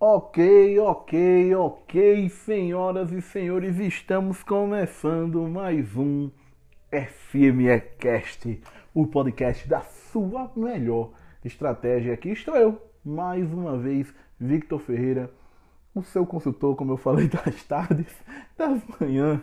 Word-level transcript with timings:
Ok, 0.00 0.78
ok, 0.78 1.54
ok, 1.54 2.28
senhoras 2.30 3.12
e 3.12 3.20
senhores, 3.20 3.78
estamos 3.78 4.42
começando 4.42 5.42
mais 5.42 5.94
um 5.98 6.30
FMEcast, 7.28 8.58
o 8.94 9.06
podcast 9.06 9.68
da 9.68 9.82
sua 9.82 10.50
melhor 10.56 11.12
estratégia. 11.44 12.14
Aqui 12.14 12.30
estou 12.30 12.56
eu, 12.56 12.80
mais 13.04 13.52
uma 13.52 13.76
vez, 13.76 14.14
Victor 14.40 14.80
Ferreira, 14.80 15.30
o 15.94 16.02
seu 16.02 16.24
consultor, 16.24 16.74
como 16.74 16.92
eu 16.92 16.96
falei, 16.96 17.28
das 17.32 17.62
tardes, 17.64 18.14
das 18.56 18.82
manhãs, 18.98 19.40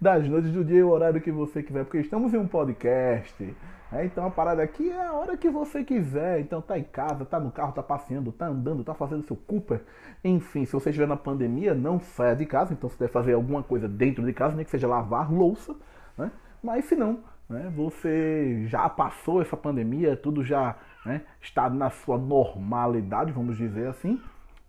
das 0.00 0.28
noites, 0.28 0.52
do 0.52 0.64
dia 0.64 0.78
e 0.78 0.82
o 0.82 0.90
horário 0.90 1.20
que 1.20 1.32
você 1.32 1.62
quiser, 1.62 1.84
porque 1.84 1.98
estamos 1.98 2.32
em 2.32 2.38
um 2.38 2.46
podcast. 2.46 3.54
É, 3.92 4.06
então 4.06 4.26
a 4.26 4.30
parada 4.30 4.62
aqui 4.62 4.88
é 4.88 5.06
a 5.06 5.12
hora 5.12 5.36
que 5.36 5.50
você 5.50 5.84
quiser. 5.84 6.40
Então 6.40 6.62
tá 6.62 6.78
em 6.78 6.82
casa, 6.82 7.26
tá 7.26 7.38
no 7.38 7.50
carro, 7.50 7.72
tá 7.72 7.82
passeando, 7.82 8.32
tá 8.32 8.46
andando, 8.46 8.82
tá 8.82 8.94
fazendo 8.94 9.26
seu 9.26 9.36
Cooper. 9.36 9.82
Enfim, 10.24 10.64
se 10.64 10.72
você 10.72 10.88
estiver 10.88 11.06
na 11.06 11.16
pandemia, 11.16 11.74
não 11.74 12.00
saia 12.00 12.34
de 12.34 12.46
casa. 12.46 12.72
Então 12.72 12.88
você 12.88 12.96
deve 12.98 13.12
fazer 13.12 13.34
alguma 13.34 13.62
coisa 13.62 13.86
dentro 13.86 14.24
de 14.24 14.32
casa, 14.32 14.56
nem 14.56 14.64
que 14.64 14.70
seja 14.70 14.88
lavar 14.88 15.30
louça. 15.30 15.76
Né? 16.16 16.30
Mas 16.62 16.86
se 16.86 16.96
não, 16.96 17.20
né, 17.50 17.70
você 17.76 18.64
já 18.66 18.88
passou 18.88 19.42
essa 19.42 19.58
pandemia, 19.58 20.16
tudo 20.16 20.42
já 20.42 20.74
né, 21.04 21.20
está 21.38 21.68
na 21.68 21.90
sua 21.90 22.16
normalidade, 22.16 23.30
vamos 23.30 23.58
dizer 23.58 23.88
assim. 23.88 24.18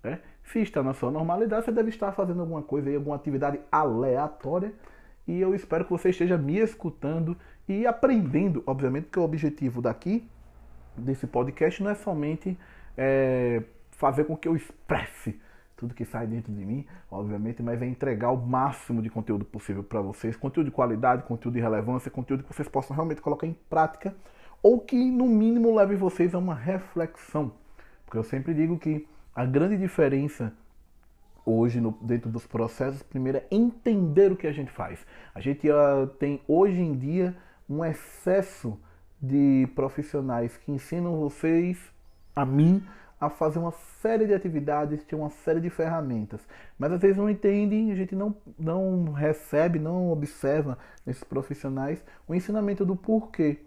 Né? 0.03 0.19
Se 0.45 0.59
está 0.59 0.83
na 0.83 0.93
sua 0.93 1.09
normalidade, 1.09 1.65
você 1.65 1.71
deve 1.71 1.89
estar 1.89 2.11
fazendo 2.11 2.41
alguma 2.41 2.61
coisa 2.61 2.89
aí, 2.89 2.95
alguma 2.95 3.15
atividade 3.15 3.59
aleatória. 3.71 4.73
E 5.27 5.39
eu 5.39 5.55
espero 5.55 5.85
que 5.85 5.91
você 5.91 6.09
esteja 6.09 6.37
me 6.37 6.57
escutando 6.57 7.37
e 7.67 7.87
aprendendo, 7.87 8.61
obviamente, 8.65 9.07
que 9.07 9.19
o 9.19 9.23
objetivo 9.23 9.81
daqui, 9.81 10.27
desse 10.97 11.25
podcast, 11.25 11.81
não 11.81 11.91
é 11.91 11.95
somente 11.95 12.57
é, 12.97 13.63
fazer 13.91 14.25
com 14.25 14.35
que 14.35 14.47
eu 14.47 14.55
expresse 14.55 15.39
tudo 15.75 15.93
que 15.93 16.05
sai 16.05 16.27
dentro 16.27 16.53
de 16.53 16.65
mim, 16.65 16.85
obviamente, 17.11 17.61
mas 17.61 17.81
é 17.81 17.85
entregar 17.85 18.31
o 18.31 18.37
máximo 18.37 19.01
de 19.01 19.09
conteúdo 19.09 19.43
possível 19.43 19.83
para 19.83 20.01
vocês, 20.01 20.35
conteúdo 20.35 20.67
de 20.67 20.71
qualidade, 20.71 21.23
conteúdo 21.23 21.55
de 21.55 21.61
relevância, 21.61 22.09
conteúdo 22.09 22.43
que 22.43 22.53
vocês 22.53 22.67
possam 22.67 22.95
realmente 22.95 23.21
colocar 23.21 23.47
em 23.47 23.53
prática 23.69 24.15
ou 24.61 24.79
que 24.79 24.95
no 24.95 25.27
mínimo 25.27 25.75
leve 25.75 25.95
vocês 25.95 26.33
a 26.33 26.37
uma 26.37 26.55
reflexão. 26.55 27.51
Porque 28.05 28.17
eu 28.17 28.23
sempre 28.23 28.53
digo 28.53 28.79
que 28.79 29.05
a 29.35 29.45
grande 29.45 29.77
diferença 29.77 30.53
hoje 31.45 31.81
no, 31.81 31.91
dentro 32.01 32.29
dos 32.29 32.45
processos, 32.45 33.03
primeiro 33.03 33.39
é 33.39 33.45
entender 33.51 34.31
o 34.31 34.35
que 34.35 34.47
a 34.47 34.51
gente 34.51 34.71
faz. 34.71 35.05
A 35.33 35.41
gente 35.41 35.69
uh, 35.69 36.07
tem 36.19 36.41
hoje 36.47 36.79
em 36.79 36.97
dia 36.97 37.35
um 37.69 37.83
excesso 37.83 38.79
de 39.21 39.67
profissionais 39.75 40.57
que 40.57 40.71
ensinam 40.71 41.17
vocês, 41.17 41.77
a 42.35 42.45
mim, 42.45 42.83
a 43.19 43.29
fazer 43.29 43.59
uma 43.59 43.71
série 43.71 44.27
de 44.27 44.33
atividades, 44.33 45.03
ter 45.05 45.15
uma 45.15 45.29
série 45.29 45.61
de 45.61 45.69
ferramentas. 45.69 46.41
Mas 46.77 46.91
às 46.91 47.01
vezes 47.01 47.17
não 47.17 47.29
entendem, 47.29 47.91
a 47.91 47.95
gente 47.95 48.15
não, 48.15 48.35
não 48.59 49.11
recebe, 49.13 49.79
não 49.79 50.11
observa 50.11 50.77
nesses 51.05 51.23
profissionais 51.23 52.03
o 52.27 52.35
ensinamento 52.35 52.85
do 52.85 52.95
porquê. 52.95 53.61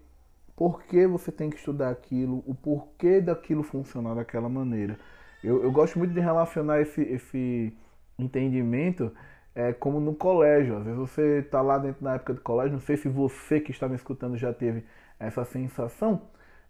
Por 0.55 0.83
que 0.83 1.07
você 1.07 1.33
tem 1.33 1.51
que 1.51 1.57
estudar 1.57 1.91
aquilo, 1.91 2.43
o 2.47 2.55
porquê 2.55 3.21
daquilo 3.21 3.63
funcionar 3.63 4.15
daquela 4.15 4.49
maneira. 4.49 4.99
Eu, 5.47 5.63
eu 5.63 5.71
gosto 5.71 5.97
muito 5.97 6.13
de 6.13 6.19
relacionar 6.19 6.81
esse, 6.81 7.01
esse 7.03 7.73
entendimento 8.19 9.13
é, 9.55 9.73
como 9.73 10.01
no 10.01 10.13
colégio. 10.13 10.77
Às 10.77 10.85
vezes 10.85 10.99
você 10.99 11.39
está 11.39 11.63
lá 11.63 11.79
dentro 11.79 12.03
da 12.03 12.15
época 12.15 12.35
do 12.35 12.41
colégio, 12.41 12.73
não 12.73 12.81
sei 12.81 12.97
se 12.97 13.09
você 13.09 13.61
que 13.61 13.71
está 13.71 13.89
me 13.89 13.95
escutando 13.95 14.37
já 14.37 14.53
teve 14.53 14.85
essa 15.21 15.45
sensação 15.45 16.23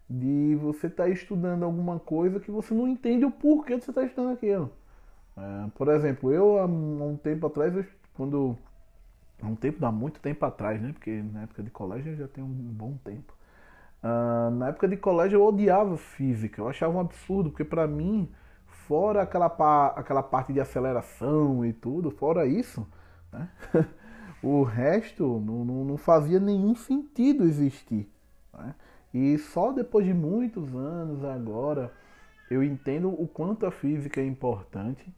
de 0.07 0.55
você 0.61 0.85
estar 0.85 1.05
tá 1.05 1.09
estudando 1.09 1.63
alguma 1.63 1.99
coisa 1.99 2.39
que 2.39 2.51
você 2.51 2.71
não 2.73 2.87
entende 2.87 3.25
o 3.25 3.31
porquê 3.31 3.77
de 3.77 3.83
você 3.83 3.89
estar 3.91 4.01
tá 4.01 4.07
estudando 4.07 4.33
aquilo. 4.33 4.71
É, 5.35 5.69
por 5.75 5.87
exemplo, 5.89 6.31
eu 6.31 6.59
há 6.59 6.65
um 6.65 7.17
tempo 7.17 7.47
atrás, 7.47 7.73
quando. 8.13 8.55
Há 9.41 9.47
um 9.47 9.55
tempo, 9.55 9.79
dá 9.79 9.91
muito 9.91 10.19
tempo 10.19 10.45
atrás, 10.45 10.81
né? 10.81 10.93
Porque 10.93 11.21
na 11.33 11.43
época 11.43 11.63
de 11.63 11.69
colégio 11.71 12.15
já 12.15 12.27
tem 12.27 12.43
um 12.43 12.47
bom 12.47 12.95
tempo. 13.03 13.33
Uh, 14.03 14.51
na 14.51 14.69
época 14.69 14.87
de 14.87 14.97
colégio 14.97 15.37
eu 15.37 15.45
odiava 15.45 15.97
física, 15.97 16.61
eu 16.61 16.69
achava 16.69 16.95
um 16.95 16.99
absurdo, 16.99 17.49
porque 17.49 17.63
para 17.63 17.87
mim 17.87 18.29
fora 18.87 19.21
aquela, 19.21 19.47
aquela 19.95 20.23
parte 20.23 20.53
de 20.53 20.61
aceleração 20.61 21.65
e 21.65 21.73
tudo, 21.73 22.09
fora 22.09 22.45
isso, 22.45 22.87
né? 23.31 23.49
o 24.41 24.63
resto 24.63 25.39
não, 25.39 25.65
não, 25.65 25.85
não, 25.85 25.97
fazia 25.97 26.39
nenhum 26.39 26.75
sentido 26.75 27.43
existir. 27.43 28.09
Né? 28.53 28.75
E 29.13 29.37
só 29.37 29.71
depois 29.71 30.05
de 30.05 30.13
muitos 30.13 30.73
anos 30.73 31.23
agora 31.23 31.91
eu 32.49 32.63
entendo 32.63 33.09
o 33.09 33.27
quanto 33.27 33.65
a 33.65 33.71
física 33.71 34.21
é 34.21 34.25
importante, 34.25 35.13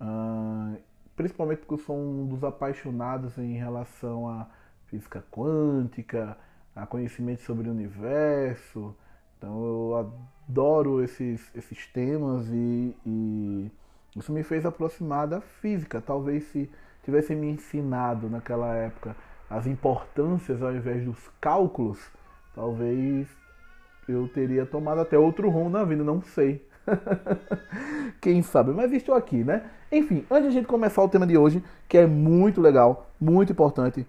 uh, 0.00 0.76
principalmente 1.16 1.60
porque 1.60 1.74
eu 1.74 1.78
sou 1.78 1.96
um 1.96 2.26
dos 2.26 2.44
apaixonados 2.44 3.38
em 3.38 3.54
relação 3.54 4.28
à 4.28 4.46
física 4.86 5.24
quântica, 5.30 6.36
a 6.76 6.86
conhecimento 6.86 7.40
sobre 7.42 7.68
o 7.68 7.72
universo. 7.72 8.94
Então 9.38 9.64
eu 9.64 10.12
adoro 10.48 11.02
esses, 11.02 11.40
esses 11.54 11.86
temas 11.86 12.48
e, 12.48 12.94
e 13.06 13.70
isso 14.16 14.32
me 14.32 14.42
fez 14.42 14.66
aproximar 14.66 15.28
da 15.28 15.40
física. 15.40 16.00
Talvez 16.00 16.44
se 16.48 16.68
tivessem 17.04 17.36
me 17.36 17.48
ensinado 17.48 18.28
naquela 18.28 18.74
época 18.74 19.16
as 19.48 19.66
importâncias 19.66 20.60
ao 20.62 20.74
invés 20.74 21.04
dos 21.04 21.18
cálculos, 21.40 21.98
talvez 22.54 23.26
eu 24.06 24.28
teria 24.28 24.66
tomado 24.66 25.00
até 25.00 25.18
outro 25.18 25.48
rumo 25.48 25.70
na 25.70 25.84
vida, 25.84 26.02
não 26.02 26.20
sei. 26.20 26.66
Quem 28.20 28.42
sabe? 28.42 28.72
Mas 28.72 28.92
estou 28.92 29.14
aqui, 29.14 29.44
né? 29.44 29.70
Enfim, 29.92 30.24
antes 30.30 30.44
de 30.44 30.48
a 30.48 30.60
gente 30.60 30.66
começar 30.66 31.02
o 31.02 31.08
tema 31.08 31.26
de 31.26 31.36
hoje, 31.36 31.62
que 31.88 31.96
é 31.96 32.06
muito 32.06 32.60
legal, 32.60 33.10
muito 33.20 33.52
importante 33.52 34.06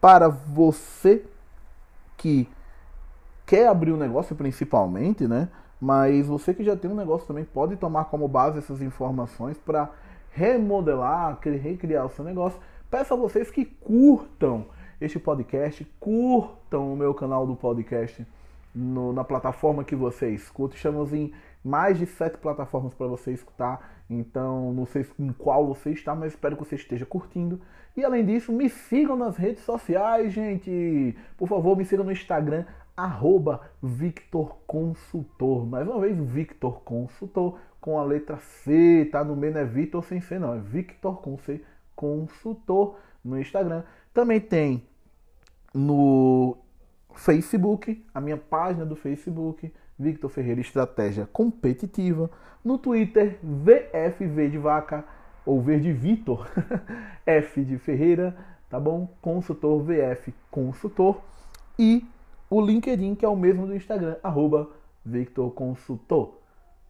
para 0.00 0.28
você 0.28 1.24
que 2.16 2.48
quer 3.46 3.68
abrir 3.68 3.92
um 3.92 3.96
negócio 3.96 4.34
principalmente, 4.34 5.26
né? 5.26 5.48
Mas 5.80 6.26
você 6.26 6.54
que 6.54 6.64
já 6.64 6.76
tem 6.76 6.90
um 6.90 6.94
negócio 6.94 7.26
também 7.26 7.44
pode 7.44 7.76
tomar 7.76 8.04
como 8.06 8.26
base 8.26 8.58
essas 8.58 8.80
informações 8.80 9.58
para 9.58 9.90
remodelar, 10.30 11.38
recriar 11.42 12.06
o 12.06 12.10
seu 12.10 12.24
negócio. 12.24 12.58
Peço 12.90 13.14
a 13.14 13.16
vocês 13.16 13.50
que 13.50 13.64
curtam 13.64 14.66
este 15.00 15.18
podcast, 15.18 15.84
curtam 16.00 16.92
o 16.92 16.96
meu 16.96 17.12
canal 17.12 17.46
do 17.46 17.54
podcast 17.54 18.26
no, 18.74 19.12
na 19.12 19.22
plataforma 19.22 19.84
que 19.84 19.94
você 19.94 20.30
escuta. 20.30 20.74
Estamos 20.74 21.12
em 21.12 21.32
mais 21.62 21.98
de 21.98 22.06
sete 22.06 22.38
plataformas 22.38 22.92
para 22.94 23.06
você 23.06 23.32
escutar. 23.32 24.02
Então, 24.08 24.72
não 24.72 24.84
sei 24.84 25.06
em 25.18 25.32
qual 25.32 25.66
você 25.66 25.90
está, 25.90 26.14
mas 26.14 26.32
espero 26.32 26.56
que 26.56 26.64
você 26.64 26.74
esteja 26.74 27.06
curtindo. 27.06 27.60
E 27.96 28.04
além 28.04 28.24
disso, 28.24 28.52
me 28.52 28.68
sigam 28.68 29.16
nas 29.16 29.36
redes 29.36 29.62
sociais, 29.62 30.32
gente. 30.32 31.16
Por 31.38 31.48
favor, 31.48 31.76
me 31.76 31.84
sigam 31.84 32.04
no 32.04 32.12
Instagram, 32.12 32.64
arroba 32.96 33.60
Victor 33.82 34.56
Consultor. 34.66 35.66
Mais 35.66 35.86
uma 35.86 36.00
vez, 36.00 36.16
Victor 36.18 36.80
Consultor 36.82 37.58
com 37.80 37.98
a 37.98 38.04
letra 38.04 38.38
C, 38.38 39.06
tá 39.12 39.22
no 39.22 39.36
meio, 39.36 39.52
não 39.52 39.60
é 39.60 39.64
Victor 39.66 40.02
sem 40.02 40.18
C, 40.18 40.38
não, 40.38 40.54
é 40.54 40.58
Victor 40.58 41.20
com 41.20 41.36
C 41.36 41.60
Consultor 41.94 42.96
no 43.22 43.38
Instagram. 43.38 43.82
Também 44.14 44.40
tem 44.40 44.82
no 45.74 46.56
Facebook, 47.14 48.02
a 48.14 48.20
minha 48.20 48.38
página 48.38 48.86
do 48.86 48.96
Facebook, 48.96 49.70
Victor 49.98 50.30
Ferreira 50.30 50.60
Estratégia 50.60 51.28
Competitiva. 51.30 52.30
No 52.64 52.78
Twitter, 52.78 53.38
VFV 53.42 54.48
de 54.48 54.56
Vaca, 54.56 55.04
ou 55.44 55.60
V 55.60 55.78
de 55.78 55.92
Vitor, 55.92 56.48
F 57.26 57.62
de 57.62 57.76
Ferreira, 57.76 58.34
tá 58.70 58.80
bom? 58.80 59.14
Consultor 59.20 59.82
VF 59.82 60.32
Consultor. 60.50 61.20
E 61.78 62.06
o 62.54 62.60
LinkedIn, 62.60 63.16
que 63.16 63.24
é 63.24 63.28
o 63.28 63.34
mesmo 63.34 63.66
do 63.66 63.74
Instagram, 63.74 64.16
arroba. 64.22 64.70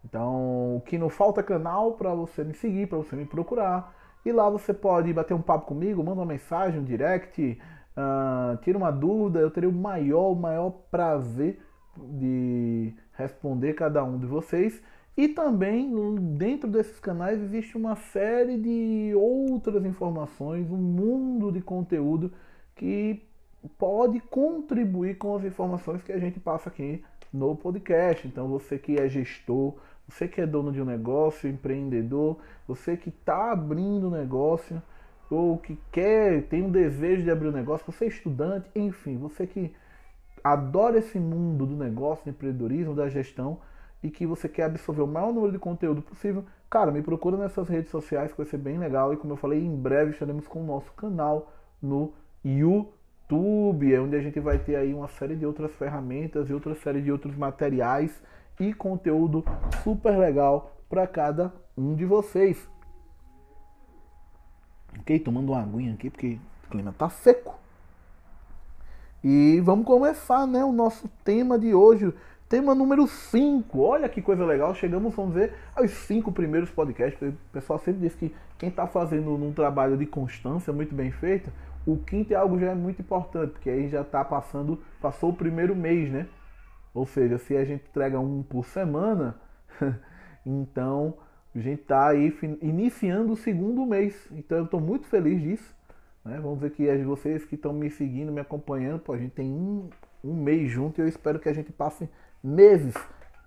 Então, 0.05 0.77
o 0.77 0.83
que 0.85 0.99
não 0.99 1.09
falta 1.09 1.43
canal 1.43 1.93
para 1.93 2.15
você 2.15 2.45
me 2.45 2.53
seguir, 2.53 2.87
para 2.87 2.99
você 2.99 3.17
me 3.17 3.25
procurar. 3.25 3.95
E 4.27 4.31
lá 4.31 4.49
você 4.51 4.75
pode 4.75 5.11
bater 5.13 5.33
um 5.33 5.41
papo 5.41 5.67
comigo, 5.67 6.05
manda 6.05 6.21
uma 6.21 6.27
mensagem, 6.27 6.81
um 6.81 6.85
direct, 6.85 7.59
uh, 7.97 8.57
tira 8.59 8.77
uma 8.77 8.91
dúvida. 8.91 9.41
Eu 9.41 9.51
terei 9.51 9.69
o 9.69 9.73
maior, 9.73 10.35
maior 10.35 10.71
prazer 10.91 11.59
de 11.97 12.93
responder 13.13 13.73
cada 13.73 14.05
um 14.05 14.19
de 14.19 14.27
vocês. 14.27 14.83
E 15.17 15.29
também 15.29 15.91
dentro 16.37 16.69
desses 16.69 17.01
canais 17.01 17.41
existe 17.41 17.75
uma 17.77 17.97
série 17.97 18.59
de 18.59 19.15
outras 19.17 19.85
informações, 19.87 20.71
um 20.71 20.77
mundo 20.77 21.51
de 21.51 21.63
conteúdo 21.63 22.33
que 22.75 23.23
pode 23.69 24.21
contribuir 24.21 25.17
com 25.17 25.37
as 25.37 25.45
informações 25.45 26.03
que 26.03 26.13
a 26.13 26.19
gente 26.19 26.39
passa 26.39 26.69
aqui 26.69 27.03
no 27.33 27.57
podcast. 27.57 28.27
Então, 28.27 28.49
você 28.49 28.79
que 28.79 28.97
é 28.97 29.09
gestor, 29.09 29.75
você 30.09 30.29
que 30.29 30.41
é 30.41 30.47
dono 30.47 30.71
de 30.71 30.81
um 30.81 30.85
negócio, 30.85 31.49
empreendedor, 31.49 32.39
você 32.67 32.97
que 32.97 33.09
está 33.09 33.53
abrindo 33.53 34.09
um 34.09 34.11
negócio, 34.11 34.83
ou 35.31 35.59
que 35.59 35.79
quer, 35.91 36.43
tem 36.45 36.63
um 36.63 36.71
desejo 36.71 37.23
de 37.23 37.31
abrir 37.31 37.49
um 37.49 37.53
negócio, 37.53 37.91
você 37.91 38.05
é 38.05 38.09
estudante, 38.09 38.69
enfim, 38.75 39.17
você 39.17 39.47
que 39.47 39.75
adora 40.43 40.99
esse 40.99 41.19
mundo 41.19 41.65
do 41.67 41.77
negócio, 41.77 42.25
do 42.25 42.31
empreendedorismo, 42.31 42.95
da 42.95 43.09
gestão 43.09 43.59
e 44.03 44.11
que 44.11 44.27
você 44.27 44.49
quer 44.49 44.65
absorver 44.65 45.01
o 45.01 45.07
maior 45.07 45.33
número 45.33 45.53
de 45.53 45.59
conteúdo 45.59 46.03
possível, 46.03 46.45
cara, 46.69 46.93
me 46.93 47.01
procura 47.01 47.39
nessas 47.39 47.69
redes 47.69 47.91
sociais 47.91 48.31
que 48.31 48.37
vai 48.37 48.47
ser 48.47 48.59
bem 48.59 48.79
legal 48.79 49.13
e 49.15 49.17
como 49.17 49.33
eu 49.33 49.37
falei, 49.39 49.65
em 49.65 49.75
breve 49.75 50.11
estaremos 50.11 50.47
com 50.47 50.63
o 50.63 50.67
nosso 50.67 50.93
canal 50.93 51.51
no 51.81 52.13
YouTube, 52.45 52.93
é 53.31 54.00
onde 54.00 54.17
a 54.17 54.21
gente 54.21 54.38
vai 54.38 54.59
ter 54.59 54.76
aí 54.76 54.93
uma 54.93 55.09
série 55.09 55.35
de 55.35 55.47
outras 55.47 55.73
ferramentas 55.73 56.49
e 56.49 56.53
outra 56.53 56.75
série 56.75 57.00
de 57.00 57.11
outros 57.11 57.35
materiais 57.35 58.23
e 58.61 58.73
conteúdo 58.73 59.44
super 59.82 60.17
legal 60.17 60.76
para 60.88 61.06
cada 61.06 61.53
um 61.76 61.94
de 61.94 62.05
vocês. 62.05 62.69
Ok? 65.00 65.19
Tomando 65.19 65.53
uma 65.53 65.62
aguinha 65.62 65.94
aqui 65.94 66.11
porque 66.11 66.38
o 66.67 66.71
clima 66.71 66.94
tá 66.97 67.09
seco. 67.09 67.59
E 69.23 69.59
vamos 69.61 69.87
começar, 69.87 70.47
né, 70.47 70.62
o 70.62 70.70
nosso 70.70 71.09
tema 71.25 71.59
de 71.59 71.75
hoje, 71.75 72.12
tema 72.47 72.75
número 72.75 73.06
5. 73.06 73.81
Olha 73.81 74.06
que 74.06 74.20
coisa 74.20 74.44
legal, 74.44 74.75
chegamos, 74.75 75.15
vamos 75.15 75.35
ver, 75.35 75.55
aos 75.75 75.91
cinco 75.91 76.31
primeiros 76.31 76.70
podcasts. 76.70 77.20
O 77.27 77.35
pessoal 77.50 77.79
sempre 77.79 78.03
diz 78.03 78.15
que 78.15 78.35
quem 78.59 78.69
está 78.69 78.87
fazendo 78.87 79.35
um 79.35 79.53
trabalho 79.53 79.97
de 79.97 80.05
constância 80.05 80.73
muito 80.75 80.94
bem 80.94 81.11
feito, 81.11 81.50
o 81.87 81.97
quinto 81.99 82.33
é 82.33 82.37
algo 82.37 82.59
já 82.59 82.71
é 82.71 82.75
muito 82.75 83.03
importante, 83.03 83.53
porque 83.53 83.71
aí 83.71 83.89
já 83.89 84.01
está 84.01 84.25
passando, 84.25 84.81
passou 85.01 85.31
o 85.31 85.37
primeiro 85.37 85.77
mês, 85.77 86.11
né? 86.11 86.27
Ou 86.95 87.05
seja, 87.05 87.39
se 87.39 87.57
a 87.57 87.65
gente 87.65 87.85
entrega 87.89 88.19
um 88.19 88.43
por 88.43 88.65
semana, 88.65 89.39
então 90.47 91.15
a 91.55 91.59
gente 91.59 91.83
está 91.83 92.09
aí 92.09 92.37
iniciando 92.63 93.33
o 93.33 93.37
segundo 93.37 93.85
mês. 93.85 94.29
Então 94.33 94.59
eu 94.59 94.65
estou 94.65 94.81
muito 94.81 95.07
feliz 95.07 95.41
disso. 95.43 95.75
Né? 96.25 96.41
Vamos 96.41 96.59
ver 96.59 96.71
que 96.71 96.87
vocês 97.05 97.45
que 97.45 97.55
estão 97.55 97.73
me 97.73 97.91
seguindo, 97.91 98.33
me 98.33 98.41
acompanhando, 98.41 99.01
pô, 99.01 99.13
a 99.13 99.19
gente 99.19 99.33
tem 99.33 99.51
um, 99.51 99.91
um 100.23 100.35
mês 100.35 100.71
junto 100.71 101.01
e 101.01 101.03
eu 101.03 101.09
espero 101.09 101.39
que 101.39 101.49
a 101.49 101.53
gente 101.53 101.71
passe 101.71 102.09
meses, 102.43 102.95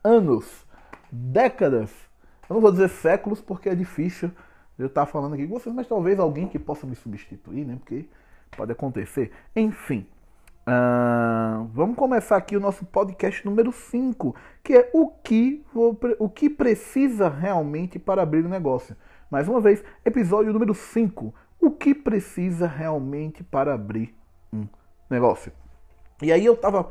anos, 0.04 0.66
décadas. 1.12 1.92
Eu 2.50 2.54
não 2.56 2.62
vou 2.62 2.72
dizer 2.72 2.90
séculos 2.90 3.42
porque 3.42 3.70
é 3.70 3.76
difícil 3.76 4.32
eu 4.78 4.88
estar 4.88 5.06
falando 5.06 5.34
aqui 5.34 5.48
com 5.48 5.60
vocês, 5.60 5.74
mas 5.74 5.88
talvez 5.88 6.20
alguém 6.20 6.48
que 6.48 6.60
possa 6.60 6.86
me 6.86 6.96
substituir, 6.96 7.66
né? 7.66 7.78
Porque 7.78 8.06
pode 8.56 8.72
acontecer. 8.72 9.32
Enfim. 9.56 10.06
Uh, 10.68 11.66
vamos 11.74 11.96
começar 11.96 12.36
aqui 12.36 12.58
o 12.58 12.60
nosso 12.60 12.86
podcast 12.86 13.46
número 13.46 13.72
5, 13.72 14.36
que 14.62 14.74
é 14.74 14.90
o 14.94 15.08
que, 15.08 15.64
o 16.20 16.28
que 16.28 16.50
precisa 16.50 17.30
realmente 17.30 17.98
para 17.98 18.22
abrir 18.22 18.44
o 18.44 18.50
negócio. 18.50 18.96
Mais 19.32 19.48
uma 19.48 19.62
vez, 19.62 19.82
episódio 20.06 20.52
número 20.52 20.74
5 20.74 21.34
o 21.60 21.72
que 21.72 21.94
precisa 21.94 22.68
realmente 22.68 23.44
para 23.44 23.74
abrir 23.74 24.16
um 24.54 24.68
negócio. 25.10 25.52
E 26.22 26.32
aí 26.32 26.46
eu 26.46 26.54
estava 26.54 26.90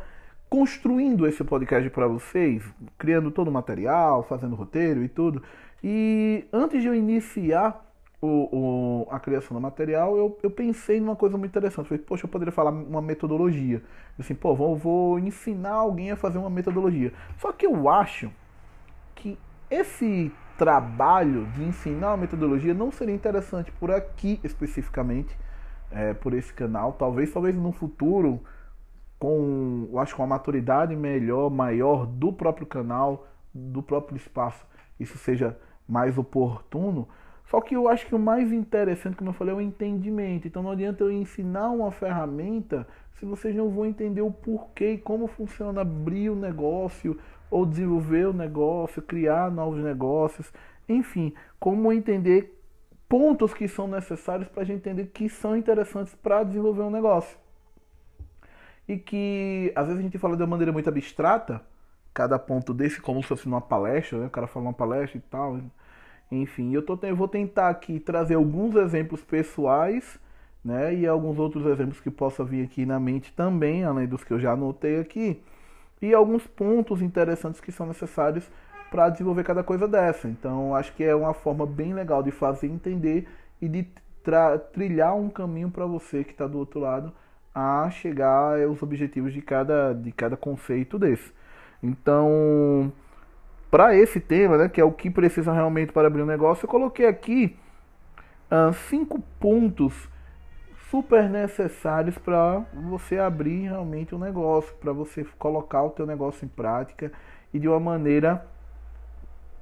construindo 0.49 1.27
esse 1.27 1.43
podcast 1.43 1.89
para 1.91 2.07
vocês, 2.07 2.63
criando 2.99 3.31
todo 3.31 3.49
o 3.49 3.53
material, 3.53 4.23
fazendo 4.23 4.55
roteiro 4.55 5.03
e 5.03 5.09
tudo. 5.09 5.43
E 5.83 6.47
antes 6.53 6.83
de 6.83 6.89
eu 6.89 6.95
iniciar 6.95 7.86
o, 8.27 8.49
o, 8.53 9.07
a 9.11 9.21
criação 9.21 9.55
do 9.55 9.61
material, 9.61 10.17
eu, 10.17 10.39
eu 10.43 10.51
pensei 10.51 11.01
numa 11.01 11.17
coisa 11.17 11.39
muito 11.39 11.51
interessante. 11.51 11.89
Falei, 11.89 12.03
poxa, 12.03 12.27
eu 12.27 12.31
poderia 12.31 12.53
falar 12.53 12.71
uma 12.71 13.01
metodologia. 13.01 13.83
Assim, 14.19 14.35
pô, 14.35 14.55
vou, 14.55 14.77
vou 14.77 15.19
ensinar 15.19 15.75
alguém 15.75 16.11
a 16.11 16.17
fazer 16.17 16.39
uma 16.39 16.51
metodologia. 16.51 17.13
Só 17.39 17.53
que 17.53 17.67
eu 17.67 17.89
acho 17.89 18.31
que 19.15 19.39
esse 19.71 20.33
trabalho 20.57 21.47
de 21.55 21.65
ensinar 21.65 22.09
uma 22.09 22.17
metodologia 22.17 22.73
não 22.73 22.91
seria 22.91 23.15
interessante 23.15 23.71
por 23.73 23.91
aqui 23.91 24.41
especificamente, 24.43 25.37
é, 25.91 26.15
por 26.15 26.35
esse 26.35 26.53
canal. 26.53 26.93
Talvez, 26.95 27.33
talvez 27.33 27.55
no 27.55 27.73
futuro, 27.73 28.41
com, 29.19 29.89
eu 29.91 29.99
acho, 29.99 30.17
com 30.17 30.23
a 30.23 30.27
maturidade 30.27 30.97
melhor, 30.97 31.51
maior 31.51 32.07
do 32.07 32.33
próprio 32.33 32.67
canal, 32.67 33.27
do 33.55 33.83
próprio 33.83 34.17
espaço, 34.17 34.67
isso 34.99 35.17
seja 35.19 35.59
mais 35.89 36.19
oportuno. 36.19 37.09
Só 37.47 37.61
que 37.61 37.77
eu 37.77 37.89
acho 37.89 38.07
que 38.07 38.15
o 38.15 38.19
mais 38.19 38.53
interessante, 38.53 39.17
como 39.17 39.31
eu 39.31 39.35
falei, 39.35 39.55
é 39.55 39.57
o 39.57 39.61
entendimento. 39.61 40.49
Então 40.49 40.63
não 40.63 40.73
adianta 40.73 41.05
eu 41.05 41.13
ensinar 41.13 41.71
uma 41.71 41.91
ferramenta 41.93 42.87
se 43.15 43.25
vocês 43.25 43.55
não 43.55 43.71
vão 43.71 43.87
entender 43.87 44.21
o 44.21 44.31
porquê 44.31 44.93
e 44.93 44.99
como 44.99 45.27
funciona 45.27 45.81
abrir 45.81 46.29
o 46.29 46.37
negócio, 46.37 47.19
ou 47.51 47.65
desenvolver 47.65 48.29
o 48.29 48.33
negócio, 48.33 49.01
criar 49.01 49.51
novos 49.51 49.83
negócios, 49.83 50.53
enfim, 50.89 51.33
como 51.59 51.93
entender 51.93 52.61
pontos 53.09 53.55
que 53.55 53.69
são 53.69 53.87
necessários 53.87 54.49
para 54.49 54.63
a 54.63 54.67
gente 54.67 54.79
entender 54.79 55.07
que 55.07 55.29
são 55.29 55.57
interessantes 55.57 56.15
para 56.15 56.43
desenvolver 56.43 56.83
um 56.83 56.91
negócio. 56.91 57.39
E 58.89 58.99
que 58.99 59.73
às 59.75 59.87
vezes 59.87 60.01
a 60.01 60.03
gente 60.03 60.19
fala 60.19 60.37
de 60.37 60.43
uma 60.43 60.49
maneira 60.49 60.73
muito 60.73 60.89
abstrata, 60.89 61.63
cada 62.13 62.39
ponto 62.39 62.73
desse, 62.73 63.01
como 63.01 63.23
se 63.23 63.29
fosse 63.29 63.49
numa 63.49 63.61
palestra, 63.61 64.19
né? 64.19 64.27
o 64.27 64.31
cara 64.31 64.47
fala 64.47 64.67
uma 64.67 64.73
palestra 64.73 65.19
e 65.19 65.21
tal. 65.21 65.61
Enfim, 66.31 66.75
eu, 66.75 66.83
tô, 66.83 66.99
eu 67.03 67.17
vou 67.17 67.29
tentar 67.29 67.69
aqui 67.69 68.01
trazer 68.01 68.35
alguns 68.35 68.75
exemplos 68.75 69.23
pessoais 69.23 70.19
né? 70.65 70.95
e 70.95 71.07
alguns 71.07 71.39
outros 71.39 71.65
exemplos 71.67 72.01
que 72.01 72.11
possa 72.11 72.45
vir 72.45 72.65
aqui 72.65 72.85
na 72.85 72.99
mente 72.99 73.33
também, 73.33 73.85
além 73.85 74.07
dos 74.07 74.25
que 74.25 74.33
eu 74.33 74.41
já 74.41 74.53
anotei 74.53 74.99
aqui 74.99 75.41
e 76.01 76.13
alguns 76.13 76.47
pontos 76.47 77.01
interessantes 77.01 77.61
que 77.61 77.73
são 77.73 77.87
necessários 77.87 78.49
para 78.91 79.09
desenvolver 79.09 79.45
cada 79.45 79.63
coisa 79.63 79.89
dessa. 79.89 80.29
Então, 80.29 80.75
acho 80.75 80.93
que 80.95 81.05
é 81.05 81.15
uma 81.15 81.35
forma 81.35 81.67
bem 81.67 81.95
legal 81.95 82.23
de 82.23 82.31
fazer 82.31 82.67
entender 82.67 83.27
e 83.61 83.69
de 83.69 83.87
trilhar 84.73 85.17
um 85.17 85.29
caminho 85.29 85.71
para 85.71 85.87
você 85.87 86.25
que 86.25 86.33
está 86.33 86.47
do 86.47 86.59
outro 86.59 86.81
lado 86.81 87.13
a 87.55 87.89
chegar 87.91 88.61
aos 88.61 88.83
objetivos 88.83 89.33
de 89.33 89.41
cada, 89.41 89.93
de 89.93 90.13
cada 90.13 90.37
conceito 90.37 90.99
desse. 90.99 91.33
Então, 91.83 92.93
para 93.71 93.95
esse 93.97 94.21
tema, 94.21 94.57
né, 94.57 94.69
que 94.69 94.81
é 94.81 94.85
o 94.85 94.93
que 94.93 95.11
precisa 95.11 95.53
realmente 95.53 95.93
para 95.93 96.07
abrir 96.07 96.23
um 96.23 96.27
negócio, 96.27 96.65
eu 96.65 96.69
coloquei 96.69 97.07
aqui 97.07 97.57
uh, 98.51 98.73
cinco 98.89 99.21
pontos 99.41 100.09
super 100.91 101.29
necessários 101.29 102.17
para 102.17 102.61
você 102.91 103.19
abrir 103.19 103.63
realmente 103.63 104.15
um 104.15 104.19
negócio, 104.19 104.75
para 104.77 104.93
você 104.93 105.25
colocar 105.39 105.83
o 105.83 105.91
teu 105.91 106.07
negócio 106.07 106.45
em 106.45 106.49
prática 106.49 107.13
e 107.53 107.59
de 107.59 107.69
uma 107.69 107.81
maneira 107.81 108.47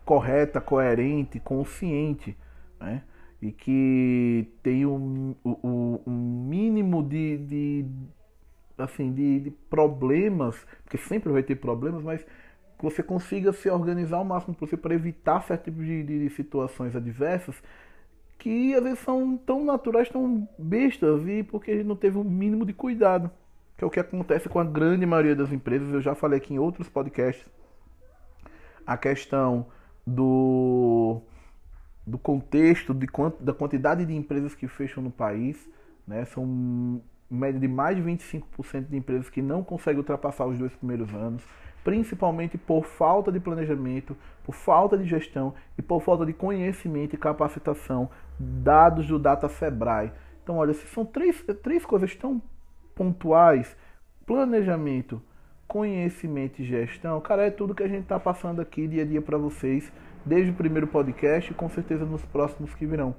correta, 0.04 0.60
coerente, 0.60 1.40
consciente, 1.40 2.36
né? 2.78 3.02
E 3.40 3.52
que 3.52 4.48
tem 4.62 4.86
um, 4.86 5.34
um, 5.44 6.00
um 6.06 6.46
mínimo 6.48 7.02
de, 7.02 7.38
de 7.38 7.86
assim 8.76 9.12
de, 9.12 9.40
de, 9.40 9.50
problemas, 9.50 10.66
porque 10.82 10.98
sempre 10.98 11.30
vai 11.32 11.42
ter 11.42 11.56
problemas, 11.56 12.02
mas 12.02 12.26
que 12.78 12.84
você 12.84 13.02
consiga 13.02 13.52
se 13.52 13.68
organizar 13.68 14.20
o 14.20 14.24
máximo 14.24 14.54
possível 14.54 14.78
para 14.78 14.94
evitar 14.94 15.42
certo 15.42 15.64
tipo 15.64 15.82
de, 15.82 16.02
de 16.02 16.30
situações 16.30 16.94
adversas 16.94 17.62
que 18.38 18.74
às 18.74 18.82
vezes 18.82 18.98
são 18.98 19.36
tão 19.36 19.64
naturais, 19.64 20.08
tão 20.08 20.46
bestas, 20.58 21.26
e 21.26 21.42
porque 21.42 21.70
a 21.70 21.76
gente 21.76 21.86
não 21.86 21.96
teve 21.96 22.18
o 22.18 22.20
um 22.20 22.24
mínimo 22.24 22.66
de 22.66 22.72
cuidado. 22.72 23.30
Que 23.76 23.82
é 23.82 23.86
o 23.86 23.90
que 23.90 23.98
acontece 23.98 24.48
com 24.48 24.60
a 24.60 24.64
grande 24.64 25.04
maioria 25.06 25.34
das 25.34 25.50
empresas. 25.50 25.92
Eu 25.92 26.00
já 26.00 26.14
falei 26.14 26.38
aqui 26.38 26.54
em 26.54 26.58
outros 26.58 26.88
podcasts 26.88 27.50
a 28.86 28.96
questão 28.96 29.66
do, 30.06 31.22
do 32.06 32.18
contexto, 32.18 32.92
de 32.92 33.06
quant, 33.06 33.34
da 33.40 33.54
quantidade 33.54 34.04
de 34.04 34.14
empresas 34.14 34.54
que 34.54 34.68
fecham 34.68 35.02
no 35.02 35.10
país. 35.10 35.68
Né? 36.06 36.24
São 36.26 37.02
média 37.30 37.58
de 37.58 37.66
mais 37.66 37.96
de 37.96 38.02
25% 38.02 38.88
de 38.88 38.96
empresas 38.96 39.30
que 39.30 39.40
não 39.40 39.64
conseguem 39.64 39.98
ultrapassar 39.98 40.46
os 40.46 40.58
dois 40.58 40.74
primeiros 40.74 41.12
anos 41.14 41.42
principalmente 41.84 42.56
por 42.56 42.86
falta 42.86 43.30
de 43.30 43.38
planejamento, 43.38 44.16
por 44.42 44.54
falta 44.54 44.96
de 44.96 45.04
gestão 45.04 45.54
e 45.78 45.82
por 45.82 46.00
falta 46.00 46.24
de 46.24 46.32
conhecimento 46.32 47.14
e 47.14 47.18
capacitação, 47.18 48.08
dados 48.38 49.06
do 49.06 49.18
Data 49.18 49.48
Sebrae. 49.48 50.10
Então, 50.42 50.56
olha, 50.56 50.72
são 50.74 51.04
três, 51.04 51.44
três 51.62 51.84
coisas 51.84 52.16
tão 52.16 52.42
pontuais: 52.94 53.76
planejamento, 54.26 55.22
conhecimento 55.68 56.62
e 56.62 56.64
gestão, 56.64 57.20
cara, 57.20 57.46
é 57.46 57.50
tudo 57.50 57.74
que 57.74 57.82
a 57.82 57.88
gente 57.88 58.02
está 58.02 58.18
passando 58.18 58.60
aqui 58.60 58.88
dia 58.88 59.02
a 59.02 59.06
dia 59.06 59.22
para 59.22 59.36
vocês, 59.36 59.92
desde 60.24 60.50
o 60.50 60.54
primeiro 60.54 60.86
podcast 60.86 61.50
e 61.50 61.54
com 61.54 61.68
certeza 61.68 62.04
nos 62.06 62.24
próximos 62.24 62.74
que 62.74 62.86
virão. 62.86 63.14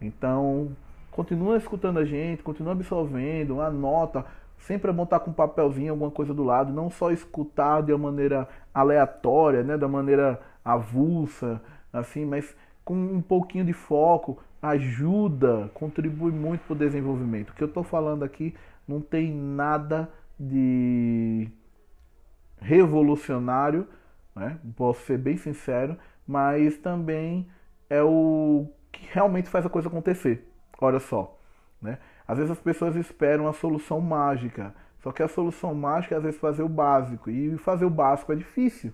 Então, 0.00 0.76
continua 1.10 1.56
escutando 1.56 1.98
a 1.98 2.04
gente, 2.04 2.42
continua 2.42 2.72
absorvendo, 2.72 3.60
anota, 3.60 4.24
Sempre 4.60 4.90
é 4.90 4.94
bom 4.94 5.04
estar 5.04 5.20
com 5.20 5.30
um 5.30 5.34
papelzinho, 5.34 5.92
alguma 5.92 6.10
coisa 6.10 6.32
do 6.32 6.44
lado, 6.44 6.72
não 6.72 6.90
só 6.90 7.10
escutar 7.10 7.82
de 7.82 7.92
uma 7.92 8.10
maneira 8.10 8.48
aleatória, 8.72 9.62
né, 9.62 9.76
da 9.76 9.88
maneira 9.88 10.40
avulsa, 10.64 11.60
assim, 11.92 12.24
mas 12.24 12.54
com 12.84 12.94
um 12.94 13.22
pouquinho 13.22 13.64
de 13.64 13.72
foco, 13.72 14.38
ajuda, 14.62 15.70
contribui 15.74 16.32
muito 16.32 16.60
para 16.62 16.74
o 16.74 16.78
desenvolvimento. 16.78 17.50
O 17.50 17.54
que 17.54 17.62
eu 17.62 17.68
estou 17.68 17.82
falando 17.82 18.22
aqui 18.22 18.54
não 18.86 19.00
tem 19.00 19.32
nada 19.32 20.08
de 20.38 21.48
revolucionário, 22.60 23.86
né? 24.34 24.58
posso 24.76 25.02
ser 25.04 25.18
bem 25.18 25.36
sincero, 25.36 25.96
mas 26.26 26.76
também 26.78 27.46
é 27.88 28.02
o 28.02 28.66
que 28.92 29.06
realmente 29.12 29.48
faz 29.48 29.64
a 29.64 29.70
coisa 29.70 29.88
acontecer. 29.88 30.46
Olha 30.80 31.00
só, 31.00 31.38
Né? 31.80 31.98
Às 32.30 32.38
vezes 32.38 32.52
as 32.52 32.60
pessoas 32.60 32.94
esperam 32.94 33.48
a 33.48 33.52
solução 33.52 34.00
mágica, 34.00 34.72
só 35.00 35.10
que 35.10 35.20
a 35.20 35.26
solução 35.26 35.74
mágica 35.74 36.14
é 36.14 36.18
às 36.18 36.22
vezes 36.22 36.38
fazer 36.38 36.62
o 36.62 36.68
básico, 36.68 37.28
e 37.28 37.58
fazer 37.58 37.84
o 37.84 37.90
básico 37.90 38.32
é 38.32 38.36
difícil. 38.36 38.92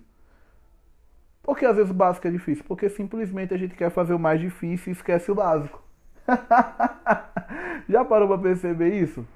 Por 1.43 1.59
que 1.59 1.67
às 1.67 1.77
vezes 1.77 1.91
o 1.91 1.95
básico 1.95 2.27
é 2.27 2.31
difícil? 2.31 2.65
Porque 2.67 2.89
simplesmente 2.89 3.53
a 3.53 3.59
gente 3.59 3.75
quer 3.75 3.91
fazer 3.91 4.15
o 4.15 4.19
mais 4.19 4.41
difícil 4.41 4.91
e 4.91 4.97
esquece 4.97 5.31
o 5.31 5.35
básico. 5.35 5.83
Já 7.87 8.03
parou 8.07 8.27
para 8.27 8.39
perceber 8.39 8.95
isso? 8.95 9.27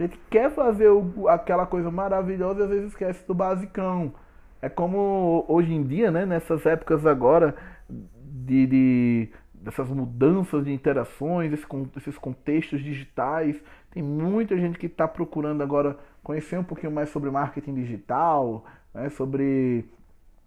A 0.00 0.04
gente 0.04 0.18
quer 0.30 0.50
fazer 0.50 0.88
o, 0.88 1.28
aquela 1.28 1.66
coisa 1.66 1.90
maravilhosa 1.90 2.60
e 2.60 2.62
às 2.62 2.70
vezes 2.70 2.86
esquece 2.88 3.26
do 3.28 3.34
basicão. 3.34 4.14
É 4.62 4.70
como 4.70 5.44
hoje 5.46 5.74
em 5.74 5.82
dia, 5.82 6.10
né, 6.10 6.24
nessas 6.24 6.64
épocas 6.64 7.04
agora 7.04 7.54
de, 7.88 8.66
de 8.66 9.28
dessas 9.66 9.88
mudanças 9.88 10.64
de 10.64 10.72
interações, 10.72 11.52
esses 11.96 12.16
contextos 12.16 12.80
digitais, 12.80 13.60
tem 13.90 14.00
muita 14.00 14.56
gente 14.56 14.78
que 14.78 14.86
está 14.86 15.08
procurando 15.08 15.60
agora 15.60 15.98
conhecer 16.22 16.56
um 16.56 16.62
pouquinho 16.62 16.92
mais 16.92 17.08
sobre 17.08 17.32
marketing 17.32 17.74
digital, 17.74 18.64
né, 18.94 19.10
sobre 19.10 19.84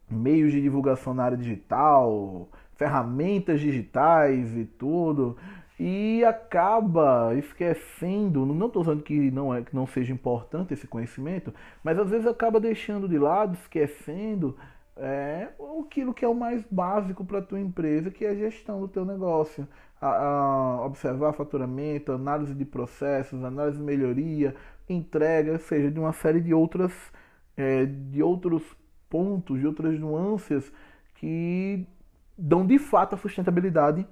meios 0.09 0.53
de 0.53 0.61
divulgação 0.61 1.13
na 1.13 1.25
área 1.25 1.37
digital, 1.37 2.47
ferramentas 2.77 3.59
digitais 3.59 4.55
e 4.55 4.63
tudo 4.63 5.35
e 5.77 6.23
acaba 6.23 7.33
esquecendo, 7.35 8.45
não 8.45 8.67
estou 8.67 8.83
dizendo 8.83 9.03
que 9.03 9.31
não, 9.31 9.53
é, 9.53 9.61
que 9.61 9.75
não 9.75 9.85
seja 9.85 10.13
importante 10.13 10.73
esse 10.73 10.87
conhecimento, 10.87 11.53
mas 11.83 11.99
às 11.99 12.09
vezes 12.09 12.25
acaba 12.25 12.59
deixando 12.59 13.07
de 13.07 13.17
lado, 13.17 13.53
esquecendo 13.53 14.57
é, 14.99 15.49
aquilo 15.79 16.13
que 16.13 16.25
é 16.25 16.27
o 16.27 16.35
mais 16.35 16.63
básico 16.69 17.23
para 17.25 17.39
a 17.39 17.41
tua 17.41 17.59
empresa, 17.59 18.11
que 18.11 18.25
é 18.25 18.29
a 18.29 18.35
gestão 18.35 18.79
do 18.79 18.87
teu 18.87 19.05
negócio. 19.05 19.67
A, 20.01 20.07
a 20.07 20.85
observar 20.85 21.33
faturamento, 21.33 22.11
análise 22.11 22.53
de 22.53 22.63
processos, 22.63 23.43
análise 23.43 23.77
de 23.77 23.83
melhoria, 23.83 24.55
entrega, 24.87 25.53
ou 25.53 25.59
seja, 25.59 25.91
de 25.91 25.99
uma 25.99 26.13
série 26.13 26.39
de 26.39 26.53
outras 26.53 26.93
é, 27.57 27.85
de 27.85 28.23
outros 28.23 28.63
pontos, 29.09 29.59
de 29.59 29.67
outras 29.67 29.99
nuances 29.99 30.71
que 31.15 31.85
dão 32.37 32.65
de 32.65 32.79
fato 32.79 33.15
a 33.15 33.17
sustentabilidade 33.17 34.07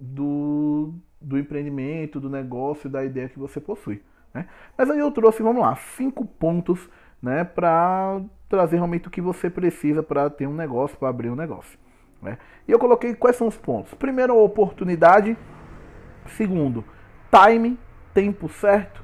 do, 0.00 0.94
do 1.20 1.38
empreendimento, 1.38 2.18
do 2.18 2.30
negócio, 2.30 2.88
da 2.88 3.04
ideia 3.04 3.28
que 3.28 3.38
você 3.38 3.60
possui. 3.60 4.02
Né? 4.32 4.48
Mas 4.76 4.88
aí 4.88 4.98
eu 4.98 5.10
trouxe, 5.10 5.42
vamos 5.42 5.60
lá, 5.60 5.76
cinco 5.76 6.24
pontos 6.24 6.88
né, 7.20 7.44
para 7.44 8.22
trazer 8.48 8.76
realmente 8.76 9.08
o 9.08 9.10
que 9.10 9.20
você 9.20 9.50
precisa 9.50 10.02
para 10.02 10.28
ter 10.30 10.46
um 10.46 10.54
negócio, 10.54 10.96
para 10.96 11.08
abrir 11.08 11.30
um 11.30 11.36
negócio. 11.36 11.78
Né? 12.22 12.38
E 12.66 12.72
eu 12.72 12.78
coloquei 12.78 13.14
quais 13.14 13.36
são 13.36 13.46
os 13.46 13.56
pontos. 13.56 13.94
Primeiro, 13.94 14.36
oportunidade. 14.36 15.36
Segundo, 16.36 16.84
time, 17.30 17.78
tempo 18.12 18.48
certo. 18.48 19.02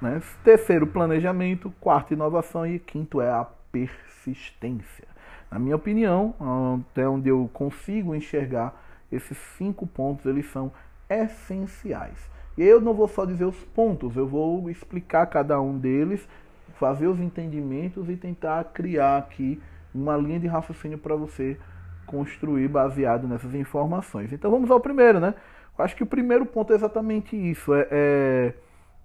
Né? 0.00 0.20
Terceiro, 0.44 0.86
planejamento. 0.86 1.72
Quarto, 1.80 2.14
inovação. 2.14 2.66
E 2.66 2.78
quinto 2.78 3.20
é 3.20 3.30
a 3.30 3.46
persistência. 3.70 5.08
Na 5.50 5.58
minha 5.58 5.76
opinião, 5.76 6.34
até 6.90 7.08
onde 7.08 7.28
eu 7.28 7.50
consigo 7.52 8.14
enxergar 8.14 8.80
esses 9.10 9.36
cinco 9.58 9.86
pontos 9.86 10.24
eles 10.26 10.46
são 10.50 10.70
essenciais. 11.08 12.30
E 12.56 12.62
eu 12.62 12.80
não 12.80 12.94
vou 12.94 13.08
só 13.08 13.24
dizer 13.24 13.44
os 13.44 13.58
pontos, 13.64 14.16
eu 14.16 14.28
vou 14.28 14.70
explicar 14.70 15.26
cada 15.26 15.60
um 15.60 15.76
deles, 15.76 16.28
fazer 16.80 17.06
os 17.06 17.20
entendimentos 17.20 18.08
e 18.08 18.16
tentar 18.16 18.64
criar 18.72 19.18
aqui 19.18 19.62
uma 19.94 20.16
linha 20.16 20.40
de 20.40 20.48
raciocínio 20.48 20.98
para 20.98 21.14
você 21.14 21.56
construir 22.06 22.66
baseado 22.66 23.28
nessas 23.28 23.54
informações. 23.54 24.32
Então 24.32 24.50
vamos 24.50 24.70
ao 24.70 24.80
primeiro, 24.80 25.20
né? 25.20 25.34
Eu 25.78 25.84
acho 25.84 25.94
que 25.94 26.02
o 26.02 26.06
primeiro 26.06 26.44
ponto 26.44 26.72
é 26.72 26.76
exatamente 26.76 27.36
isso. 27.36 27.72
É, 27.72 27.86
é 27.90 28.54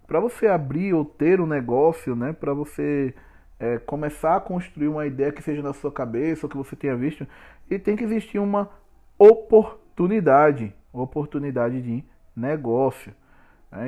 para 0.08 0.20
você 0.20 0.48
abrir 0.48 0.94
ou 0.94 1.06
ter 1.06 1.40
um 1.42 1.46
negócio, 1.46 2.16
né? 2.16 2.34
Para 2.34 2.54
você 2.54 3.14
é, 3.60 3.78
começar 3.78 4.36
a 4.36 4.40
construir 4.40 4.88
uma 4.88 5.06
ideia 5.06 5.32
que 5.32 5.44
seja 5.44 5.62
na 5.62 5.74
sua 5.74 5.92
cabeça 5.92 6.46
ou 6.46 6.50
que 6.50 6.58
você 6.58 6.76
tenha 6.76 6.96
visto, 6.96 7.28
e 7.70 7.78
tem 7.78 7.96
que 7.96 8.04
existir 8.04 8.40
uma 8.40 8.70
oportunidade 9.18 10.74
oportunidade, 11.02 11.82
de 11.82 12.04
negócio. 12.36 13.14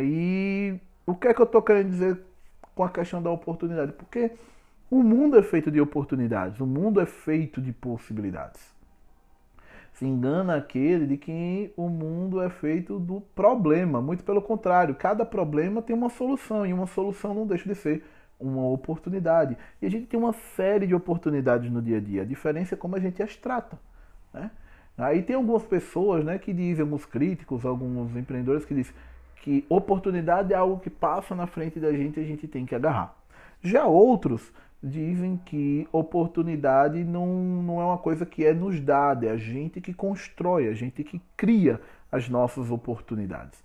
E 0.02 0.76
o 1.06 1.16
que 1.16 1.28
é 1.28 1.34
que 1.34 1.42
eu 1.42 1.46
estou 1.46 1.62
querendo 1.62 1.90
dizer 1.90 2.20
com 2.78 2.84
a 2.84 2.90
questão 2.90 3.22
da 3.22 3.32
oportunidade? 3.32 3.92
Porque 3.92 4.32
o 4.90 5.02
mundo 5.02 5.38
é 5.38 5.42
feito 5.42 5.72
de 5.72 5.82
oportunidades, 5.82 6.62
o 6.62 6.66
mundo 6.66 7.02
é 7.02 7.08
feito 7.08 7.60
de 7.60 7.74
possibilidades. 7.74 8.62
Se 9.94 10.06
engana 10.06 10.56
aquele 10.56 11.08
de 11.08 11.18
que 11.18 11.74
o 11.76 11.90
mundo 11.90 12.40
é 12.40 12.52
feito 12.52 13.00
do 13.00 13.20
problema, 13.34 14.00
muito 14.00 14.24
pelo 14.24 14.44
contrário, 14.44 14.94
cada 14.94 15.26
problema 15.26 15.82
tem 15.82 15.96
uma 15.96 16.10
solução 16.10 16.68
e 16.68 16.72
uma 16.72 16.86
solução 16.86 17.34
não 17.34 17.48
deixa 17.48 17.68
de 17.68 17.74
ser 17.74 18.04
uma 18.40 18.68
oportunidade. 18.68 19.58
E 19.82 19.88
a 19.88 19.90
gente 19.90 20.06
tem 20.06 20.20
uma 20.20 20.34
série 20.56 20.86
de 20.86 20.94
oportunidades 20.94 21.72
no 21.72 21.82
dia 21.82 21.98
a 21.98 22.00
dia, 22.00 22.22
a 22.22 22.26
diferença 22.26 22.76
é 22.76 22.78
como 22.78 22.96
a 22.96 23.00
gente 23.00 23.24
as 23.24 23.36
trata. 23.36 23.80
Né? 24.32 24.52
Aí 24.96 25.24
tem 25.24 25.36
algumas 25.36 25.64
pessoas 25.64 26.24
né, 26.24 26.38
que 26.38 26.54
dizem, 26.54 26.84
alguns 26.84 27.06
críticos, 27.06 27.66
alguns 27.66 28.16
empreendedores 28.16 28.66
que 28.66 28.76
dizem 28.76 28.94
que 29.42 29.66
oportunidade 29.70 30.54
é 30.54 30.56
algo 30.56 30.80
que 30.80 30.90
passa 30.90 31.36
na 31.36 31.48
frente 31.48 31.80
da 31.80 31.92
gente 31.92 32.20
e 32.20 32.24
a 32.24 32.26
gente 32.26 32.48
tem 32.48 32.66
que 32.66 32.76
agarrar. 32.76 33.16
Já 33.62 33.86
outros 33.86 34.52
dizem 34.82 35.38
que 35.38 35.88
oportunidade 35.92 37.04
não, 37.04 37.28
não 37.64 37.82
é 37.82 37.86
uma 37.86 37.98
coisa 37.98 38.26
que 38.26 38.46
é 38.46 38.54
nos 38.54 38.80
dada, 38.80 39.26
é 39.26 39.32
a 39.32 39.38
gente 39.38 39.82
que 39.82 39.94
constrói, 39.94 40.68
a 40.68 40.74
gente 40.74 41.04
que 41.04 41.22
cria 41.36 41.82
as 42.12 42.30
nossas 42.30 42.70
oportunidades. 42.70 43.64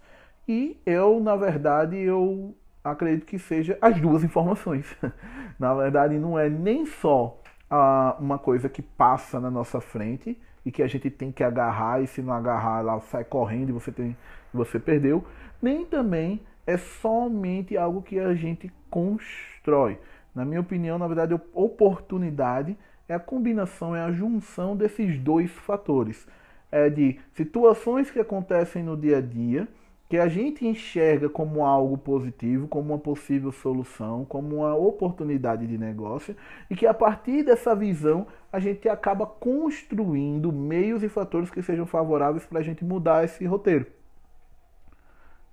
E 0.49 0.81
eu, 0.87 1.21
na 1.21 1.37
verdade, 1.37 1.97
eu 1.97 2.55
acredito 2.83 3.27
que 3.27 3.39
seja 3.39 3.79
as 3.81 4.01
duas 4.01 4.25
informações. 4.25 4.97
na 5.59 5.75
verdade, 5.75 6.19
não 6.19 6.39
é 6.39 6.49
nem 6.49 6.87
só 6.87 7.39
ah, 7.71 8.17
uma 8.19 8.39
coisa 8.39 8.69
que 8.69 8.83
passa 8.83 9.39
na 9.39 9.51
nossa 9.51 9.81
frente, 9.81 10.39
e 10.65 10.71
que 10.71 10.83
a 10.83 10.87
gente 10.87 11.11
tem 11.11 11.33
que 11.33 11.43
agarrar 11.43 12.01
e 12.01 12.07
se 12.07 12.23
não 12.23 12.33
agarrar 12.33 12.81
ela 12.81 13.01
sai 13.01 13.25
correndo 13.25 13.71
e 13.71 13.73
você 13.73 13.91
tem 13.91 14.17
você 14.55 14.79
perdeu, 14.79 15.25
nem 15.63 15.85
também 15.85 16.41
é 16.67 16.77
somente 16.77 17.77
algo 17.77 18.03
que 18.03 18.19
a 18.19 18.35
gente 18.35 18.71
constrói. 18.91 19.99
Na 20.35 20.45
minha 20.45 20.61
opinião, 20.61 20.99
na 20.99 21.07
verdade, 21.07 21.41
oportunidade 21.55 22.77
é 23.09 23.15
a 23.15 23.21
combinação, 23.21 23.95
é 23.95 24.01
a 24.01 24.13
junção 24.13 24.77
desses 24.77 25.19
dois 25.19 25.51
fatores. 25.51 26.27
É 26.71 26.89
de 26.89 27.19
situações 27.35 28.11
que 28.11 28.19
acontecem 28.19 28.83
no 28.83 28.97
dia 28.97 29.19
a 29.19 29.21
dia 29.21 29.69
que 30.13 30.19
a 30.19 30.29
gente 30.29 30.67
enxerga 30.67 31.27
como 31.27 31.65
algo 31.65 31.97
positivo, 31.97 32.69
como 32.69 32.93
uma 32.93 32.99
possível 32.99 33.51
solução, 33.51 34.27
como 34.27 34.57
uma 34.57 34.75
oportunidade 34.75 35.67
de 35.67 35.79
negócio, 35.79 36.37
e 36.69 36.77
que 36.77 36.87
a 36.87 36.93
partir 36.93 37.43
dessa 37.43 37.75
visão 37.75 38.27
a 38.53 38.61
gente 38.61 38.91
acaba 38.91 39.25
construindo 39.25 40.53
meios 40.53 41.03
e 41.03 41.09
fatores 41.09 41.51
que 41.51 41.63
sejam 41.63 41.87
favoráveis 41.87 42.45
para 42.45 42.59
a 42.59 42.63
gente 42.63 42.85
mudar 42.85 43.25
esse 43.25 43.47
roteiro. 43.47 43.87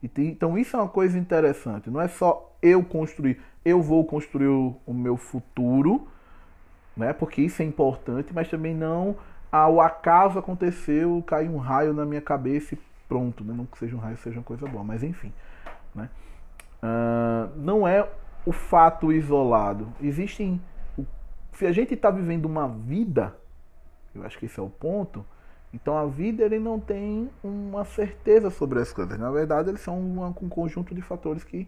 Então 0.01 0.57
isso 0.57 0.75
é 0.75 0.79
uma 0.79 0.89
coisa 0.89 1.17
interessante. 1.17 1.89
Não 1.89 1.99
é 1.99 2.07
só 2.07 2.55
eu 2.61 2.83
construir, 2.83 3.41
eu 3.63 3.81
vou 3.81 4.05
construir 4.05 4.47
o 4.47 4.93
meu 4.93 5.17
futuro, 5.17 6.07
né? 6.95 7.13
Porque 7.13 7.41
isso 7.41 7.61
é 7.61 7.65
importante, 7.65 8.33
mas 8.33 8.49
também 8.49 8.73
não 8.75 9.15
ao 9.51 9.81
acaso 9.81 10.37
aconteceu, 10.37 11.23
caiu 11.25 11.53
um 11.53 11.57
raio 11.57 11.93
na 11.93 12.05
minha 12.05 12.21
cabeça 12.21 12.75
e 12.75 12.79
pronto, 13.07 13.43
né? 13.43 13.53
não 13.55 13.65
que 13.65 13.77
seja 13.77 13.95
um 13.95 13.99
raio, 13.99 14.17
seja 14.17 14.37
uma 14.37 14.43
coisa 14.43 14.67
boa, 14.67 14.83
mas 14.83 15.03
enfim. 15.03 15.33
Né? 15.95 16.09
Uh, 16.83 17.57
não 17.57 17.87
é 17.87 18.07
o 18.45 18.51
fato 18.51 19.11
isolado. 19.11 19.91
Existem. 20.01 20.61
Se 21.53 21.65
a 21.65 21.71
gente 21.71 21.93
está 21.93 22.09
vivendo 22.09 22.45
uma 22.45 22.67
vida, 22.67 23.35
eu 24.15 24.23
acho 24.23 24.37
que 24.37 24.45
esse 24.45 24.59
é 24.59 24.63
o 24.63 24.69
ponto, 24.69 25.25
então 25.73 25.97
a 25.97 26.05
vida 26.05 26.43
ele 26.43 26.59
não 26.59 26.79
tem 26.79 27.29
uma 27.43 27.85
certeza 27.85 28.49
sobre 28.49 28.79
as 28.79 28.91
coisas. 28.91 29.17
Na 29.19 29.31
verdade, 29.31 29.69
eles 29.69 29.81
são 29.81 29.99
uma, 29.99 30.27
um 30.27 30.49
conjunto 30.49 30.95
de 30.95 31.01
fatores 31.01 31.43
que 31.43 31.67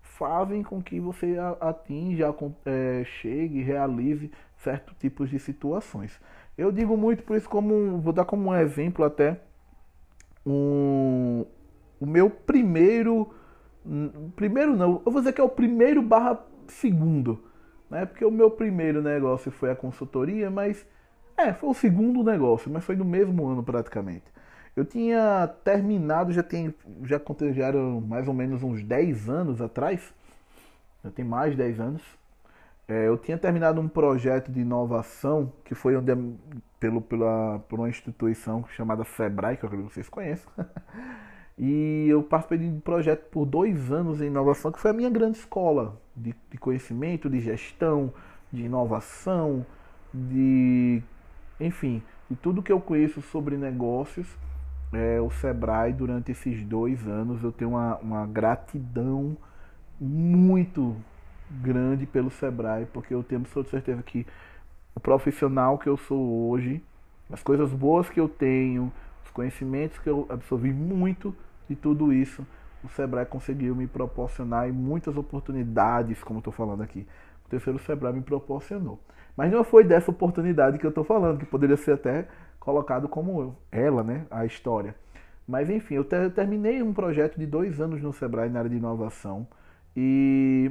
fazem 0.00 0.62
com 0.62 0.82
que 0.82 1.00
você 1.00 1.36
atinja, 1.60 2.34
é, 2.64 3.02
chegue, 3.04 3.62
realize 3.62 4.30
certos 4.56 4.94
tipos 4.98 5.28
de 5.28 5.38
situações. 5.38 6.20
Eu 6.56 6.70
digo 6.70 6.96
muito 6.96 7.24
por 7.24 7.36
isso 7.36 7.48
como 7.48 7.98
vou 7.98 8.12
dar 8.12 8.24
como 8.24 8.50
um 8.50 8.54
exemplo 8.54 9.04
até 9.04 9.40
um, 10.46 11.44
o 12.00 12.06
meu 12.06 12.30
primeiro. 12.30 13.34
Primeiro 14.36 14.76
não, 14.76 15.02
eu 15.04 15.10
vou 15.10 15.20
dizer 15.20 15.32
que 15.32 15.40
é 15.40 15.44
o 15.44 15.48
primeiro 15.48 16.00
barra 16.02 16.44
segundo. 16.68 17.42
Né? 17.90 18.06
Porque 18.06 18.24
o 18.24 18.30
meu 18.30 18.50
primeiro 18.50 19.02
negócio 19.02 19.50
foi 19.50 19.70
a 19.70 19.76
consultoria, 19.76 20.50
mas. 20.50 20.86
É, 21.36 21.52
foi 21.52 21.70
o 21.70 21.74
segundo 21.74 22.22
negócio, 22.22 22.70
mas 22.70 22.84
foi 22.84 22.96
no 22.96 23.04
mesmo 23.04 23.46
ano 23.46 23.62
praticamente. 23.62 24.24
Eu 24.74 24.84
tinha 24.84 25.48
terminado, 25.64 26.32
já 26.32 26.42
tem, 26.42 26.74
já 27.04 27.20
já 27.52 27.66
eram 27.66 28.00
mais 28.00 28.26
ou 28.26 28.34
menos 28.34 28.62
uns 28.62 28.82
10 28.82 29.28
anos 29.28 29.60
atrás. 29.60 30.14
Já 31.04 31.10
tem 31.10 31.24
mais 31.24 31.52
de 31.52 31.58
10 31.58 31.80
anos. 31.80 32.02
É, 32.88 33.06
eu 33.08 33.16
tinha 33.16 33.38
terminado 33.38 33.80
um 33.80 33.88
projeto 33.88 34.50
de 34.50 34.60
inovação 34.60 35.52
que 35.64 35.74
foi 35.74 35.96
onde 35.96 36.12
pelo, 36.80 37.00
pela, 37.00 37.60
por 37.68 37.78
uma 37.78 37.88
instituição 37.88 38.64
chamada 38.68 39.04
Sebrae, 39.04 39.56
que 39.56 39.64
eu 39.64 39.68
acredito 39.68 39.88
que 39.88 39.94
vocês 39.94 40.08
conhecem. 40.08 40.48
E 41.58 42.06
eu 42.08 42.22
participei 42.22 42.58
de 42.58 42.64
um 42.64 42.80
projeto 42.80 43.28
por 43.30 43.44
dois 43.44 43.92
anos 43.92 44.22
em 44.22 44.26
inovação, 44.26 44.72
que 44.72 44.80
foi 44.80 44.90
a 44.90 44.94
minha 44.94 45.10
grande 45.10 45.36
escola 45.36 46.00
de, 46.16 46.34
de 46.50 46.58
conhecimento, 46.58 47.28
de 47.28 47.40
gestão, 47.40 48.12
de 48.50 48.64
inovação, 48.64 49.64
de 50.12 51.02
enfim, 51.66 52.02
de 52.28 52.36
tudo 52.36 52.62
que 52.62 52.72
eu 52.72 52.80
conheço 52.80 53.20
sobre 53.22 53.56
negócios, 53.56 54.26
é, 54.92 55.20
o 55.20 55.30
Sebrae, 55.30 55.92
durante 55.92 56.32
esses 56.32 56.62
dois 56.64 57.06
anos, 57.06 57.42
eu 57.42 57.50
tenho 57.50 57.70
uma, 57.70 57.96
uma 57.98 58.26
gratidão 58.26 59.36
muito 60.00 60.96
grande 61.50 62.06
pelo 62.06 62.30
Sebrae, 62.30 62.86
porque 62.92 63.14
eu 63.14 63.22
tenho 63.22 63.44
certeza 63.64 64.02
que 64.02 64.26
o 64.94 65.00
profissional 65.00 65.78
que 65.78 65.88
eu 65.88 65.96
sou 65.96 66.50
hoje, 66.50 66.82
as 67.30 67.42
coisas 67.42 67.72
boas 67.72 68.10
que 68.10 68.20
eu 68.20 68.28
tenho, 68.28 68.92
os 69.24 69.30
conhecimentos 69.30 69.98
que 69.98 70.08
eu 70.08 70.26
absorvi 70.28 70.72
muito 70.72 71.34
de 71.68 71.74
tudo 71.74 72.12
isso, 72.12 72.46
o 72.84 72.88
Sebrae 72.88 73.24
conseguiu 73.24 73.74
me 73.74 73.86
proporcionar 73.86 74.68
e 74.68 74.72
muitas 74.72 75.16
oportunidades, 75.16 76.22
como 76.22 76.40
estou 76.40 76.52
falando 76.52 76.82
aqui. 76.82 77.06
O 77.46 77.48
terceiro 77.48 77.78
Sebrae 77.78 78.12
me 78.12 78.22
proporcionou. 78.22 78.98
Mas 79.36 79.50
não 79.50 79.64
foi 79.64 79.84
dessa 79.84 80.10
oportunidade 80.10 80.78
que 80.78 80.86
eu 80.86 80.90
estou 80.90 81.04
falando, 81.04 81.38
que 81.38 81.46
poderia 81.46 81.76
ser 81.76 81.92
até 81.92 82.28
colocado 82.60 83.08
como 83.08 83.56
ela, 83.70 84.02
né, 84.02 84.26
a 84.30 84.44
história. 84.44 84.94
Mas 85.46 85.68
enfim, 85.68 85.94
eu, 85.94 86.06
eu 86.10 86.30
terminei 86.30 86.82
um 86.82 86.92
projeto 86.92 87.38
de 87.38 87.46
dois 87.46 87.80
anos 87.80 88.00
no 88.00 88.12
Sebrae 88.12 88.48
na 88.48 88.60
área 88.60 88.70
de 88.70 88.76
inovação 88.76 89.46
e 89.96 90.70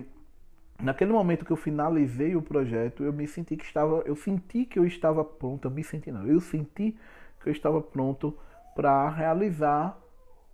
naquele 0.82 1.12
momento 1.12 1.46
que 1.46 1.52
eu 1.52 1.58
finalizei 1.58 2.36
o 2.36 2.42
projeto, 2.42 3.04
eu 3.04 3.12
me 3.12 3.28
senti 3.28 3.58
que 3.58 3.66
estava, 3.66 4.02
eu 4.06 4.16
senti 4.16 4.66
que 4.66 4.80
eu 4.80 4.86
estava 4.86 5.24
pronto, 5.24 5.68
eu 5.68 5.72
me 5.72 5.84
senti 5.84 6.12
não, 6.12 6.26
eu 6.26 6.40
senti 6.40 6.98
que 7.42 7.50
eu 7.50 7.52
estava 7.52 7.82
pronto 7.82 8.38
para 8.74 9.10
realizar 9.10 9.98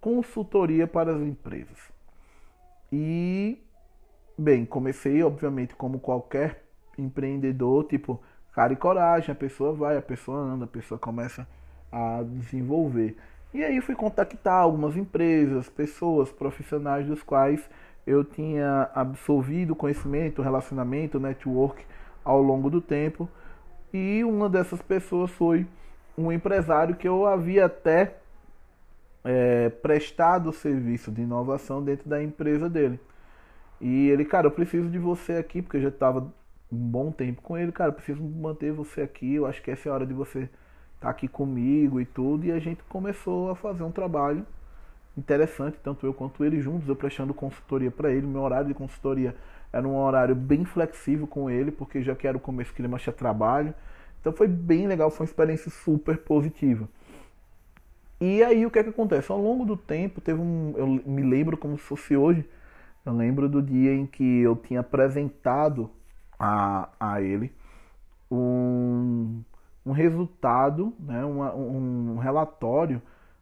consultoria 0.02 0.88
para 0.88 1.16
as 1.16 1.22
empresas. 1.22 1.92
E 2.92 3.62
bem, 4.38 4.66
comecei 4.66 5.22
obviamente 5.24 5.76
como 5.76 6.00
qualquer 6.00 6.67
empreendedor, 6.98 7.86
tipo, 7.86 8.22
cara 8.54 8.74
e 8.74 8.76
coragem, 8.76 9.32
a 9.32 9.36
pessoa 9.36 9.74
vai, 9.74 9.98
a 9.98 10.02
pessoa 10.02 10.38
anda, 10.38 10.66
a 10.66 10.68
pessoa 10.68 11.00
começa 11.00 11.48
a 11.92 12.24
desenvolver. 12.24 13.16
E 13.54 13.64
aí 13.64 13.80
fui 13.82 13.96
contactar 13.96 14.62
algumas 14.62 14.98
empresas, 14.98 15.70
pessoas, 15.70 16.32
profissionais 16.32 17.08
dos 17.08 17.24
quais 17.24 17.68
eu 18.06 18.24
tinha 18.24 18.90
absorvido 18.94 19.76
conhecimento, 19.76 20.42
relacionamento, 20.42 21.20
network 21.20 21.86
ao 22.24 22.42
longo 22.42 22.70
do 22.70 22.82
tempo. 22.82 23.30
E 23.94 24.24
uma 24.24 24.50
dessas 24.50 24.82
pessoas 24.82 25.32
foi 25.32 25.66
um 26.18 26.32
empresário 26.32 26.96
que 26.96 27.08
eu 27.08 27.26
havia 27.26 27.66
até 27.66 28.16
é, 29.24 29.70
prestado 29.70 30.52
serviço 30.52 31.12
de 31.12 31.22
inovação 31.22 31.84
dentro 31.84 32.10
da 32.10 32.22
empresa 32.24 32.70
dele. 32.70 33.00
E 33.80 34.10
ele, 34.10 34.26
cara, 34.26 34.48
eu 34.48 34.52
preciso 34.52 34.90
de 34.90 34.98
você 34.98 35.34
aqui, 35.34 35.62
porque 35.62 35.78
eu 35.78 35.82
já 35.82 35.90
estava 35.90 36.34
um 36.72 36.78
bom 36.78 37.12
tempo 37.12 37.42
com 37.42 37.58
ele, 37.58 37.72
cara, 37.72 37.92
preciso 37.92 38.22
manter 38.22 38.72
você 38.72 39.02
aqui, 39.02 39.36
eu 39.36 39.46
acho 39.46 39.62
que 39.62 39.72
essa 39.72 39.88
é 39.88 39.92
a 39.92 39.96
hora 39.96 40.06
de 40.06 40.14
você 40.14 40.40
estar 40.40 40.52
tá 41.00 41.10
aqui 41.10 41.28
comigo 41.28 42.00
e 42.02 42.06
tudo, 42.06 42.46
e 42.46 42.52
a 42.52 42.60
gente 42.60 42.84
começou 42.84 43.50
a 43.50 43.56
fazer 43.56 43.84
um 43.84 43.92
trabalho 43.92 44.46
interessante, 45.18 45.78
tanto 45.84 46.06
eu 46.06 46.14
quanto 46.14 46.44
ele 46.44 46.62
juntos, 46.62 46.88
eu 46.88 46.96
prestando 46.96 47.34
consultoria 47.34 47.90
para 47.90 48.12
ele, 48.12 48.28
meu 48.28 48.42
horário 48.42 48.68
de 48.68 48.74
consultoria 48.74 49.36
era 49.72 49.88
um 49.88 49.98
horário 49.98 50.36
bem 50.36 50.66
flexível 50.66 51.28
com 51.28 51.50
ele, 51.50 51.72
porque 51.72 52.02
já 52.02 52.16
que 52.16 52.28
era 52.28 52.38
o 52.38 52.40
começo 52.40 52.74
que 52.74 52.82
ele 52.82 52.98
tinha 52.98 53.14
trabalho, 53.14 53.74
então 54.20 54.32
foi 54.32 54.48
bem 54.48 54.88
legal, 54.88 55.10
foi 55.10 55.26
uma 55.26 55.30
experiência 55.30 55.72
super 55.72 56.18
positiva. 56.18 56.88
E 58.20 58.44
aí 58.44 58.66
o 58.66 58.72
que 58.72 58.80
é 58.80 58.84
que 58.84 58.90
acontece? 58.90 59.32
Ao 59.32 59.40
longo 59.40 59.64
do 59.64 59.78
tempo, 59.78 60.20
teve 60.20 60.42
um. 60.42 60.74
Eu 60.76 60.88
me 60.88 61.22
lembro 61.22 61.56
como 61.56 61.78
se 61.78 61.84
fosse 61.84 62.18
hoje. 62.18 62.44
Eu 63.06 63.14
lembro 63.14 63.48
do 63.48 63.62
dia 63.62 63.94
em 63.94 64.06
que 64.06 64.42
eu 64.42 64.56
tinha 64.56 64.80
apresentado 64.80 65.90
a, 66.40 66.90
a 67.00 67.22
ele 67.22 67.52
um, 68.30 69.42
um 69.86 69.92
resultado, 69.92 70.94
né, 71.00 71.24
uma, 71.24 71.56
um 71.56 72.18
relatório 72.18 73.02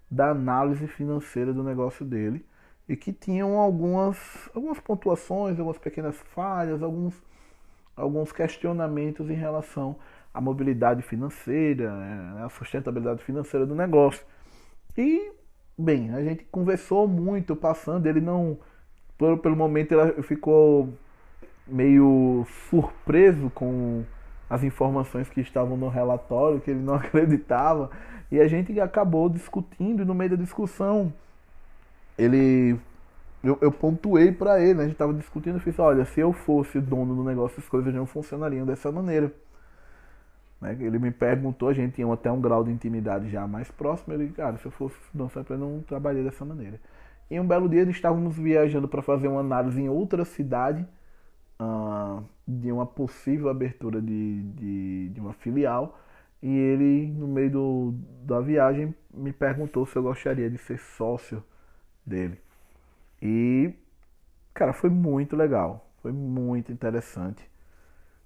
da 0.10 0.29
análise 0.29 0.88
financeira 0.88 1.53
do 1.53 1.63
negócio 1.63 2.05
dele 2.05 2.45
e 2.88 2.95
que 2.95 3.12
tinham 3.12 3.58
algumas, 3.58 4.17
algumas 4.53 4.79
pontuações, 4.79 5.58
algumas 5.58 5.77
pequenas 5.79 6.15
falhas, 6.34 6.84
alguns, 6.84 7.15
alguns 7.95 8.31
questionamentos 8.31 9.29
em 9.29 9.34
relação 9.34 9.95
à 10.34 10.39
mobilidade 10.39 11.01
financeira, 11.01 11.91
né, 11.95 12.43
a 12.43 12.49
sustentabilidade 12.49 13.23
financeira 13.23 13.65
do 13.65 13.73
negócio. 13.73 14.25
E, 14.95 15.31
bem, 15.77 16.13
a 16.13 16.23
gente 16.23 16.45
conversou 16.45 17.08
muito 17.08 17.55
passando, 17.55 18.05
ele 18.05 18.21
não, 18.21 18.60
pelo, 19.17 19.38
pelo 19.39 19.55
momento, 19.55 19.93
ele 19.93 20.21
ficou 20.21 20.93
meio 21.67 22.45
surpreso 22.69 23.49
com 23.49 24.04
as 24.49 24.63
informações 24.63 25.30
que 25.30 25.41
estavam 25.41 25.75
no 25.75 25.89
relatório, 25.89 26.60
que 26.60 26.71
ele 26.71 26.82
não 26.82 26.95
acreditava, 26.95 27.89
e 28.32 28.39
a 28.39 28.47
gente 28.47 28.80
acabou 28.80 29.30
discutindo, 29.30 30.04
e 30.04 30.06
no 30.06 30.13
meio 30.13 30.32
da 30.32 30.36
discussão, 30.36 31.13
ele. 32.17 32.80
Eu, 33.43 33.60
eu 33.62 33.71
pontuei 33.71 34.32
para 34.32 34.60
ele, 34.60 34.73
né? 34.73 34.80
a 34.80 34.84
gente 34.86 34.93
estava 34.93 35.13
discutindo, 35.13 35.56
eu 35.56 35.60
fiz: 35.60 35.78
olha, 35.78 36.04
se 36.06 36.19
eu 36.19 36.34
fosse 36.34 36.80
dono 36.80 37.13
do 37.15 37.23
negócio, 37.23 37.60
as 37.60 37.69
coisas 37.69 37.93
não 37.93 38.06
funcionariam 38.06 38.65
dessa 38.65 38.91
maneira. 38.91 39.32
Né? 40.60 40.75
Ele 40.80 40.97
me 40.97 41.12
perguntou, 41.12 41.69
a 41.69 41.73
gente 41.73 41.93
tinha 41.93 42.12
até 42.12 42.32
um 42.32 42.41
grau 42.41 42.63
de 42.63 42.71
intimidade 42.71 43.30
já 43.30 43.45
mais 43.45 43.69
próximo. 43.69 44.13
Ele, 44.15 44.30
cara, 44.30 44.58
se 44.58 44.65
eu 44.65 44.71
fosse 44.71 44.95
dono, 45.13 45.30
eu 45.47 45.58
não 45.58 45.84
trabalhei 45.88 46.23
dessa 46.23 46.43
maneira. 46.43 46.80
E 47.30 47.39
um 47.39 47.45
belo 47.45 47.69
dia, 47.69 47.84
estávamos 47.84 48.36
viajando 48.36 48.88
para 48.88 49.04
fazer 49.04 49.28
uma 49.28 49.41
análise 49.41 49.80
em 49.80 49.89
outra 49.89 50.25
cidade 50.25 50.86
de 52.47 52.71
uma 52.71 52.85
possível 52.85 53.49
abertura 53.49 54.01
de, 54.01 54.43
de, 54.43 55.09
de, 55.09 55.19
uma 55.19 55.33
filial 55.33 55.99
e 56.41 56.49
ele, 56.49 57.07
no 57.07 57.27
meio 57.27 57.49
do, 57.49 57.93
da 58.23 58.39
viagem, 58.39 58.93
me 59.13 59.31
perguntou 59.31 59.85
se 59.85 59.95
eu 59.95 60.03
gostaria 60.03 60.49
de 60.49 60.57
ser 60.57 60.77
sócio 60.77 61.43
dele. 62.05 62.39
E, 63.21 63.73
cara, 64.53 64.73
foi 64.73 64.89
muito 64.89 65.35
legal, 65.35 65.89
foi 66.01 66.11
muito 66.11 66.71
interessante, 66.71 67.49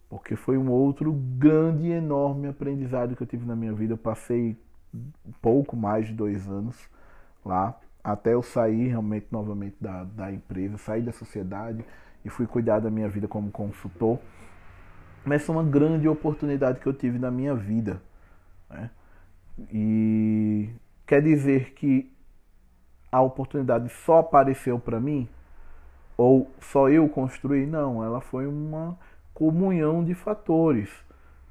porque 0.09 0.35
foi 0.35 0.57
um 0.57 0.69
outro 0.69 1.13
grande 1.13 1.87
e 1.87 1.91
enorme 1.91 2.47
aprendizado 2.47 3.15
que 3.15 3.23
eu 3.23 3.27
tive 3.27 3.45
na 3.45 3.55
minha 3.55 3.71
vida. 3.71 3.93
Eu 3.93 3.97
passei 3.97 4.57
pouco 5.41 5.77
mais 5.77 6.07
de 6.07 6.13
dois 6.13 6.49
anos 6.49 6.89
lá, 7.45 7.79
até 8.03 8.33
eu 8.33 8.41
sair 8.41 8.87
realmente 8.87 9.27
novamente 9.31 9.77
da, 9.79 10.03
da 10.03 10.31
empresa, 10.31 10.77
sair 10.77 11.03
da 11.03 11.13
sociedade 11.13 11.85
e 12.23 12.29
fui 12.29 12.45
cuidar 12.45 12.79
da 12.79 12.89
minha 12.89 13.07
vida 13.07 13.27
como 13.27 13.51
consultor. 13.51 14.19
Mas 15.25 15.45
foi 15.45 15.55
uma 15.55 15.63
grande 15.63 16.07
oportunidade 16.07 16.79
que 16.79 16.87
eu 16.87 16.93
tive 16.93 17.19
na 17.19 17.29
minha 17.29 17.55
vida. 17.55 18.01
Né? 18.69 18.89
E 19.71 20.69
quer 21.05 21.21
dizer 21.21 21.73
que 21.73 22.11
a 23.11 23.21
oportunidade 23.21 23.89
só 23.89 24.19
apareceu 24.19 24.79
para 24.79 24.99
mim? 24.99 25.27
Ou 26.17 26.51
só 26.59 26.89
eu 26.89 27.07
construí? 27.09 27.65
Não, 27.65 28.03
ela 28.03 28.21
foi 28.21 28.45
uma 28.45 28.97
comunhão 29.33 30.03
de 30.03 30.13
fatores. 30.13 30.89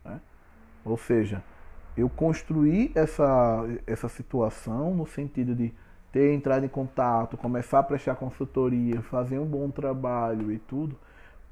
Né? 0.05 0.21
Ou 0.85 0.97
seja, 0.97 1.43
eu 1.97 2.09
construí 2.09 2.93
essa, 2.95 3.65
essa 3.87 4.09
situação 4.09 4.95
no 4.95 5.07
sentido 5.07 5.55
de 5.55 5.73
ter 6.19 6.35
entrado 6.35 6.67
em 6.67 6.69
contato, 6.69 7.37
começar 7.37 7.79
a 7.79 7.83
prestar 7.85 8.17
consultoria, 8.17 9.01
fazer 9.03 9.39
um 9.39 9.47
bom 9.47 9.71
trabalho 9.71 10.51
e 10.51 10.59
tudo, 10.59 10.97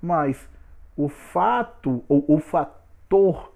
mas 0.02 0.48
o 0.96 1.09
fato, 1.09 2.02
ou 2.09 2.24
o 2.26 2.40
fator 2.40 3.52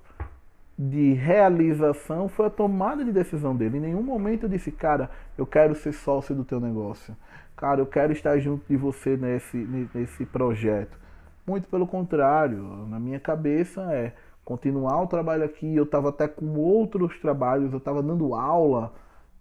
de 0.79 1.12
realização 1.14 2.29
foi 2.29 2.46
a 2.46 2.51
tomada 2.51 3.05
de 3.05 3.11
decisão 3.11 3.57
dele. 3.57 3.79
Em 3.79 3.81
nenhum 3.81 4.05
momento 4.05 4.44
eu 4.44 4.49
disse, 4.49 4.70
cara, 4.70 5.11
eu 5.37 5.44
quero 5.44 5.75
ser 5.75 5.92
sócio 5.92 6.33
do 6.33 6.44
teu 6.44 6.61
negócio. 6.61 7.16
Cara, 7.57 7.81
eu 7.81 7.87
quero 7.87 8.12
estar 8.12 8.38
junto 8.38 8.64
de 8.68 8.77
você 8.77 9.16
nesse, 9.16 9.57
nesse 9.92 10.25
projeto. 10.25 10.96
Muito 11.44 11.66
pelo 11.66 11.88
contrário, 11.88 12.87
na 12.88 13.01
minha 13.01 13.18
cabeça 13.18 13.83
é 13.92 14.12
continuar 14.44 15.03
o 15.03 15.09
trabalho 15.09 15.42
aqui. 15.42 15.75
Eu 15.75 15.83
estava 15.83 16.11
até 16.11 16.29
com 16.29 16.55
outros 16.55 17.18
trabalhos, 17.18 17.73
eu 17.73 17.79
estava 17.79 18.01
dando 18.01 18.33
aula 18.33 18.92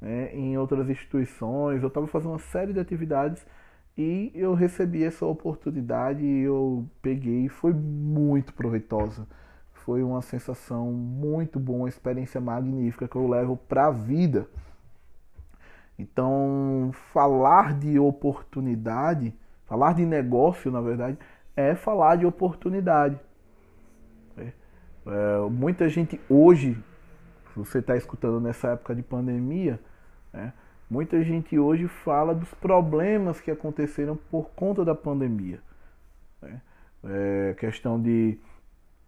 né, 0.02 0.34
em 0.34 0.58
outras 0.58 0.90
instituições, 0.90 1.82
eu 1.82 1.88
estava 1.90 2.08
fazendo 2.08 2.32
uma 2.32 2.40
série 2.40 2.74
de 2.74 2.80
atividades 2.80 3.46
e 3.98 4.32
eu 4.34 4.54
recebi 4.54 5.04
essa 5.04 5.26
oportunidade 5.26 6.24
e 6.24 6.44
eu 6.44 6.88
peguei 7.02 7.46
e 7.46 7.50
foi 7.50 7.74
muito 7.74 8.54
proveitosa. 8.54 9.28
Foi 9.74 10.02
uma 10.04 10.22
sensação 10.22 10.92
muito 10.92 11.60
boa, 11.60 11.80
uma 11.80 11.90
experiência 11.90 12.40
magnífica 12.40 13.08
que 13.08 13.16
eu 13.16 13.28
levo 13.28 13.58
para 13.58 13.88
a 13.88 13.92
vida. 13.92 14.48
Então, 15.98 16.92
falar 17.12 17.78
de 17.78 18.00
oportunidade, 18.00 19.34
falar 19.66 19.94
de 19.94 20.06
negócio, 20.06 20.72
na 20.72 20.80
verdade, 20.80 21.18
é 21.54 21.76
falar 21.76 22.16
de 22.16 22.26
oportunidade. 22.26 23.20
É, 24.38 24.54
é 25.08 25.50
muita 25.50 25.90
gente 25.90 26.22
hoje, 26.30 26.82
você 27.54 27.80
está 27.80 27.98
escutando 27.98 28.40
nessa 28.40 28.70
época 28.70 28.96
de 28.96 29.04
pandemia, 29.04 29.78
né? 30.34 30.54
Muita 30.90 31.24
gente 31.24 31.58
hoje 31.58 31.88
fala 31.88 32.34
dos 32.34 32.52
problemas 32.56 33.40
que 33.40 33.52
aconteceram 33.52 34.18
por 34.32 34.50
conta 34.56 34.84
da 34.84 34.96
pandemia. 34.96 35.60
Né? 36.42 36.62
É, 37.04 37.56
questão 37.60 38.02
de 38.02 38.40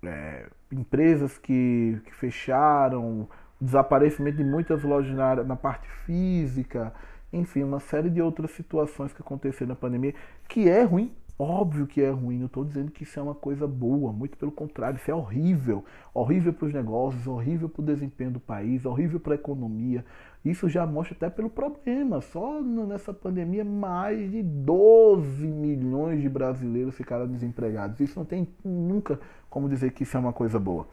é, 0.04 0.46
empresas 0.72 1.40
que, 1.40 2.00
que 2.06 2.14
fecharam, 2.14 3.28
desaparecimento 3.60 4.38
de 4.38 4.44
muitas 4.44 4.84
lojas 4.84 5.16
na, 5.16 5.36
na 5.44 5.56
parte 5.56 5.90
física, 6.06 6.94
enfim, 7.34 7.64
uma 7.64 7.80
série 7.80 8.10
de 8.10 8.22
outras 8.22 8.52
situações 8.52 9.12
que 9.12 9.22
aconteceram 9.22 9.70
na 9.70 9.76
pandemia, 9.76 10.14
que 10.48 10.70
é 10.70 10.84
ruim, 10.84 11.12
óbvio 11.42 11.88
que 11.88 12.02
é 12.02 12.10
ruim, 12.12 12.38
não 12.38 12.46
estou 12.46 12.64
dizendo 12.64 12.92
que 12.92 13.02
isso 13.04 13.20
é 13.20 13.24
uma 13.24 13.34
coisa 13.34 13.66
boa, 13.68 14.14
muito 14.14 14.38
pelo 14.38 14.52
contrário, 14.52 14.98
isso 14.98 15.10
é 15.10 15.14
horrível, 15.14 15.84
horrível 16.14 16.54
para 16.54 16.68
os 16.68 16.74
negócios, 16.74 17.26
horrível 17.26 17.68
para 17.68 17.82
o 17.82 17.86
desempenho 17.86 18.32
do 18.32 18.40
país, 18.40 18.86
horrível 18.86 19.20
para 19.20 19.34
a 19.34 19.36
economia, 19.36 20.06
isso 20.46 20.70
já 20.70 20.86
mostra 20.86 21.16
até 21.16 21.30
pelo 21.30 21.50
problema, 21.50 22.22
só 22.22 22.62
nessa 22.62 23.12
pandemia 23.12 23.66
mais 23.66 24.30
de 24.30 24.44
12 24.44 25.48
milhões 25.48 26.22
de 26.22 26.30
brasileiros 26.30 26.96
ficaram 26.96 27.28
desempregados, 27.28 28.00
isso 28.00 28.20
não 28.20 28.26
tem 28.26 28.48
nunca 28.64 29.20
como 29.50 29.68
dizer 29.68 29.92
que 29.94 30.04
isso 30.04 30.16
é 30.16 30.20
uma 30.20 30.34
coisa 30.34 30.60
boa, 30.60 30.88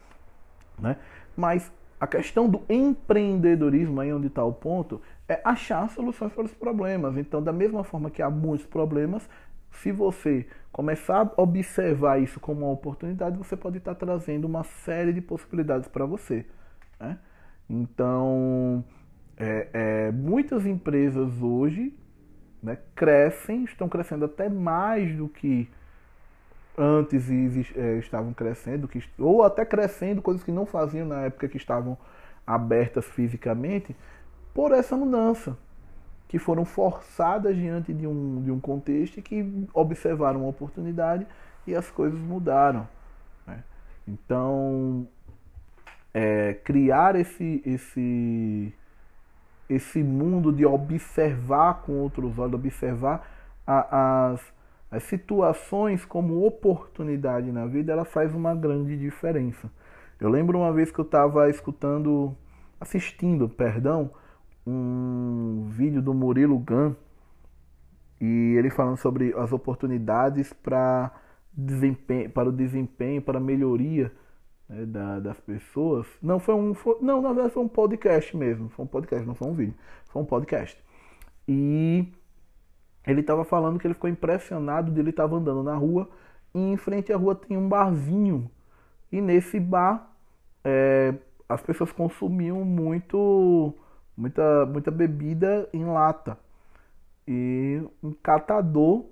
né? 0.79 0.97
Mas 1.37 1.71
a 1.99 2.07
questão 2.07 2.47
do 2.49 2.61
empreendedorismo, 2.69 3.99
aí 3.99 4.11
onde 4.13 4.27
está 4.27 4.43
o 4.43 4.53
ponto, 4.53 5.01
é 5.27 5.41
achar 5.43 5.89
soluções 5.89 6.31
para 6.31 6.45
os 6.45 6.53
problemas. 6.53 7.17
Então, 7.17 7.43
da 7.43 7.51
mesma 7.51 7.83
forma 7.83 8.09
que 8.09 8.21
há 8.21 8.29
muitos 8.29 8.65
problemas, 8.65 9.29
se 9.71 9.91
você 9.91 10.45
começar 10.71 11.21
a 11.21 11.41
observar 11.41 12.21
isso 12.21 12.39
como 12.39 12.65
uma 12.65 12.71
oportunidade, 12.71 13.37
você 13.37 13.55
pode 13.55 13.77
estar 13.77 13.95
trazendo 13.95 14.45
uma 14.45 14.63
série 14.63 15.13
de 15.13 15.21
possibilidades 15.21 15.87
para 15.87 16.05
você. 16.05 16.45
Né? 16.99 17.17
Então, 17.69 18.83
é, 19.37 19.67
é, 19.73 20.11
muitas 20.11 20.65
empresas 20.65 21.41
hoje 21.41 21.93
né, 22.61 22.77
crescem, 22.95 23.63
estão 23.63 23.87
crescendo 23.87 24.25
até 24.25 24.49
mais 24.49 25.15
do 25.15 25.29
que 25.29 25.69
antes 26.77 27.29
é, 27.75 27.97
estavam 27.97 28.33
crescendo, 28.33 28.87
que, 28.87 29.03
ou 29.17 29.43
até 29.43 29.65
crescendo 29.65 30.21
coisas 30.21 30.43
que 30.43 30.51
não 30.51 30.65
faziam 30.65 31.07
na 31.07 31.21
época 31.21 31.47
que 31.47 31.57
estavam 31.57 31.97
abertas 32.47 33.05
fisicamente, 33.05 33.95
por 34.53 34.71
essa 34.71 34.95
mudança, 34.95 35.57
que 36.29 36.39
foram 36.39 36.63
forçadas 36.63 37.57
diante 37.57 37.93
de 37.93 38.07
um, 38.07 38.41
de 38.41 38.51
um 38.51 38.59
contexto 38.59 39.17
e 39.17 39.21
que 39.21 39.67
observaram 39.73 40.41
uma 40.41 40.49
oportunidade 40.49 41.27
e 41.67 41.75
as 41.75 41.91
coisas 41.91 42.17
mudaram. 42.17 42.87
Né? 43.45 43.61
Então, 44.07 45.05
é, 46.13 46.53
criar 46.53 47.17
esse, 47.17 47.61
esse, 47.65 48.73
esse 49.69 50.01
mundo 50.01 50.53
de 50.53 50.65
observar 50.65 51.81
com 51.81 51.99
outros 51.99 52.39
olhos, 52.39 52.53
observar 52.53 53.27
a, 53.67 54.29
as 54.31 54.59
as 54.91 55.03
situações 55.03 56.03
como 56.03 56.45
oportunidade 56.45 57.51
na 57.51 57.65
vida, 57.65 57.91
ela 57.91 58.05
faz 58.05 58.33
uma 58.33 58.55
grande 58.55 58.97
diferença. 58.97 59.69
Eu 60.19 60.29
lembro 60.29 60.57
uma 60.57 60.73
vez 60.73 60.91
que 60.91 60.99
eu 60.99 61.05
estava 61.05 61.49
escutando, 61.49 62.35
assistindo, 62.79 63.47
perdão, 63.47 64.09
um 64.69 65.69
vídeo 65.69 66.01
do 66.01 66.13
Murilo 66.13 66.59
Gun 66.59 66.93
e 68.21 68.55
ele 68.57 68.69
falando 68.69 68.97
sobre 68.97 69.33
as 69.37 69.51
oportunidades 69.51 70.51
para 70.53 71.11
desempenho, 71.53 72.29
para 72.29 72.49
o 72.49 72.51
desempenho, 72.51 73.21
para 73.21 73.37
a 73.37 73.41
melhoria 73.41 74.11
né, 74.67 74.85
da, 74.85 75.19
das 75.19 75.39
pessoas. 75.39 76.05
Não 76.21 76.39
foi 76.39 76.53
um, 76.53 76.73
foi, 76.73 76.97
não, 77.01 77.21
na 77.21 77.33
verdade 77.33 77.53
foi 77.53 77.63
um 77.63 77.67
podcast 77.67 78.35
mesmo, 78.35 78.69
foi 78.69 78.85
um 78.85 78.87
podcast, 78.87 79.25
não 79.25 79.35
foi 79.35 79.47
um 79.47 79.53
vídeo, 79.53 79.75
foi 80.09 80.21
um 80.21 80.25
podcast. 80.25 80.81
E 81.47 82.07
ele 83.07 83.21
estava 83.21 83.43
falando 83.43 83.79
que 83.79 83.87
ele 83.87 83.93
ficou 83.93 84.09
impressionado 84.09 84.91
de 84.91 84.99
ele 84.99 85.09
estava 85.09 85.35
andando 85.35 85.63
na 85.63 85.75
rua 85.75 86.09
e 86.53 86.59
em 86.59 86.77
frente 86.77 87.11
à 87.11 87.17
rua 87.17 87.35
tem 87.35 87.57
um 87.57 87.67
barzinho. 87.67 88.49
E 89.11 89.21
nesse 89.21 89.59
bar 89.59 90.13
é, 90.63 91.15
as 91.47 91.61
pessoas 91.61 91.91
consumiam 91.91 92.63
muito 92.63 93.73
muita, 94.19 94.65
muita 94.65 94.91
bebida 94.91 95.69
em 95.71 95.85
lata. 95.85 96.37
E 97.25 97.81
um 98.03 98.11
catador 98.11 99.05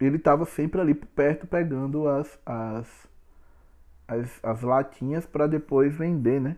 ele 0.00 0.16
estava 0.16 0.44
sempre 0.44 0.80
ali 0.80 0.94
por 0.94 1.06
perto 1.06 1.46
pegando 1.46 2.06
as, 2.08 2.38
as, 2.44 3.08
as, 4.06 4.40
as 4.42 4.62
latinhas 4.62 5.24
para 5.24 5.46
depois 5.46 5.94
vender, 5.94 6.40
né? 6.40 6.56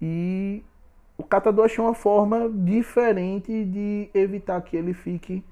E 0.00 0.64
o 1.16 1.22
catador 1.22 1.66
achou 1.66 1.84
uma 1.84 1.94
forma 1.94 2.50
diferente 2.50 3.64
de 3.64 4.10
evitar 4.12 4.60
que 4.62 4.76
ele 4.76 4.92
fique 4.92 5.44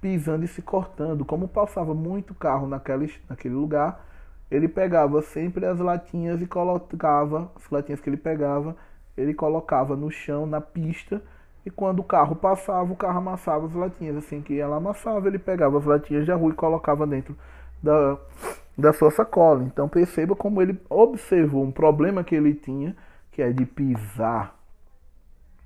pisando 0.00 0.44
e 0.44 0.48
se 0.48 0.60
cortando. 0.60 1.24
Como 1.24 1.48
passava 1.48 1.94
muito 1.94 2.34
carro 2.34 2.66
naquele, 2.66 3.10
naquele 3.28 3.54
lugar, 3.54 4.04
ele 4.50 4.68
pegava 4.68 5.22
sempre 5.22 5.64
as 5.64 5.78
latinhas 5.78 6.42
e 6.42 6.46
colocava, 6.46 7.50
as 7.56 7.70
latinhas 7.70 8.00
que 8.00 8.10
ele 8.10 8.18
pegava, 8.18 8.76
ele 9.16 9.34
colocava 9.34 9.96
no 9.96 10.10
chão, 10.10 10.46
na 10.46 10.60
pista, 10.60 11.22
e 11.64 11.70
quando 11.70 12.00
o 12.00 12.04
carro 12.04 12.34
passava, 12.34 12.92
o 12.92 12.96
carro 12.96 13.18
amassava 13.18 13.66
as 13.66 13.72
latinhas. 13.72 14.16
Assim 14.16 14.42
que 14.42 14.58
ela 14.58 14.76
amassava, 14.76 15.28
ele 15.28 15.38
pegava 15.38 15.78
as 15.78 15.84
latinhas 15.84 16.24
de 16.24 16.32
rua 16.32 16.50
e 16.50 16.54
colocava 16.54 17.06
dentro 17.06 17.36
da, 17.82 18.18
da 18.76 18.92
sua 18.92 19.10
sacola. 19.10 19.62
Então 19.62 19.88
perceba 19.88 20.34
como 20.34 20.60
ele 20.60 20.80
observou 20.90 21.62
um 21.62 21.70
problema 21.70 22.24
que 22.24 22.34
ele 22.34 22.54
tinha, 22.54 22.96
que 23.30 23.40
é 23.40 23.52
de 23.52 23.64
pisar 23.64 24.56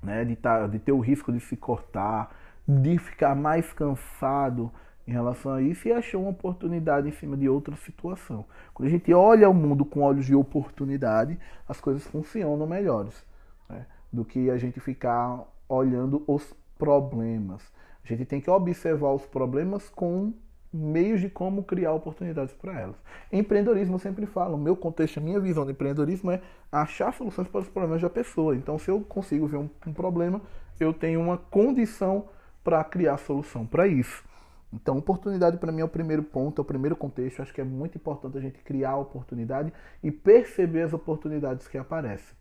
né, 0.01 0.23
de, 0.23 0.35
tá, 0.35 0.67
de 0.67 0.79
ter 0.79 0.91
o 0.91 0.99
risco 0.99 1.31
de 1.31 1.39
se 1.39 1.57
cortar, 1.57 2.35
de 2.67 2.97
ficar 2.97 3.35
mais 3.35 3.71
cansado 3.73 4.71
em 5.07 5.11
relação 5.11 5.53
a 5.53 5.61
isso 5.61 5.87
e 5.87 5.91
achou 5.91 6.21
uma 6.21 6.31
oportunidade 6.31 7.07
em 7.07 7.11
cima 7.11 7.37
de 7.37 7.47
outra 7.47 7.75
situação. 7.77 8.45
Quando 8.73 8.87
a 8.87 8.91
gente 8.91 9.13
olha 9.13 9.49
o 9.49 9.53
mundo 9.53 9.85
com 9.85 10.01
olhos 10.01 10.25
de 10.25 10.35
oportunidade, 10.35 11.39
as 11.67 11.79
coisas 11.79 12.05
funcionam 12.07 12.67
melhores 12.67 13.25
né, 13.69 13.85
do 14.11 14.23
que 14.25 14.49
a 14.49 14.57
gente 14.57 14.79
ficar 14.79 15.43
olhando 15.67 16.23
os 16.27 16.55
problemas. 16.77 17.71
A 18.03 18.07
gente 18.07 18.25
tem 18.25 18.39
que 18.39 18.49
observar 18.49 19.11
os 19.11 19.25
problemas 19.25 19.89
com 19.89 20.33
meios 20.71 21.21
de 21.21 21.29
como 21.29 21.63
criar 21.63 21.93
oportunidades 21.93 22.53
para 22.53 22.79
elas. 22.79 22.95
Empreendedorismo, 23.31 23.95
eu 23.95 23.99
sempre 23.99 24.25
falo, 24.25 24.57
meu 24.57 24.75
contexto, 24.75 25.19
minha 25.19 25.39
visão 25.39 25.65
de 25.65 25.71
empreendedorismo 25.71 26.31
é 26.31 26.41
achar 26.71 27.13
soluções 27.13 27.47
para 27.47 27.61
os 27.61 27.69
problemas 27.69 28.01
da 28.01 28.09
pessoa. 28.09 28.55
Então, 28.55 28.77
se 28.77 28.89
eu 28.89 29.01
consigo 29.01 29.47
ver 29.47 29.57
um, 29.57 29.69
um 29.85 29.93
problema, 29.93 30.41
eu 30.79 30.93
tenho 30.93 31.19
uma 31.19 31.37
condição 31.37 32.25
para 32.63 32.83
criar 32.83 33.17
solução 33.17 33.65
para 33.65 33.87
isso. 33.87 34.23
Então, 34.71 34.97
oportunidade 34.97 35.57
para 35.57 35.71
mim 35.71 35.81
é 35.81 35.85
o 35.85 35.89
primeiro 35.89 36.21
ponto, 36.21 36.61
é 36.61 36.63
o 36.63 36.65
primeiro 36.65 36.95
contexto. 36.95 37.41
Acho 37.41 37.53
que 37.53 37.61
é 37.61 37.63
muito 37.63 37.97
importante 37.97 38.37
a 38.37 38.41
gente 38.41 38.59
criar 38.59 38.97
oportunidade 38.97 39.71
e 40.03 40.11
perceber 40.11 40.81
as 40.81 40.93
oportunidades 40.93 41.67
que 41.67 41.77
aparecem. 41.77 42.36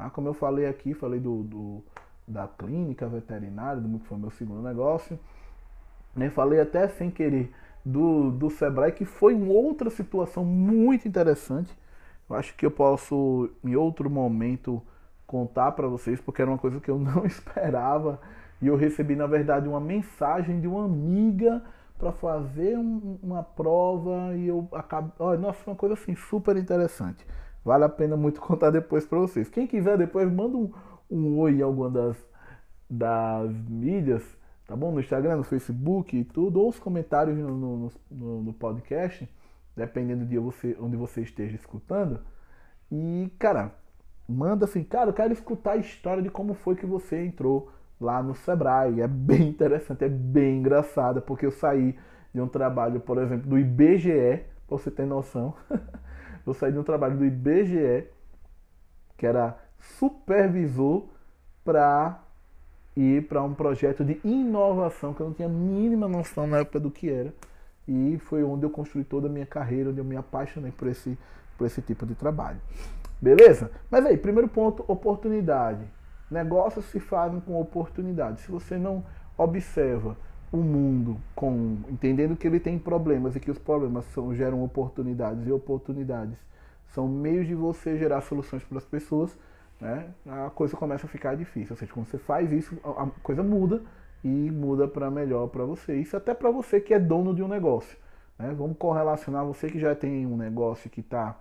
Ah, 0.00 0.10
como 0.10 0.28
eu 0.28 0.34
falei 0.34 0.66
aqui, 0.66 0.94
falei 0.94 1.20
do, 1.20 1.42
do 1.42 1.84
da 2.26 2.46
clínica 2.46 3.08
veterinária, 3.08 3.80
do 3.80 3.98
que 3.98 4.06
foi 4.06 4.16
meu 4.16 4.30
segundo 4.30 4.62
negócio. 4.62 5.18
Né? 6.14 6.30
Falei 6.30 6.60
até 6.60 6.88
sem 6.88 7.10
querer 7.10 7.52
do, 7.84 8.30
do 8.30 8.50
Sebrae, 8.50 8.92
que 8.92 9.04
foi 9.04 9.34
uma 9.34 9.52
outra 9.52 9.90
situação 9.90 10.44
muito 10.44 11.08
interessante. 11.08 11.76
Eu 12.28 12.36
acho 12.36 12.54
que 12.54 12.64
eu 12.64 12.70
posso, 12.70 13.50
em 13.64 13.74
outro 13.74 14.08
momento, 14.08 14.80
contar 15.26 15.72
para 15.72 15.88
vocês, 15.88 16.20
porque 16.20 16.40
era 16.40 16.50
uma 16.50 16.58
coisa 16.58 16.80
que 16.80 16.90
eu 16.90 16.98
não 16.98 17.24
esperava. 17.26 18.20
E 18.62 18.66
eu 18.66 18.76
recebi, 18.76 19.16
na 19.16 19.26
verdade, 19.26 19.68
uma 19.68 19.80
mensagem 19.80 20.60
de 20.60 20.68
uma 20.68 20.84
amiga 20.84 21.62
para 21.98 22.12
fazer 22.12 22.78
um, 22.78 23.18
uma 23.22 23.42
prova 23.42 24.34
e 24.36 24.46
eu 24.48 24.68
acabo. 24.72 25.12
Oh, 25.18 25.36
nossa, 25.36 25.58
foi 25.58 25.72
uma 25.72 25.78
coisa 25.78 25.94
assim 25.94 26.14
super 26.14 26.56
interessante. 26.56 27.26
Vale 27.64 27.84
a 27.84 27.88
pena 27.88 28.16
muito 28.16 28.40
contar 28.42 28.70
depois 28.70 29.04
para 29.06 29.18
vocês. 29.18 29.48
Quem 29.48 29.66
quiser 29.66 29.98
depois, 29.98 30.30
manda 30.30 30.56
um, 30.56 30.72
um 31.10 31.38
oi 31.38 31.56
em 31.56 31.62
alguma 31.62 31.90
das, 31.90 32.16
das 32.88 33.50
mídias 33.68 34.40
tá 34.70 34.76
bom? 34.76 34.92
No 34.92 35.00
Instagram, 35.00 35.38
no 35.38 35.42
Facebook 35.42 36.16
e 36.16 36.22
tudo, 36.22 36.60
ou 36.60 36.68
os 36.68 36.78
comentários 36.78 37.36
no, 37.36 37.90
no, 38.08 38.42
no, 38.42 38.52
podcast, 38.52 39.28
dependendo 39.76 40.24
de 40.24 40.38
você, 40.38 40.76
onde 40.80 40.96
você 40.96 41.22
esteja 41.22 41.56
escutando. 41.56 42.20
E, 42.88 43.32
cara, 43.36 43.74
manda 44.28 44.66
assim, 44.66 44.84
cara, 44.84 45.10
eu 45.10 45.12
quero 45.12 45.32
escutar 45.32 45.72
a 45.72 45.76
história 45.76 46.22
de 46.22 46.30
como 46.30 46.54
foi 46.54 46.76
que 46.76 46.86
você 46.86 47.26
entrou 47.26 47.72
lá 48.00 48.22
no 48.22 48.32
Sebrae. 48.32 49.00
É 49.00 49.08
bem 49.08 49.48
interessante, 49.50 50.04
é 50.04 50.08
bem 50.08 50.58
engraçado, 50.58 51.20
porque 51.20 51.46
eu 51.46 51.50
saí 51.50 51.98
de 52.32 52.40
um 52.40 52.46
trabalho, 52.46 53.00
por 53.00 53.18
exemplo, 53.18 53.50
do 53.50 53.58
IBGE, 53.58 54.44
pra 54.68 54.78
você 54.78 54.88
ter 54.88 55.04
noção. 55.04 55.52
eu 56.46 56.54
saí 56.54 56.72
de 56.72 56.78
um 56.78 56.82
trabalho 56.82 57.16
do 57.16 57.24
IBGE, 57.24 58.06
que 59.16 59.26
era 59.26 59.58
supervisor, 59.78 61.04
para 61.64 62.20
ir 62.96 63.26
para 63.28 63.42
um 63.42 63.54
projeto 63.54 64.04
de 64.04 64.20
inovação 64.24 65.14
que 65.14 65.20
eu 65.20 65.26
não 65.26 65.34
tinha 65.34 65.48
a 65.48 65.50
mínima 65.50 66.08
noção 66.08 66.46
na 66.46 66.58
época 66.58 66.80
do 66.80 66.90
que 66.90 67.10
era. 67.10 67.32
E 67.86 68.18
foi 68.18 68.42
onde 68.42 68.64
eu 68.64 68.70
construí 68.70 69.04
toda 69.04 69.26
a 69.26 69.30
minha 69.30 69.46
carreira, 69.46 69.90
onde 69.90 69.98
eu 69.98 70.04
me 70.04 70.16
apaixonei 70.16 70.72
por 70.72 70.88
esse, 70.88 71.18
por 71.56 71.66
esse 71.66 71.82
tipo 71.82 72.06
de 72.06 72.14
trabalho. 72.14 72.60
Beleza? 73.20 73.70
Mas 73.90 74.06
aí, 74.06 74.16
primeiro 74.16 74.48
ponto, 74.48 74.84
oportunidade. 74.88 75.84
Negócios 76.30 76.84
se 76.86 77.00
fazem 77.00 77.40
com 77.40 77.60
oportunidades. 77.60 78.44
Se 78.44 78.50
você 78.50 78.78
não 78.78 79.04
observa 79.36 80.16
o 80.52 80.56
mundo 80.56 81.16
com 81.34 81.78
entendendo 81.88 82.36
que 82.36 82.46
ele 82.46 82.58
tem 82.58 82.78
problemas 82.78 83.36
e 83.36 83.40
que 83.40 83.50
os 83.50 83.58
problemas 83.58 84.04
são, 84.06 84.34
geram 84.34 84.64
oportunidades 84.64 85.46
e 85.46 85.52
oportunidades 85.52 86.36
são 86.88 87.08
meios 87.08 87.46
de 87.46 87.54
você 87.54 87.96
gerar 87.96 88.20
soluções 88.20 88.64
para 88.64 88.78
as 88.78 88.84
pessoas, 88.84 89.38
né? 89.80 90.10
A 90.26 90.50
coisa 90.50 90.76
começa 90.76 91.06
a 91.06 91.08
ficar 91.08 91.36
difícil. 91.36 91.72
Ou 91.72 91.76
seja, 91.76 91.92
quando 91.92 92.06
você 92.06 92.18
faz 92.18 92.52
isso, 92.52 92.76
a 92.84 93.06
coisa 93.22 93.42
muda 93.42 93.82
e 94.24 94.28
muda 94.28 94.88
para 94.88 95.10
melhor 95.10 95.48
para 95.48 95.64
você. 95.64 95.96
Isso 95.96 96.16
até 96.16 96.34
para 96.34 96.50
você 96.50 96.80
que 96.80 96.92
é 96.92 96.98
dono 96.98 97.34
de 97.34 97.42
um 97.42 97.48
negócio. 97.48 97.96
Né? 98.38 98.52
Vamos 98.56 98.76
correlacionar 98.76 99.44
você 99.44 99.68
que 99.68 99.78
já 99.78 99.94
tem 99.94 100.26
um 100.26 100.36
negócio 100.36 100.90
que 100.90 101.00
está 101.00 101.38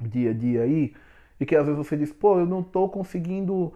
dia 0.00 0.30
a 0.30 0.34
dia 0.34 0.62
aí 0.62 0.94
e 1.38 1.46
que 1.46 1.54
às 1.54 1.66
vezes 1.66 1.78
você 1.78 1.96
diz, 1.96 2.12
pô, 2.12 2.38
eu 2.38 2.46
não 2.46 2.60
estou 2.60 2.88
conseguindo 2.88 3.72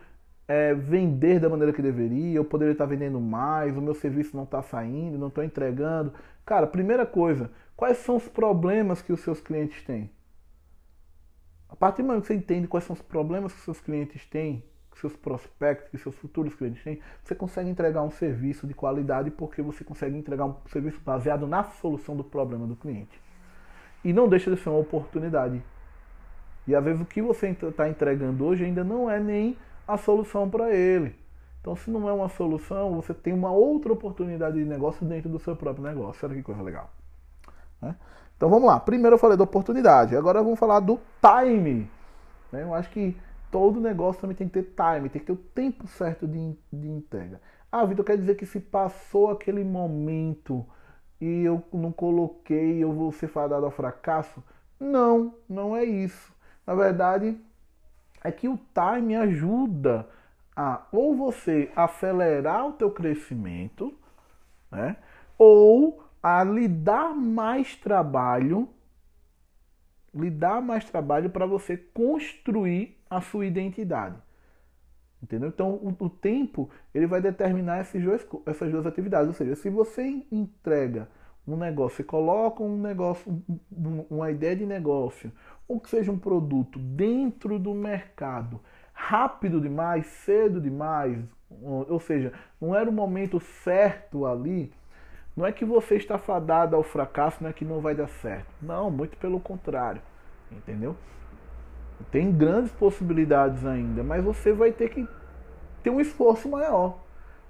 é, 0.47 0.75
vender 0.75 1.41
da 1.41 1.49
maneira 1.49 1.73
que 1.73 1.81
deveria, 1.81 2.37
eu 2.37 2.45
poderia 2.45 2.73
estar 2.73 2.87
vendendo 2.87 3.21
mais, 3.21 3.77
o 3.77 3.81
meu 3.81 3.95
serviço 3.95 4.37
não 4.37 4.45
está 4.45 4.63
saindo, 4.63 5.19
não 5.19 5.29
estou 5.29 5.43
entregando. 5.43 6.13
Cara, 6.45 6.67
primeira 6.67 7.07
coisa, 7.07 7.51
quais 7.77 7.99
são 7.99 8.17
os 8.17 8.29
problemas 8.29 9.01
que 9.01 9.13
os 9.13 9.21
seus 9.21 9.41
clientes 9.41 9.83
têm? 9.83 10.11
A 11.69 11.77
partir 11.77 12.03
do 12.03 12.07
momento 12.07 12.23
que 12.23 12.29
você 12.29 12.35
entende 12.35 12.69
quais 12.69 12.85
são 12.85 12.95
os 12.95 13.03
problemas 13.03 13.53
que 13.53 13.59
os 13.59 13.65
seus 13.65 13.81
clientes 13.81 14.25
têm, 14.27 14.63
que 14.93 15.01
seus 15.01 15.17
prospectos, 15.17 15.91
que 15.91 15.99
seus 15.99 16.15
futuros 16.15 16.55
clientes 16.55 16.85
têm, 16.85 17.01
você 17.23 17.35
consegue 17.35 17.69
entregar 17.69 18.03
um 18.03 18.11
serviço 18.11 18.67
de 18.67 18.75
qualidade 18.75 19.31
porque 19.31 19.61
você 19.61 19.83
consegue 19.83 20.17
entregar 20.17 20.45
um 20.45 20.55
serviço 20.69 21.01
baseado 21.01 21.47
na 21.47 21.65
solução 21.65 22.17
do 22.17 22.23
problema 22.23 22.67
do 22.67 22.77
cliente. 22.77 23.21
E 24.05 24.13
não 24.13 24.29
deixa 24.29 24.55
de 24.55 24.61
ser 24.61 24.69
uma 24.69 24.79
oportunidade. 24.79 25.61
E 26.67 26.75
às 26.75 26.85
vezes 26.85 27.01
o 27.01 27.05
que 27.05 27.21
você 27.21 27.49
está 27.49 27.89
entregando 27.89 28.45
hoje 28.45 28.65
ainda 28.65 28.85
não 28.85 29.11
é 29.11 29.19
nem 29.19 29.59
a 29.87 29.97
solução 29.97 30.49
para 30.49 30.73
ele. 30.73 31.17
Então, 31.61 31.75
se 31.75 31.91
não 31.91 32.09
é 32.09 32.13
uma 32.13 32.29
solução, 32.29 32.95
você 32.95 33.15
tem 33.15 33.33
uma 33.33 33.51
outra 33.51 33.93
oportunidade 33.93 34.59
de 34.59 34.65
negócio 34.65 35.07
dentro 35.07 35.31
do 35.31 35.39
seu 35.39 35.57
próprio 35.57 35.85
negócio. 35.85 36.27
Olha 36.27 36.37
que 36.37 36.43
coisa 36.43 36.63
legal. 36.63 36.91
Né? 37.81 37.97
Então 38.37 38.51
vamos 38.51 38.67
lá. 38.67 38.79
Primeiro 38.81 39.15
eu 39.15 39.19
falei 39.19 39.37
da 39.37 39.45
oportunidade, 39.45 40.17
agora 40.17 40.43
vamos 40.43 40.59
falar 40.59 40.81
do 40.81 41.01
time. 41.21 41.91
Né? 42.53 42.63
Eu 42.63 42.75
acho 42.75 42.91
que 42.91 43.17
todo 43.51 43.81
negócio 43.81 44.21
também 44.21 44.37
tem 44.37 44.49
que 44.49 44.63
ter 44.63 44.75
time, 44.75 45.09
tem 45.09 45.21
que 45.21 45.27
ter 45.27 45.33
o 45.33 45.37
tempo 45.37 45.87
certo 45.87 46.27
de, 46.27 46.55
de 46.73 46.89
entrega. 46.89 47.41
Ah, 47.71 47.85
Vitor, 47.85 48.05
quer 48.05 48.19
dizer 48.19 48.35
que 48.35 48.47
se 48.47 48.61
passou 48.61 49.31
aquele 49.31 49.65
momento 49.65 50.67
e 51.21 51.43
eu 51.43 51.63
não 51.73 51.91
coloquei, 51.91 52.83
eu 52.83 52.93
vou 52.93 53.11
ser 53.13 53.29
fadado 53.29 53.65
ao 53.65 53.71
fracasso? 53.71 54.43
Não, 54.79 55.35
não 55.49 55.77
é 55.77 55.85
isso. 55.85 56.33
Na 56.67 56.75
verdade, 56.75 57.39
é 58.25 58.33
que 58.33 58.49
o 58.49 58.59
time 58.73 59.15
ajuda 59.15 60.09
a 60.57 60.87
ou 60.91 61.15
você 61.15 61.71
acelerar 61.77 62.67
o 62.67 62.73
teu 62.73 62.91
crescimento, 62.91 63.95
né? 64.71 64.97
Ou 65.37 66.03
a 66.23 66.43
lhe 66.43 66.67
dar 66.67 67.15
mais 67.15 67.77
trabalho, 67.77 68.69
lhe 70.15 70.31
dar 70.31 70.63
mais 70.63 70.85
trabalho 70.85 71.29
para 71.29 71.45
você 71.45 71.77
construir 71.77 72.99
a 73.11 73.21
sua 73.21 73.45
identidade. 73.45 74.17
Entendeu? 75.23 75.49
Então, 75.49 75.75
o, 75.75 75.97
o, 75.99 76.11
tempo 76.11 76.71
ele 76.95 77.07
vai 77.07 77.21
determinar 77.21 77.81
esses 77.81 78.03
dois, 78.03 78.27
essas 78.47 78.71
duas 78.71 78.87
atividades. 78.87 79.29
Ou 79.29 79.35
seja, 79.35 79.57
se 79.57 79.71
você 79.71 80.25
entrega 80.31 81.09
um 81.47 81.57
negócio, 81.57 81.97
você 81.97 82.05
coloca 82.05 82.63
um 82.63 82.79
negócio, 82.79 83.43
um, 83.73 84.05
uma 84.11 84.31
ideia 84.31 84.55
de 84.55 84.67
negócio, 84.67 85.33
ou 85.67 85.81
que 85.81 85.89
seja 85.89 86.13
um 86.13 86.19
produto 86.19 86.79
dentro 86.79 87.59
do 87.59 87.75
mercado, 87.75 88.61
rápido 88.93 89.61
demais, 89.61 90.07
cedo 90.07 90.61
demais, 90.61 91.19
ou 91.63 92.01
seja, 92.01 92.33
não 92.61 92.75
era 92.75 92.89
o 92.89 92.93
momento 92.93 93.41
certo 93.41 94.27
ali, 94.27 94.73
não 95.37 95.45
é 95.45 95.53
que 95.53 95.65
você 95.65 95.97
está 95.97 96.17
fadado 96.17 96.77
ao 96.77 96.83
fracasso, 96.83 97.43
não 97.43 97.51
é 97.51 97.53
que 97.53 97.65
não 97.65 97.81
vai 97.81 97.95
dar 97.95 98.09
certo. 98.09 98.47
Não, 98.63 98.91
muito 98.91 99.17
pelo 99.17 99.41
contrário. 99.41 100.01
Entendeu? 100.51 100.97
Tem 102.11 102.31
grandes 102.31 102.71
possibilidades 102.73 103.65
ainda, 103.67 104.03
mas 104.05 104.23
você 104.23 104.53
vai 104.53 104.71
ter 104.71 104.91
que 104.91 105.09
ter 105.83 105.91
um 105.91 106.01
esforço 106.01 106.49
maior. 106.49 106.99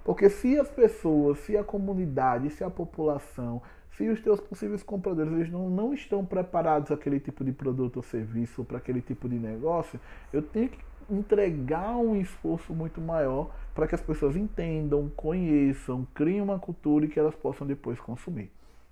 Porque 0.05 0.29
se 0.29 0.59
as 0.59 0.69
pessoas, 0.69 1.39
se 1.39 1.57
a 1.57 1.63
comunidade, 1.63 2.51
se 2.51 2.63
a 2.63 2.69
população, 2.69 3.59
se 3.97 4.07
os 4.07 4.21
teus 4.21 4.39
possíveis 4.39 4.83
compradores 4.83 5.33
eles 5.33 5.51
não, 5.51 5.67
não 5.67 5.95
estão 5.95 6.23
preparados 6.23 6.89
para 6.89 6.95
aquele 6.95 7.19
tipo 7.19 7.43
de 7.43 7.51
produto 7.51 7.97
ou 7.97 8.03
serviço, 8.03 8.61
ou 8.61 8.65
para 8.65 8.77
aquele 8.77 9.01
tipo 9.01 9.27
de 9.27 9.35
negócio, 9.35 9.99
eu 10.31 10.43
tenho 10.43 10.69
que 10.69 10.77
entregar 11.09 11.97
um 11.97 12.15
esforço 12.15 12.71
muito 12.71 13.01
maior 13.01 13.49
para 13.73 13.87
que 13.87 13.95
as 13.95 14.01
pessoas 14.01 14.35
entendam, 14.35 15.11
conheçam, 15.15 16.07
criem 16.13 16.39
uma 16.39 16.59
cultura 16.59 17.05
e 17.05 17.07
que 17.07 17.19
elas 17.19 17.33
possam 17.33 17.65
depois 17.65 17.99
consumir. 17.99 18.51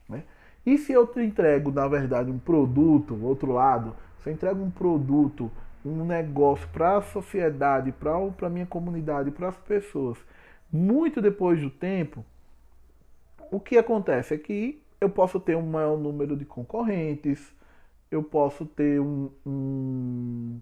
Né? 0.09 0.23
E 0.65 0.79
se 0.79 0.93
eu 0.93 1.05
te 1.05 1.21
entrego, 1.21 1.71
na 1.71 1.87
verdade, 1.87 2.31
um 2.31 2.39
produto, 2.39 3.23
outro 3.23 3.51
lado, 3.51 3.95
se 4.23 4.29
eu 4.29 4.33
entrego 4.33 4.63
um 4.63 4.71
produto, 4.71 5.51
um 5.85 6.03
negócio 6.05 6.67
para 6.69 6.97
a 6.97 7.01
sociedade, 7.03 7.91
para 7.91 8.47
a 8.47 8.49
minha 8.49 8.65
comunidade, 8.65 9.29
para 9.29 9.49
as 9.49 9.57
pessoas, 9.57 10.17
muito 10.73 11.21
depois 11.21 11.61
do 11.61 11.69
tempo, 11.69 12.25
o 13.51 13.59
que 13.59 13.77
acontece 13.77 14.33
é 14.33 14.37
que 14.39 14.81
eu 14.99 15.07
posso 15.07 15.39
ter 15.39 15.55
um 15.55 15.61
maior 15.61 15.95
número 15.99 16.35
de 16.35 16.45
concorrentes, 16.45 17.53
eu 18.09 18.23
posso 18.23 18.65
ter 18.65 18.99
um, 18.99 19.29
um, 19.45 20.59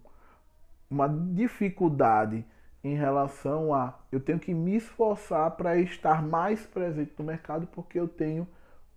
uma 0.90 1.08
dificuldade 1.08 2.46
em 2.84 2.96
relação 2.96 3.74
a 3.74 3.98
eu 4.12 4.20
tenho 4.20 4.40
que 4.40 4.54
me 4.54 4.76
esforçar 4.76 5.52
para 5.52 5.78
estar 5.78 6.22
mais 6.22 6.66
presente 6.66 7.14
no 7.18 7.24
mercado 7.24 7.68
porque 7.68 7.98
eu 7.98 8.08
tenho 8.08 8.46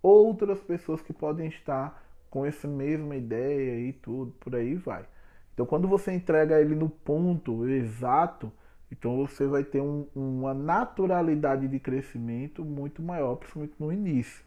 outras 0.01 0.59
pessoas 0.59 1.01
que 1.01 1.13
podem 1.13 1.47
estar 1.47 2.03
com 2.29 2.45
essa 2.45 2.67
mesma 2.67 3.15
ideia 3.15 3.79
e 3.79 3.93
tudo, 3.93 4.31
por 4.39 4.55
aí 4.55 4.75
vai. 4.75 5.05
Então 5.53 5.65
quando 5.65 5.87
você 5.87 6.11
entrega 6.11 6.59
ele 6.59 6.75
no 6.75 6.89
ponto 6.89 7.67
exato, 7.69 8.51
então 8.91 9.17
você 9.17 9.47
vai 9.47 9.63
ter 9.63 9.81
um, 9.81 10.07
uma 10.15 10.53
naturalidade 10.53 11.67
de 11.67 11.79
crescimento 11.79 12.63
muito 12.63 13.01
maior, 13.01 13.35
principalmente 13.35 13.73
no 13.79 13.91
início. 13.91 14.43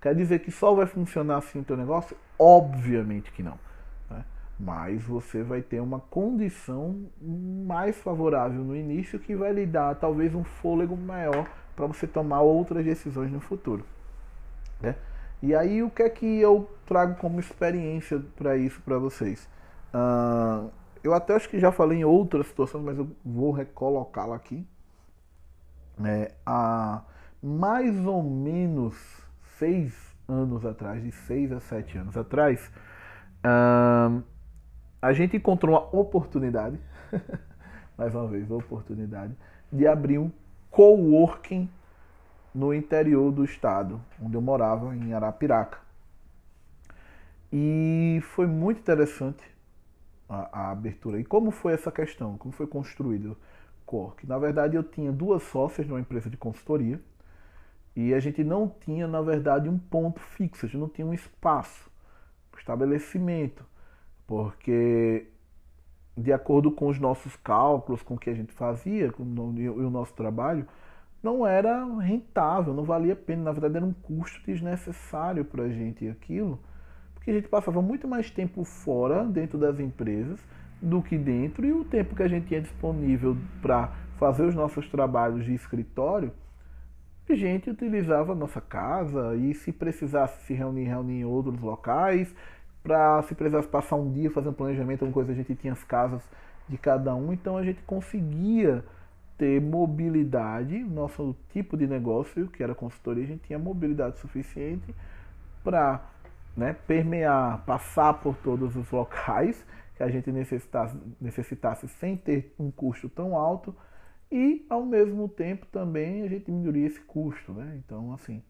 Quer 0.00 0.14
dizer 0.14 0.40
que 0.40 0.50
só 0.50 0.74
vai 0.74 0.86
funcionar 0.86 1.38
assim 1.38 1.60
o 1.60 1.64
teu 1.64 1.76
negócio? 1.76 2.16
Obviamente 2.38 3.32
que 3.32 3.42
não. 3.42 3.58
Né? 4.10 4.24
Mas 4.58 5.02
você 5.02 5.42
vai 5.42 5.62
ter 5.62 5.80
uma 5.80 6.00
condição 6.00 7.06
mais 7.20 7.96
favorável 7.96 8.62
no 8.62 8.76
início 8.76 9.18
que 9.18 9.34
vai 9.34 9.52
lhe 9.52 9.66
dar 9.66 9.94
talvez 9.94 10.34
um 10.34 10.44
fôlego 10.44 10.96
maior 10.96 11.48
para 11.74 11.86
você 11.86 12.06
tomar 12.06 12.40
outras 12.40 12.84
decisões 12.84 13.30
no 13.32 13.40
futuro. 13.40 13.84
Né? 14.80 14.94
E 15.42 15.54
aí 15.54 15.82
o 15.82 15.90
que 15.90 16.02
é 16.02 16.08
que 16.08 16.26
eu 16.40 16.70
trago 16.86 17.16
como 17.16 17.40
experiência 17.40 18.22
para 18.36 18.56
isso 18.56 18.80
para 18.82 18.98
vocês? 18.98 19.48
Uh, 19.94 20.70
eu 21.04 21.12
até 21.12 21.34
acho 21.34 21.50
que 21.50 21.60
já 21.60 21.70
falei 21.70 21.98
em 21.98 22.04
outras 22.04 22.46
situações, 22.46 22.82
mas 22.82 22.96
eu 22.96 23.14
vou 23.22 23.52
recolocá-la 23.52 24.34
aqui. 24.34 24.66
É, 26.02 26.32
há 26.46 27.02
mais 27.42 27.94
ou 28.06 28.22
menos 28.22 28.96
seis 29.58 29.94
anos 30.26 30.64
atrás, 30.64 31.02
de 31.02 31.12
seis 31.12 31.52
a 31.52 31.60
sete 31.60 31.98
anos 31.98 32.16
atrás, 32.16 32.72
a 35.02 35.12
gente 35.12 35.36
encontrou 35.36 35.76
uma 35.76 36.00
oportunidade, 36.00 36.80
mais 37.98 38.14
uma 38.14 38.26
vez, 38.26 38.50
oportunidade, 38.50 39.36
de 39.70 39.86
abrir 39.86 40.18
um 40.18 40.32
coworking 40.70 41.68
no 42.54 42.72
interior 42.72 43.30
do 43.30 43.44
estado, 43.44 44.00
onde 44.22 44.34
eu 44.34 44.40
morava, 44.40 44.96
em 44.96 45.12
Arapiraca. 45.12 45.78
E 47.52 48.20
foi 48.22 48.46
muito 48.46 48.80
interessante 48.80 49.53
a, 50.52 50.68
a 50.68 50.70
abertura. 50.70 51.18
E 51.20 51.24
como 51.24 51.50
foi 51.50 51.72
essa 51.72 51.92
questão? 51.92 52.36
Como 52.36 52.52
foi 52.52 52.66
construído 52.66 53.36
coworking? 53.86 54.26
Na 54.26 54.38
verdade, 54.38 54.76
eu 54.76 54.82
tinha 54.82 55.12
duas 55.12 55.42
sócias 55.42 55.86
numa 55.86 56.00
empresa 56.00 56.28
de 56.28 56.36
consultoria, 56.36 57.00
e 57.96 58.12
a 58.12 58.18
gente 58.18 58.42
não 58.42 58.68
tinha, 58.68 59.06
na 59.06 59.20
verdade, 59.20 59.68
um 59.68 59.78
ponto 59.78 60.20
fixo, 60.20 60.66
a 60.66 60.68
gente 60.68 60.80
não 60.80 60.88
tinha 60.88 61.06
um 61.06 61.14
espaço, 61.14 61.88
um 62.52 62.58
estabelecimento, 62.58 63.64
porque 64.26 65.28
de 66.16 66.32
acordo 66.32 66.70
com 66.70 66.88
os 66.88 66.98
nossos 66.98 67.36
cálculos, 67.36 68.02
com 68.02 68.14
o 68.14 68.18
que 68.18 68.30
a 68.30 68.34
gente 68.34 68.52
fazia, 68.52 69.12
com 69.12 69.22
o 69.22 69.90
nosso 69.90 70.14
trabalho, 70.14 70.66
não 71.22 71.46
era 71.46 71.84
rentável, 72.00 72.74
não 72.74 72.84
valia 72.84 73.14
a 73.14 73.16
pena, 73.16 73.44
na 73.44 73.52
verdade 73.52 73.76
era 73.76 73.84
um 73.84 73.92
custo 73.92 74.40
desnecessário 74.44 75.44
para 75.44 75.64
a 75.64 75.68
gente 75.68 76.08
aquilo, 76.08 76.60
porque 77.24 77.30
a 77.30 77.34
gente 77.34 77.48
passava 77.48 77.80
muito 77.80 78.06
mais 78.06 78.30
tempo 78.30 78.64
fora, 78.64 79.24
dentro 79.24 79.58
das 79.58 79.80
empresas, 79.80 80.38
do 80.80 81.02
que 81.02 81.16
dentro, 81.16 81.64
e 81.64 81.72
o 81.72 81.82
tempo 81.82 82.14
que 82.14 82.22
a 82.22 82.28
gente 82.28 82.48
tinha 82.48 82.60
disponível 82.60 83.34
para 83.62 83.90
fazer 84.18 84.44
os 84.44 84.54
nossos 84.54 84.86
trabalhos 84.90 85.44
de 85.44 85.54
escritório 85.54 86.30
a 87.26 87.34
gente 87.34 87.70
utilizava 87.70 88.32
a 88.32 88.34
nossa 88.34 88.60
casa 88.60 89.34
e 89.34 89.54
se 89.54 89.72
precisasse 89.72 90.44
se 90.44 90.52
reunir, 90.52 90.84
reunir 90.84 91.20
em 91.20 91.24
outros 91.24 91.58
locais, 91.58 92.34
para 92.82 93.22
se 93.22 93.34
precisasse 93.34 93.66
passar 93.66 93.96
um 93.96 94.12
dia 94.12 94.30
fazendo 94.30 94.52
planejamento, 94.52 95.02
alguma 95.02 95.14
coisa, 95.14 95.32
a 95.32 95.34
gente 95.34 95.54
tinha 95.54 95.72
as 95.72 95.82
casas 95.82 96.22
de 96.68 96.76
cada 96.76 97.14
um, 97.14 97.32
então 97.32 97.56
a 97.56 97.64
gente 97.64 97.82
conseguia 97.84 98.84
ter 99.38 99.58
mobilidade, 99.58 100.78
nosso 100.84 101.34
tipo 101.50 101.78
de 101.78 101.86
negócio, 101.86 102.46
que 102.48 102.62
era 102.62 102.74
consultoria, 102.74 103.24
a 103.24 103.26
gente 103.26 103.44
tinha 103.44 103.58
mobilidade 103.58 104.18
suficiente 104.18 104.94
para 105.62 106.13
né, 106.56 106.72
permear, 106.86 107.64
passar 107.64 108.14
por 108.14 108.36
todos 108.36 108.76
os 108.76 108.90
locais 108.90 109.64
que 109.96 110.02
a 110.02 110.08
gente 110.08 110.30
necessitasse, 110.30 110.96
necessitasse 111.20 111.88
sem 111.88 112.16
ter 112.16 112.54
um 112.58 112.70
custo 112.70 113.08
tão 113.08 113.36
alto 113.36 113.74
e 114.30 114.66
ao 114.68 114.84
mesmo 114.84 115.28
tempo 115.28 115.66
também 115.66 116.22
a 116.22 116.28
gente 116.28 116.46
diminuiria 116.46 116.86
esse 116.86 117.00
custo, 117.00 117.52
né? 117.52 117.80
Então, 117.84 118.12
assim, 118.12 118.42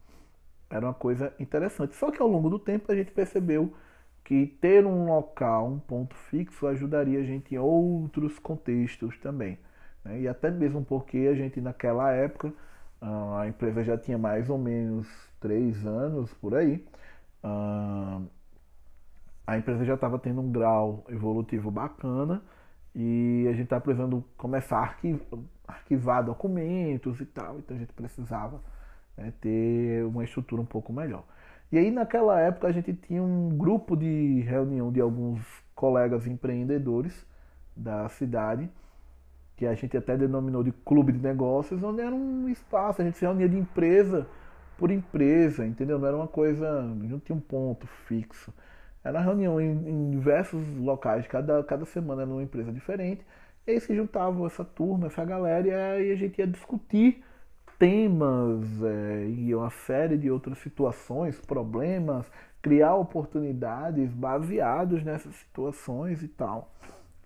era 0.71 0.87
uma 0.87 0.95
coisa 0.95 1.33
interessante. 1.39 1.95
Só 1.95 2.11
que 2.11 2.23
ao 2.23 2.29
longo 2.29 2.49
do 2.49 2.59
tempo 2.59 2.91
a 2.91 2.95
gente 2.95 3.11
percebeu 3.11 3.75
que 4.25 4.47
ter 4.47 4.87
um 4.87 5.07
local, 5.07 5.69
um 5.69 5.79
ponto 5.79 6.15
fixo, 6.15 6.67
ajudaria 6.67 7.21
a 7.21 7.23
gente 7.23 7.55
em 7.55 7.59
outros 7.59 8.39
contextos 8.39 9.19
também. 9.19 9.59
Né? 10.03 10.23
E 10.23 10.29
até 10.29 10.51
mesmo 10.51 10.83
porque 10.83 11.19
a 11.31 11.35
gente 11.35 11.61
naquela 11.61 12.11
época, 12.13 12.53
ah, 13.01 13.41
a 13.43 13.49
empresa 13.49 13.85
já 13.85 13.99
tinha 13.99 14.17
mais 14.17 14.49
ou 14.49 14.57
menos 14.57 15.07
três 15.39 15.85
anos 15.87 16.33
por 16.35 16.55
aí, 16.55 16.83
a 19.47 19.59
empresa 19.59 19.85
já 19.85 19.95
estava 19.95 20.19
tendo 20.19 20.41
um 20.41 20.51
grau 20.51 21.05
evolutivo 21.09 21.71
bacana 21.71 22.43
e 22.95 23.45
a 23.49 23.53
gente 23.53 23.65
estava 23.65 23.83
precisando 23.83 24.25
começar 24.37 24.79
a 24.79 24.83
arquivar, 24.83 25.39
arquivar 25.67 26.25
documentos 26.25 27.21
e 27.21 27.27
tal, 27.27 27.59
então 27.59 27.77
a 27.77 27.81
gente 27.81 27.93
precisava 27.93 28.61
né, 29.17 29.33
ter 29.41 30.05
uma 30.07 30.25
estrutura 30.25 30.63
um 30.63 30.67
pouco 30.67 30.93
melhor. 30.93 31.25
E 31.71 31.79
aí 31.79 31.91
naquela 31.91 32.41
época 32.41 32.69
a 32.69 32.73
gente 32.73 32.93
tinha 32.95 33.23
um 33.23 33.51
grupo 33.51 33.97
de 33.97 34.41
reunião 34.47 34.91
de 34.91 35.01
alguns 35.01 35.43
colegas 35.75 36.27
empreendedores 36.27 37.27
da 37.77 38.09
cidade, 38.09 38.71
que 39.57 39.67
a 39.67 39.75
gente 39.75 39.97
até 39.97 40.17
denominou 40.17 40.63
de 40.63 40.73
clube 40.73 41.13
de 41.13 41.19
negócios, 41.19 41.83
onde 41.83 42.01
era 42.01 42.15
um 42.15 42.49
espaço, 42.49 43.03
a 43.03 43.05
gente 43.05 43.19
se 43.19 43.25
reunia 43.25 43.49
de 43.49 43.57
empresa 43.57 44.27
por 44.79 44.91
empresa, 44.91 45.67
entendeu? 45.67 45.99
Não 45.99 46.09
era 46.09 46.17
uma 46.17 46.29
coisa, 46.29 46.83
não 46.83 47.21
tinha 47.21 47.37
um 47.37 47.41
ponto 47.41 47.87
fixo. 47.87 48.53
Era 49.03 49.19
uma 49.19 49.25
reunião 49.25 49.61
em, 49.61 49.71
em 49.71 50.11
diversos 50.11 50.67
locais, 50.79 51.27
cada, 51.27 51.63
cada 51.63 51.85
semana 51.85 52.23
era 52.23 52.31
uma 52.31 52.43
empresa 52.43 52.73
diferente. 52.73 53.25
E 53.67 53.73
aí 53.73 53.81
se 53.81 53.95
juntavam 53.95 54.47
essa 54.47 54.65
turma, 54.65 55.07
essa 55.07 55.25
galera, 55.25 55.67
e 55.67 55.73
aí 55.73 56.13
a 56.13 56.17
gente 56.17 56.39
ia 56.39 56.47
discutir 56.47 57.23
temas 57.79 58.65
é, 58.83 59.27
e 59.29 59.55
uma 59.55 59.71
série 59.71 60.17
de 60.17 60.31
outras 60.31 60.59
situações, 60.59 61.41
problemas, 61.41 62.27
criar 62.63 62.95
oportunidades 62.95 64.11
baseados 64.13 65.03
nessas 65.03 65.35
situações 65.37 66.23
e 66.23 66.29
tal. 66.29 66.73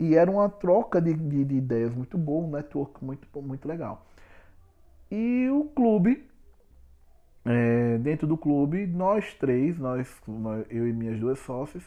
E 0.01 0.15
era 0.15 0.31
uma 0.31 0.49
troca 0.49 1.01
de, 1.01 1.13
de, 1.15 1.45
de 1.45 1.55
ideias 1.57 1.95
muito 1.95 2.17
boa, 2.17 2.47
um 2.47 2.51
network 2.51 3.05
muito, 3.05 3.27
muito 3.43 3.67
legal. 3.67 4.07
E 5.11 5.49
o 5.51 5.65
clube, 5.65 6.28
é, 7.49 7.97
dentro 7.99 8.27
do 8.27 8.37
clube, 8.37 8.87
nós 8.87 9.33
três, 9.35 9.79
nós, 9.79 10.07
eu 10.69 10.87
e 10.87 10.93
minhas 10.93 11.19
duas 11.19 11.39
sócias, 11.39 11.83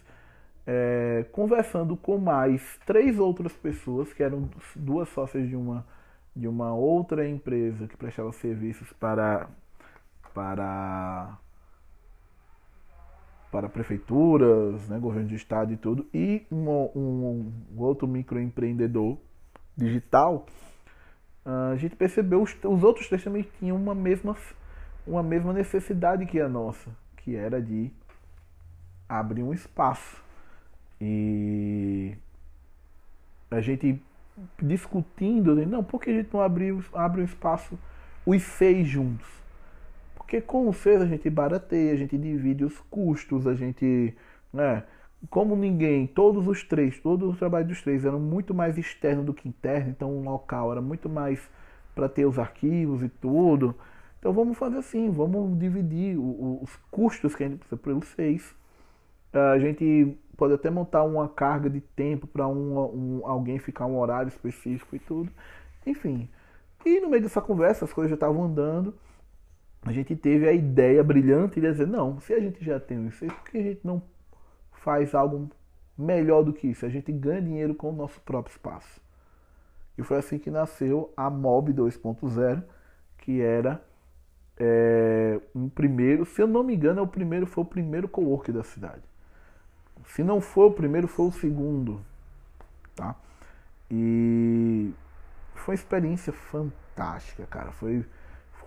é, 0.66 1.24
conversando 1.32 1.96
com 1.96 2.18
mais 2.18 2.80
três 2.84 3.20
outras 3.20 3.54
pessoas, 3.54 4.12
que 4.12 4.24
eram 4.24 4.50
duas 4.76 5.08
sócias 5.10 5.48
de 5.48 5.56
uma 5.56 5.86
de 6.34 6.48
uma 6.48 6.74
outra 6.74 7.28
empresa 7.28 7.88
que 7.88 7.98
prestava 7.98 8.32
serviços 8.32 8.92
para 8.94 9.50
para 10.34 11.38
para 13.52 13.70
prefeituras, 13.70 14.88
né, 14.88 14.98
governo 14.98 15.28
de 15.28 15.36
estado 15.36 15.74
e 15.74 15.78
tudo, 15.78 16.08
e 16.14 16.48
um, 16.50 16.70
um, 16.70 17.54
um 17.76 17.82
outro 17.82 18.08
microempreendedor 18.08 19.18
digital, 19.76 20.46
a 21.44 21.76
gente 21.76 21.96
percebeu 21.98 22.42
os, 22.42 22.56
os 22.64 22.82
outros 22.82 23.08
três 23.10 23.24
também 23.24 23.46
tinham 23.60 23.76
uma 23.76 23.94
mesma 23.94 24.36
uma 25.06 25.24
mesma 25.24 25.54
necessidade 25.54 26.26
que 26.26 26.40
a 26.40 26.48
nossa, 26.48 26.90
que 27.18 27.36
era 27.36 27.62
de 27.62 27.92
abrir 29.08 29.44
um 29.44 29.54
espaço. 29.54 30.24
E 31.00 32.16
a 33.50 33.60
gente 33.60 34.02
discutindo, 34.62 35.56
não, 35.66 35.84
por 35.84 36.00
que 36.00 36.10
a 36.10 36.14
gente 36.14 36.34
não 36.34 36.42
abre, 36.42 36.78
abre 36.94 37.22
um 37.22 37.26
espaço, 37.26 37.78
os 38.26 38.42
seis 38.42 38.88
juntos? 38.88 39.28
Porque 40.16 40.40
com 40.40 40.70
os 40.70 40.78
seis 40.78 41.02
a 41.02 41.06
gente 41.06 41.30
barateia, 41.30 41.94
a 41.94 41.98
gente 41.98 42.18
divide 42.18 42.64
os 42.64 42.80
custos, 42.90 43.48
a 43.48 43.54
gente, 43.54 44.16
né, 44.54 44.84
como 45.30 45.56
ninguém, 45.56 46.08
todos 46.08 46.48
os 46.48 46.64
três, 46.64 47.00
todos 47.00 47.30
os 47.32 47.38
trabalhos 47.38 47.68
dos 47.68 47.82
três 47.82 48.06
eram 48.06 48.20
muito 48.20 48.54
mais 48.54 48.78
externo 48.78 49.24
do 49.24 49.34
que 49.34 49.50
interno, 49.50 49.90
então 49.90 50.10
o 50.10 50.24
local 50.24 50.72
era 50.72 50.82
muito 50.82 51.10
mais 51.10 51.50
para 51.94 52.08
ter 52.08 52.26
os 52.26 52.40
arquivos 52.40 53.04
e 53.04 53.10
tudo. 53.10 53.76
Então 54.22 54.32
vamos 54.32 54.56
fazer 54.56 54.78
assim, 54.78 55.10
vamos 55.10 55.58
dividir 55.58 56.16
os 56.16 56.76
custos 56.92 57.36
que 57.36 57.44
a 57.44 57.50
gente 57.50 57.58
precisa 57.58 57.76
pelos 57.76 58.08
seis. 58.10 58.56
A 59.34 59.58
gente 59.58 60.16
pode 60.38 60.54
até 60.54 60.70
montar 60.70 61.04
uma 61.04 61.28
carga 61.28 61.68
de 61.68 61.82
tempo 61.82 62.28
para 62.28 62.48
um, 62.48 62.78
um, 62.78 63.22
alguém 63.26 63.58
ficar 63.58 63.88
um 63.88 63.98
horário 63.98 64.30
específico 64.30 64.96
e 64.96 65.00
tudo. 65.00 65.32
Enfim. 65.88 66.30
E 66.86 67.00
no 67.00 67.10
meio 67.10 67.24
dessa 67.24 67.42
conversa, 67.42 67.84
as 67.84 67.92
coisas 67.92 68.12
já 68.12 68.14
estavam 68.14 68.44
andando. 68.44 68.94
A 69.82 69.92
gente 69.92 70.16
teve 70.16 70.48
a 70.48 70.54
ideia 70.54 71.04
brilhante 71.04 71.60
de 71.60 71.68
dizer, 71.68 71.88
não, 71.88 72.20
se 72.20 72.32
a 72.32 72.40
gente 72.40 72.64
já 72.64 72.80
tem 72.80 73.08
isso, 73.08 73.26
por 73.26 73.50
que 73.50 73.58
a 73.58 73.64
gente 73.64 73.82
não 73.84 74.04
faz 74.72 75.16
algo 75.16 75.50
melhor 75.98 76.44
do 76.44 76.54
que 76.54 76.68
isso? 76.68 76.86
A 76.86 76.90
gente 76.90 77.12
ganha 77.12 77.42
dinheiro 77.42 77.74
com 77.74 77.90
o 77.90 77.96
nosso 77.96 78.22
próprio 78.22 78.52
espaço. 78.52 79.02
E 79.98 80.04
foi 80.04 80.18
assim 80.18 80.38
que 80.38 80.52
nasceu 80.52 81.12
a 81.18 81.28
Mob 81.28 81.74
2.0, 81.74 82.64
que 83.18 83.42
era 83.42 83.84
é, 84.64 85.40
um 85.56 85.68
primeiro, 85.68 86.24
se 86.24 86.40
eu 86.40 86.46
não 86.46 86.62
me 86.62 86.76
engano, 86.76 87.00
é 87.00 87.02
o 87.02 87.08
primeiro, 87.08 87.48
foi 87.48 87.64
o 87.64 87.66
primeiro 87.66 88.08
co-work 88.08 88.52
da 88.52 88.64
cidade. 88.64 89.02
Se 90.06 90.24
não 90.24 90.40
for 90.40 90.68
o 90.68 90.72
primeiro, 90.72 91.08
foi 91.08 91.26
o 91.26 91.32
segundo. 91.32 92.00
Tá? 92.96 93.16
E 93.90 94.94
foi 95.56 95.74
uma 95.74 95.80
experiência 95.80 96.32
fantástica, 96.32 97.48
cara. 97.48 97.72
Foi, 97.72 98.06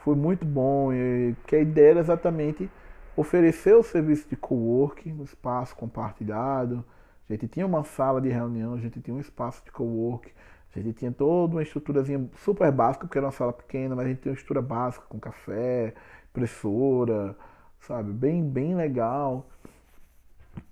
foi 0.02 0.16
muito 0.16 0.44
bom. 0.44 0.92
E, 0.92 1.37
que 1.46 1.54
a 1.54 1.61
ideia 1.61 1.90
era 1.92 2.00
exatamente 2.00 2.68
oferecer 3.16 3.76
o 3.76 3.83
serviço 3.85 4.28
de 4.28 4.35
coworking, 4.35 5.12
um 5.12 5.22
espaço 5.22 5.76
compartilhado. 5.76 6.85
A 7.30 7.33
gente 7.33 7.46
tinha 7.46 7.64
uma 7.64 7.85
sala 7.85 8.20
de 8.20 8.30
reunião, 8.30 8.74
a 8.74 8.78
gente 8.78 9.00
tinha 9.00 9.16
um 9.16 9.20
espaço 9.20 9.64
de 9.64 9.70
coworking, 9.70 10.33
a 10.80 10.82
gente 10.82 10.98
tinha 10.98 11.12
toda 11.12 11.54
uma 11.54 11.62
estruturazinha 11.62 12.28
super 12.38 12.70
básica, 12.72 13.06
porque 13.06 13.18
era 13.18 13.26
uma 13.26 13.32
sala 13.32 13.52
pequena, 13.52 13.94
mas 13.94 14.06
a 14.06 14.08
gente 14.08 14.22
tinha 14.22 14.32
uma 14.32 14.37
estrutura 14.37 14.60
básica 14.60 15.04
com 15.08 15.20
café, 15.20 15.94
impressora, 16.30 17.37
sabe? 17.80 18.12
Bem, 18.12 18.42
bem 18.42 18.74
legal. 18.74 19.46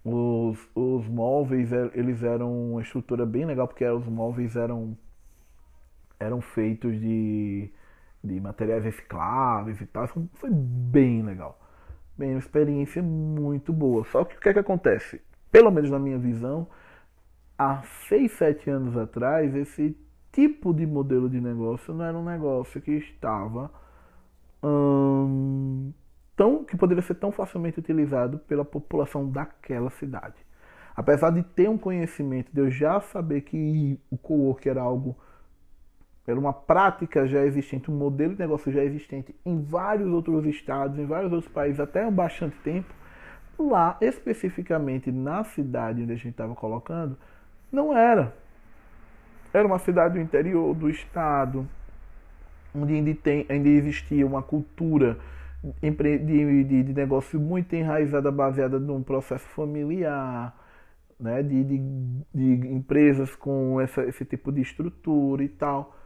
Os, 0.04 0.58
os 0.74 1.06
móveis, 1.08 1.72
é, 1.72 1.90
eles 1.94 2.22
eram 2.22 2.72
uma 2.72 2.82
estrutura 2.82 3.24
bem 3.24 3.44
legal, 3.44 3.68
porque 3.68 3.84
os 3.84 4.06
móveis 4.06 4.56
eram, 4.56 4.96
eram 6.18 6.40
feitos 6.40 6.98
de, 7.00 7.70
de 8.22 8.40
materiais 8.40 8.84
recicláveis 8.84 9.80
e 9.80 9.86
tal. 9.86 10.08
Foi 10.34 10.50
bem 10.50 11.22
legal. 11.22 11.58
Bem, 12.18 12.30
uma 12.30 12.38
experiência 12.40 13.02
muito 13.02 13.72
boa. 13.72 14.04
Só 14.04 14.24
que 14.24 14.36
o 14.36 14.40
que 14.40 14.48
é 14.48 14.52
que 14.52 14.58
acontece? 14.58 15.20
Pelo 15.50 15.70
menos 15.70 15.90
na 15.90 15.98
minha 15.98 16.18
visão, 16.18 16.66
há 17.58 17.82
6, 18.08 18.32
7 18.32 18.70
anos 18.70 18.96
atrás, 18.96 19.54
esse 19.54 19.96
tipo 20.32 20.72
de 20.72 20.86
modelo 20.86 21.28
de 21.28 21.40
negócio 21.40 21.92
não 21.92 22.04
era 22.04 22.16
um 22.16 22.24
negócio 22.24 22.80
que 22.80 22.92
estava 22.92 23.70
hum, 24.62 25.92
tão 26.34 26.64
que 26.64 26.76
poderia 26.76 27.02
ser 27.02 27.14
tão 27.16 27.30
facilmente 27.30 27.78
utilizado 27.78 28.38
pela 28.38 28.64
população 28.64 29.28
daquela 29.28 29.90
cidade. 29.90 30.36
Apesar 30.94 31.30
de 31.30 31.42
ter 31.42 31.68
um 31.68 31.78
conhecimento, 31.78 32.50
de 32.52 32.60
eu 32.60 32.70
já 32.70 33.00
saber 33.00 33.42
que 33.42 33.98
o 34.10 34.18
co-work 34.18 34.68
era 34.68 34.82
algo, 34.82 35.16
era 36.26 36.38
uma 36.38 36.52
prática 36.52 37.26
já 37.26 37.44
existente, 37.44 37.90
um 37.90 37.96
modelo 37.96 38.34
de 38.34 38.40
negócio 38.40 38.70
já 38.70 38.84
existente 38.84 39.34
em 39.44 39.62
vários 39.62 40.10
outros 40.10 40.44
estados, 40.46 40.98
em 40.98 41.06
vários 41.06 41.32
outros 41.32 41.52
países, 41.52 41.80
até 41.80 42.04
há 42.04 42.10
bastante 42.10 42.56
tempo, 42.58 42.92
lá, 43.58 43.96
especificamente 44.00 45.10
na 45.10 45.44
cidade 45.44 46.02
onde 46.02 46.12
a 46.12 46.16
gente 46.16 46.30
estava 46.30 46.54
colocando, 46.54 47.16
não 47.72 47.96
era. 47.96 48.34
Era 49.52 49.66
uma 49.66 49.78
cidade 49.78 50.14
do 50.14 50.20
interior 50.20 50.74
do 50.74 50.88
estado, 50.88 51.66
onde 52.74 52.94
ainda, 52.94 53.14
tem, 53.14 53.46
ainda 53.48 53.68
existia 53.68 54.26
uma 54.26 54.42
cultura 54.42 55.18
de, 55.80 56.64
de, 56.64 56.82
de 56.82 56.92
negócio 56.92 57.38
muito 57.38 57.74
enraizada, 57.74 58.30
baseada 58.30 58.78
num 58.78 59.02
processo 59.02 59.46
familiar, 59.48 60.56
né? 61.18 61.42
de, 61.42 61.64
de, 61.64 61.78
de 62.34 62.68
empresas 62.68 63.34
com 63.34 63.80
essa, 63.80 64.04
esse 64.04 64.24
tipo 64.24 64.50
de 64.50 64.60
estrutura 64.60 65.42
e 65.42 65.48
tal. 65.48 65.96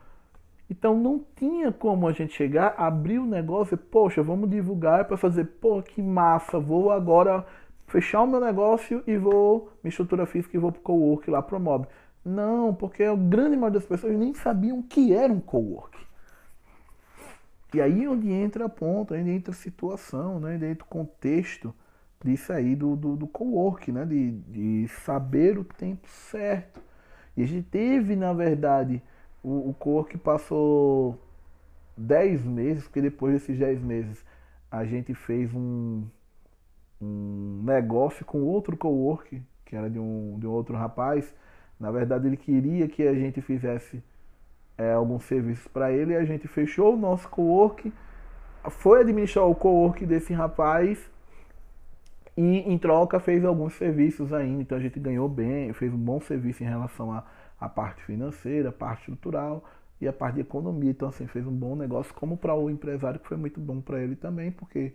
Então 0.68 0.98
não 0.98 1.24
tinha 1.36 1.70
como 1.70 2.08
a 2.08 2.12
gente 2.12 2.34
chegar, 2.34 2.74
abrir 2.76 3.18
o 3.18 3.26
negócio 3.26 3.74
e, 3.74 3.78
poxa, 3.78 4.22
vamos 4.22 4.50
divulgar 4.50 5.04
para 5.04 5.16
fazer, 5.16 5.44
pô, 5.60 5.80
que 5.80 6.02
massa, 6.02 6.58
vou 6.58 6.90
agora 6.90 7.46
fechar 7.86 8.22
o 8.22 8.26
meu 8.26 8.40
negócio 8.40 9.02
e 9.06 9.16
vou, 9.16 9.70
minha 9.82 9.90
estrutura 9.90 10.26
física 10.26 10.56
e 10.56 10.60
vou 10.60 10.72
para 10.72 10.80
o 10.80 10.82
cowork 10.82 11.30
lá 11.30 11.42
pro 11.42 11.60
Mob. 11.60 11.86
Não, 12.24 12.74
porque 12.74 13.04
a 13.04 13.14
grande 13.14 13.56
maioria 13.56 13.78
das 13.78 13.88
pessoas 13.88 14.16
nem 14.18 14.34
sabiam 14.34 14.80
o 14.80 14.82
que 14.82 15.12
era 15.12 15.32
um 15.32 15.40
cowork. 15.40 15.96
E 17.74 17.80
aí 17.80 18.08
onde 18.08 18.30
entra 18.30 18.66
a 18.66 18.68
ponta, 18.68 19.14
onde 19.14 19.30
entra 19.30 19.52
a 19.52 19.56
situação, 19.56 20.40
né? 20.40 20.54
onde 20.56 20.66
entra 20.66 20.84
o 20.84 20.88
contexto 20.88 21.74
disso 22.24 22.52
aí 22.52 22.74
do, 22.74 22.96
do, 22.96 23.16
do 23.16 23.26
co-work, 23.26 23.92
né? 23.92 24.04
De, 24.04 24.32
de 24.32 24.88
saber 24.88 25.58
o 25.58 25.64
tempo 25.64 26.08
certo. 26.08 26.80
E 27.36 27.42
a 27.42 27.46
gente 27.46 27.66
teve, 27.68 28.16
na 28.16 28.32
verdade, 28.32 29.02
o, 29.42 29.70
o 29.70 29.74
co-work 29.74 30.16
passou 30.18 31.20
10 31.96 32.44
meses, 32.44 32.84
porque 32.84 33.02
depois 33.02 33.34
desses 33.34 33.58
10 33.58 33.80
meses 33.82 34.24
a 34.70 34.84
gente 34.84 35.14
fez 35.14 35.52
um, 35.54 36.04
um 37.06 37.62
negócio 37.64 38.24
com 38.24 38.42
outro 38.42 38.76
co-work, 38.76 39.42
que 39.64 39.76
era 39.76 39.88
de 39.88 39.98
um, 39.98 40.38
de 40.38 40.46
um 40.46 40.50
outro 40.50 40.76
rapaz. 40.76 41.34
Na 41.78 41.90
verdade, 41.90 42.26
ele 42.26 42.36
queria 42.36 42.88
que 42.88 43.06
a 43.06 43.14
gente 43.14 43.40
fizesse 43.40 44.02
é, 44.78 44.92
alguns 44.92 45.24
serviços 45.24 45.66
para 45.68 45.92
ele 45.92 46.12
e 46.12 46.16
a 46.16 46.24
gente 46.24 46.46
fechou 46.48 46.94
o 46.94 46.96
nosso 46.96 47.28
co-work, 47.28 47.92
foi 48.70 49.00
administrar 49.00 49.46
o 49.46 49.54
co-work 49.54 50.04
desse 50.04 50.32
rapaz 50.32 51.10
e 52.36 52.58
em 52.58 52.76
troca 52.76 53.18
fez 53.18 53.44
alguns 53.44 53.74
serviços 53.74 54.32
ainda. 54.32 54.62
Então 54.62 54.78
a 54.78 54.80
gente 54.80 54.98
ganhou 55.00 55.28
bem, 55.28 55.72
fez 55.72 55.92
um 55.92 55.98
bom 55.98 56.20
serviço 56.20 56.62
em 56.62 56.66
relação 56.66 57.12
à, 57.12 57.24
à 57.60 57.68
parte 57.68 58.02
financeira, 58.02 58.68
a 58.68 58.72
parte 58.72 59.00
estrutural 59.00 59.64
e 60.00 60.06
a 60.06 60.12
parte 60.12 60.36
de 60.36 60.40
economia. 60.42 60.90
Então 60.90 61.08
assim, 61.08 61.26
fez 61.26 61.46
um 61.46 61.52
bom 61.52 61.74
negócio 61.74 62.12
como 62.14 62.36
para 62.36 62.54
o 62.54 62.68
empresário 62.68 63.20
que 63.20 63.26
foi 63.26 63.36
muito 63.36 63.60
bom 63.60 63.80
para 63.80 64.02
ele 64.02 64.16
também, 64.16 64.50
porque 64.50 64.92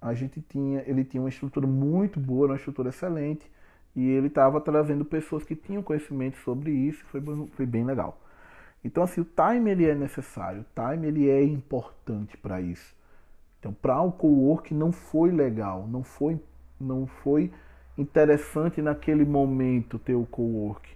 a 0.00 0.14
gente 0.14 0.40
tinha, 0.40 0.82
ele 0.86 1.04
tinha 1.04 1.22
uma 1.22 1.28
estrutura 1.28 1.66
muito 1.66 2.20
boa, 2.20 2.46
uma 2.46 2.56
estrutura 2.56 2.90
excelente, 2.90 3.50
e 3.96 4.06
ele 4.08 4.28
estava 4.28 4.60
trazendo 4.60 5.04
pessoas 5.04 5.44
que 5.44 5.56
tinham 5.56 5.82
conhecimento 5.82 6.38
sobre 6.38 6.70
isso, 6.70 7.04
foi, 7.06 7.20
foi 7.50 7.66
bem 7.66 7.84
legal. 7.84 8.20
Então 8.84 9.02
assim, 9.02 9.20
o 9.20 9.24
time 9.24 9.70
ele 9.70 9.86
é 9.86 9.94
necessário, 9.94 10.62
o 10.62 10.64
time 10.74 11.06
ele 11.08 11.28
é 11.28 11.42
importante 11.42 12.36
para 12.36 12.60
isso. 12.60 12.96
Então, 13.58 13.72
para 13.72 14.00
o 14.00 14.12
co-work 14.12 14.72
não 14.72 14.92
foi 14.92 15.32
legal, 15.32 15.86
não 15.88 16.04
foi 16.04 16.40
não 16.80 17.06
foi 17.08 17.50
interessante 17.96 18.80
naquele 18.80 19.24
momento 19.24 19.98
ter 19.98 20.14
o 20.14 20.24
co-work. 20.24 20.88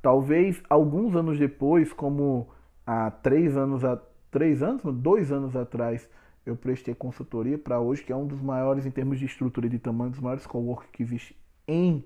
Talvez 0.00 0.62
alguns 0.70 1.16
anos 1.16 1.36
depois, 1.36 1.92
como 1.92 2.46
há 2.86 3.10
três 3.10 3.56
anos, 3.56 3.84
a, 3.84 4.00
três 4.30 4.62
anos, 4.62 4.82
dois 4.94 5.32
anos 5.32 5.56
atrás, 5.56 6.08
eu 6.48 6.56
prestei 6.56 6.94
consultoria 6.94 7.58
para 7.58 7.80
hoje, 7.80 8.02
que 8.02 8.12
é 8.12 8.16
um 8.16 8.26
dos 8.26 8.40
maiores 8.40 8.86
em 8.86 8.90
termos 8.90 9.18
de 9.18 9.26
estrutura 9.26 9.66
e 9.66 9.70
de 9.70 9.78
tamanho, 9.78 10.10
dos 10.10 10.20
maiores 10.20 10.46
co-work 10.46 10.88
que 10.88 11.02
existe 11.02 11.36
em 11.66 12.04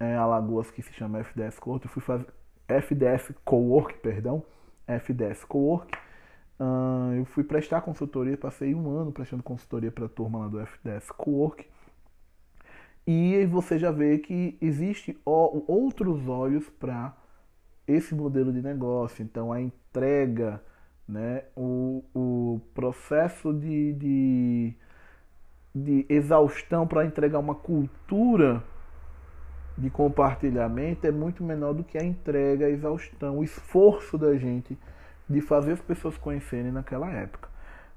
é, 0.00 0.16
Alagoas, 0.16 0.70
que 0.70 0.82
se 0.82 0.92
chama 0.92 1.20
FDS 1.20 1.58
Co-work. 1.58 1.86
Eu 1.86 1.90
fui 1.90 2.02
fazer 2.02 2.26
FDS 2.66 3.32
Co-work, 3.44 3.98
perdão, 3.98 4.42
FDS 4.86 5.44
Co-work. 5.44 5.96
Uh, 6.58 7.14
eu 7.16 7.24
fui 7.24 7.44
prestar 7.44 7.80
consultoria, 7.80 8.36
passei 8.36 8.74
um 8.74 8.88
ano 8.90 9.10
prestando 9.12 9.42
consultoria 9.42 9.90
para 9.90 10.06
a 10.06 10.08
turma 10.08 10.40
lá 10.40 10.48
do 10.48 10.60
FDS 10.60 11.10
Co-work. 11.10 11.66
E 13.06 13.44
você 13.46 13.78
já 13.78 13.90
vê 13.90 14.18
que 14.18 14.56
existe 14.60 15.18
outros 15.24 16.28
olhos 16.28 16.68
para 16.70 17.16
esse 17.86 18.14
modelo 18.14 18.52
de 18.52 18.62
negócio. 18.62 19.22
Então 19.22 19.52
a 19.52 19.60
entrega, 19.60 20.62
né, 21.12 21.42
o, 21.54 22.02
o 22.14 22.60
processo 22.74 23.52
de, 23.52 23.92
de, 23.92 24.74
de 25.74 26.06
exaustão 26.08 26.86
para 26.86 27.04
entregar 27.04 27.38
uma 27.38 27.54
cultura 27.54 28.64
de 29.76 29.90
compartilhamento 29.90 31.06
é 31.06 31.10
muito 31.10 31.44
menor 31.44 31.74
do 31.74 31.84
que 31.84 31.98
a 31.98 32.04
entrega, 32.04 32.64
a 32.64 32.70
exaustão, 32.70 33.38
o 33.38 33.44
esforço 33.44 34.16
da 34.16 34.34
gente 34.36 34.78
de 35.28 35.40
fazer 35.42 35.72
as 35.72 35.80
pessoas 35.80 36.16
conhecerem 36.16 36.72
naquela 36.72 37.10
época. 37.10 37.50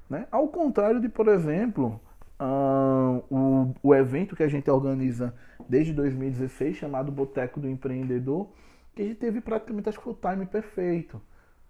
Né? 0.10 0.28
Ao 0.30 0.48
contrário 0.50 1.00
de, 1.00 1.08
por 1.08 1.30
exemplo, 1.30 2.00
uh, 2.40 3.24
o, 3.34 3.76
o 3.82 3.96
evento 3.96 4.36
que 4.36 4.44
a 4.44 4.48
gente 4.48 4.70
organiza 4.70 5.34
desde 5.70 5.94
2016, 5.94 6.76
chamado 6.76 7.14
Boteco 7.14 7.62
do 7.62 7.70
Empreendedor, 7.70 8.50
que 8.94 9.02
a 9.02 9.06
gente 9.06 9.18
teve 9.18 9.40
praticamente 9.40 9.88
acho 9.88 10.02
que 10.02 10.10
o 10.10 10.14
time 10.14 10.46
perfeito 10.46 11.22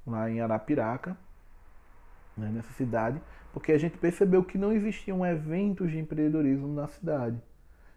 lá 0.06 0.30
em 0.30 0.42
Arapiraca, 0.42 1.18
né, 2.38 2.50
nessa 2.54 2.72
cidade, 2.74 3.22
porque 3.54 3.72
a 3.72 3.78
gente 3.78 3.98
percebeu 3.98 4.44
que 4.44 4.58
não 4.58 4.72
existiam 4.72 5.26
eventos 5.26 5.92
de 5.92 5.98
empreendedorismo 5.98 6.68
na 6.68 6.88
cidade 6.88 7.42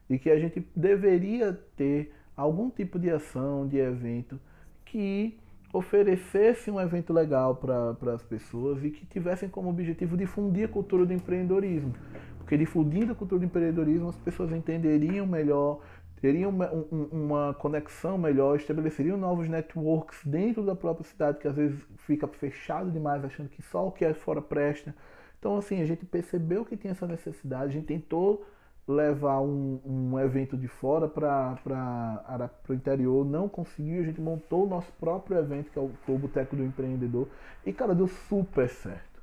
e 0.08 0.18
que 0.18 0.30
a 0.30 0.38
gente 0.38 0.66
deveria 0.74 1.52
ter 1.76 2.14
algum 2.36 2.70
tipo 2.70 2.98
de 2.98 3.10
ação, 3.10 3.66
de 3.66 3.78
evento 3.78 4.38
que 4.84 5.38
oferecesse 5.72 6.70
um 6.70 6.80
evento 6.80 7.12
legal 7.12 7.56
para 7.56 8.14
as 8.14 8.22
pessoas 8.22 8.82
e 8.84 8.90
que 8.90 9.04
tivessem 9.06 9.48
como 9.48 9.68
objetivo 9.68 10.16
difundir 10.16 10.64
a 10.64 10.68
cultura 10.68 11.04
do 11.04 11.12
empreendedorismo. 11.12 11.94
Porque 12.38 12.56
difundindo 12.56 13.12
a 13.12 13.14
cultura 13.14 13.40
do 13.40 13.44
empreendedorismo, 13.44 14.08
as 14.08 14.16
pessoas 14.16 14.50
entenderiam 14.52 15.26
melhor, 15.26 15.80
teriam 16.20 16.50
uma, 16.50 16.70
uma 16.90 17.54
conexão 17.54 18.18
melhor, 18.18 18.56
estabeleceriam 18.56 19.16
novos 19.16 19.48
networks 19.48 20.24
dentro 20.24 20.62
da 20.62 20.74
própria 20.74 21.04
cidade, 21.04 21.38
que 21.38 21.48
às 21.48 21.56
vezes 21.56 21.80
fica 21.98 22.26
fechado 22.26 22.90
demais, 22.90 23.24
achando 23.24 23.48
que 23.48 23.62
só 23.62 23.86
o 23.86 23.92
que 23.92 24.04
é 24.04 24.14
fora 24.14 24.42
presta. 24.42 24.94
Então, 25.38 25.56
assim, 25.56 25.80
a 25.80 25.86
gente 25.86 26.04
percebeu 26.04 26.64
que 26.64 26.76
tinha 26.76 26.92
essa 26.92 27.06
necessidade, 27.06 27.64
a 27.64 27.72
gente 27.72 27.86
tentou 27.86 28.44
levar 28.88 29.40
um, 29.40 29.80
um 29.84 30.18
evento 30.18 30.56
de 30.56 30.66
fora 30.66 31.06
para 31.06 32.50
o 32.68 32.72
interior, 32.72 33.24
não 33.24 33.48
conseguiu, 33.48 34.00
a 34.00 34.04
gente 34.04 34.20
montou 34.20 34.64
o 34.64 34.68
nosso 34.68 34.90
próprio 34.94 35.38
evento, 35.38 35.70
que 35.70 35.78
é 35.78 35.82
o, 35.82 35.92
o 36.08 36.18
Boteco 36.18 36.56
do 36.56 36.64
Empreendedor, 36.64 37.28
e 37.66 37.72
cara, 37.72 37.94
deu 37.94 38.08
super 38.08 38.68
certo. 38.68 39.22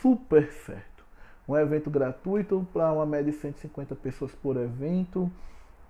Super 0.00 0.50
certo. 0.52 1.04
Um 1.48 1.56
evento 1.56 1.90
gratuito 1.90 2.64
para 2.72 2.92
uma 2.92 3.04
média 3.04 3.32
de 3.32 3.38
150 3.38 3.96
pessoas 3.96 4.32
por 4.36 4.56
evento, 4.56 5.30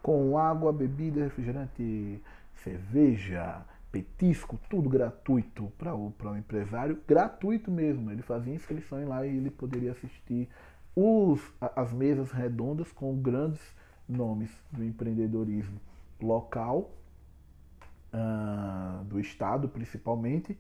com 0.03 0.39
água, 0.39 0.73
bebida, 0.73 1.25
refrigerante, 1.25 2.23
cerveja, 2.63 3.65
petisco, 3.91 4.59
tudo 4.69 4.89
gratuito 4.89 5.73
para 5.77 5.95
o, 5.95 6.13
o 6.23 6.37
empresário, 6.37 7.01
gratuito 7.07 7.71
mesmo. 7.71 8.11
Ele 8.11 8.23
fazia 8.23 8.55
inscrição 8.55 9.07
lá 9.07 9.27
e 9.27 9.37
ele 9.37 9.51
poderia 9.51 9.93
assistir 9.93 10.49
os, 10.95 11.41
as 11.61 11.93
mesas 11.93 12.31
redondas 12.31 12.91
com 12.93 13.17
grandes 13.17 13.61
nomes 14.09 14.51
do 14.71 14.85
empreendedorismo 14.85 15.81
local, 16.21 16.91
uh, 18.13 19.05
do 19.05 19.21
estado 19.21 19.69
principalmente, 19.69 20.59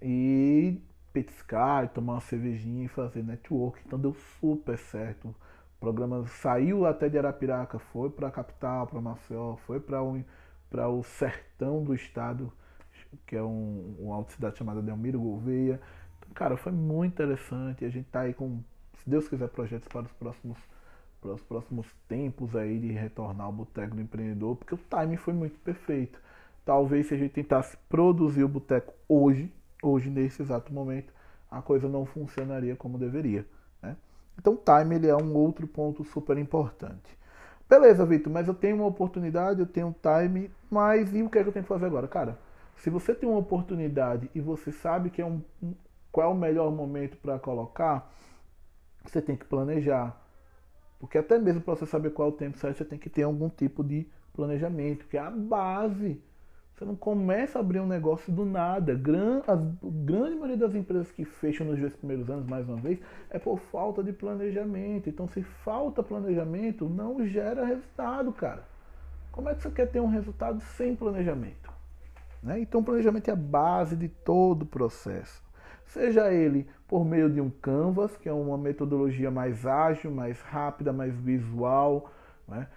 e 0.00 0.80
petiscar, 1.12 1.88
tomar 1.88 2.14
uma 2.14 2.20
cervejinha 2.20 2.84
e 2.84 2.88
fazer 2.88 3.22
network. 3.22 3.80
Então 3.86 3.98
deu 3.98 4.14
super 4.40 4.78
certo. 4.78 5.34
O 5.76 5.80
programa 5.80 6.26
saiu 6.26 6.86
até 6.86 7.08
de 7.08 7.18
Arapiraca, 7.18 7.78
foi 7.78 8.08
para 8.10 8.28
a 8.28 8.30
capital, 8.30 8.86
para 8.86 9.00
Maceió, 9.00 9.56
foi 9.66 9.78
para 9.78 10.88
o 10.88 11.02
sertão 11.02 11.84
do 11.84 11.94
estado, 11.94 12.52
que 13.26 13.36
é 13.36 13.42
um, 13.42 13.94
uma 13.98 14.24
cidade 14.28 14.56
chamada 14.56 14.80
Delmiro 14.80 15.20
Gouveia. 15.20 15.80
Então, 16.18 16.30
cara, 16.34 16.56
foi 16.56 16.72
muito 16.72 17.12
interessante. 17.12 17.84
A 17.84 17.90
gente 17.90 18.08
tá 18.08 18.20
aí 18.20 18.32
com, 18.32 18.62
se 18.94 19.08
Deus 19.08 19.28
quiser, 19.28 19.48
projetos 19.48 19.88
para 19.88 20.02
os 20.02 20.12
próximos 20.12 20.58
para 21.20 21.32
os 21.32 21.42
próximos 21.42 21.86
tempos 22.08 22.54
aí 22.54 22.78
de 22.78 22.92
retornar 22.92 23.46
ao 23.46 23.52
Boteco 23.52 23.96
do 23.96 24.00
Empreendedor, 24.00 24.56
porque 24.56 24.74
o 24.74 24.78
timing 24.78 25.16
foi 25.16 25.34
muito 25.34 25.58
perfeito. 25.60 26.20
Talvez 26.64 27.06
se 27.06 27.14
a 27.14 27.16
gente 27.16 27.32
tentasse 27.32 27.76
produzir 27.88 28.44
o 28.44 28.48
Boteco 28.48 28.92
hoje, 29.08 29.52
hoje 29.82 30.10
nesse 30.10 30.42
exato 30.42 30.72
momento 30.72 31.12
a 31.50 31.62
coisa 31.62 31.88
não 31.88 32.04
funcionaria 32.04 32.76
como 32.76 32.98
deveria. 32.98 33.46
Então 34.38 34.54
o 34.54 34.56
time 34.56 34.96
ele 34.96 35.08
é 35.08 35.16
um 35.16 35.34
outro 35.34 35.66
ponto 35.66 36.04
super 36.04 36.36
importante. 36.38 37.16
Beleza, 37.68 38.06
Vitor, 38.06 38.32
mas 38.32 38.46
eu 38.46 38.54
tenho 38.54 38.76
uma 38.76 38.86
oportunidade, 38.86 39.60
eu 39.60 39.66
tenho 39.66 39.94
time, 40.00 40.50
mas 40.70 41.12
e 41.14 41.22
o 41.22 41.28
que 41.28 41.38
é 41.38 41.42
que 41.42 41.48
eu 41.48 41.52
tenho 41.52 41.64
que 41.64 41.68
fazer 41.68 41.86
agora? 41.86 42.06
Cara, 42.06 42.38
se 42.76 42.90
você 42.90 43.14
tem 43.14 43.28
uma 43.28 43.38
oportunidade 43.38 44.30
e 44.34 44.40
você 44.40 44.70
sabe 44.70 45.10
que 45.10 45.20
é 45.20 45.26
um, 45.26 45.42
qual 46.12 46.30
é 46.30 46.32
o 46.32 46.36
melhor 46.36 46.70
momento 46.70 47.16
para 47.16 47.38
colocar, 47.38 48.08
você 49.04 49.20
tem 49.20 49.36
que 49.36 49.44
planejar. 49.44 50.16
Porque 51.00 51.18
até 51.18 51.38
mesmo 51.38 51.60
para 51.60 51.74
você 51.74 51.86
saber 51.86 52.10
qual 52.10 52.28
é 52.28 52.32
o 52.32 52.34
tempo 52.34 52.56
certo, 52.58 52.78
você 52.78 52.84
tem 52.84 52.98
que 52.98 53.10
ter 53.10 53.24
algum 53.24 53.48
tipo 53.48 53.82
de 53.82 54.06
planejamento, 54.32 55.06
que 55.06 55.16
é 55.16 55.20
a 55.20 55.30
base 55.30 56.22
você 56.76 56.84
não 56.84 56.94
começa 56.94 57.58
a 57.58 57.60
abrir 57.60 57.80
um 57.80 57.86
negócio 57.86 58.30
do 58.30 58.44
nada. 58.44 58.92
A 59.46 59.56
grande 59.82 60.34
maioria 60.34 60.58
das 60.58 60.74
empresas 60.74 61.10
que 61.10 61.24
fecham 61.24 61.66
nos 61.66 61.80
dois 61.80 61.96
primeiros 61.96 62.28
anos, 62.28 62.46
mais 62.46 62.68
uma 62.68 62.76
vez, 62.76 63.00
é 63.30 63.38
por 63.38 63.58
falta 63.58 64.04
de 64.04 64.12
planejamento. 64.12 65.08
Então, 65.08 65.26
se 65.26 65.42
falta 65.42 66.02
planejamento, 66.02 66.86
não 66.86 67.26
gera 67.26 67.64
resultado, 67.64 68.30
cara. 68.30 68.62
Como 69.32 69.48
é 69.48 69.54
que 69.54 69.62
você 69.62 69.70
quer 69.70 69.86
ter 69.86 70.00
um 70.00 70.08
resultado 70.08 70.60
sem 70.60 70.94
planejamento? 70.94 71.72
Né? 72.42 72.60
Então, 72.60 72.84
planejamento 72.84 73.28
é 73.28 73.32
a 73.32 73.36
base 73.36 73.96
de 73.96 74.10
todo 74.10 74.62
o 74.62 74.66
processo. 74.66 75.42
Seja 75.86 76.30
ele 76.30 76.68
por 76.86 77.06
meio 77.06 77.30
de 77.30 77.40
um 77.40 77.48
Canvas, 77.48 78.18
que 78.18 78.28
é 78.28 78.32
uma 78.32 78.58
metodologia 78.58 79.30
mais 79.30 79.64
ágil, 79.64 80.10
mais 80.10 80.42
rápida, 80.42 80.92
mais 80.92 81.14
visual, 81.14 82.12
né? 82.46 82.68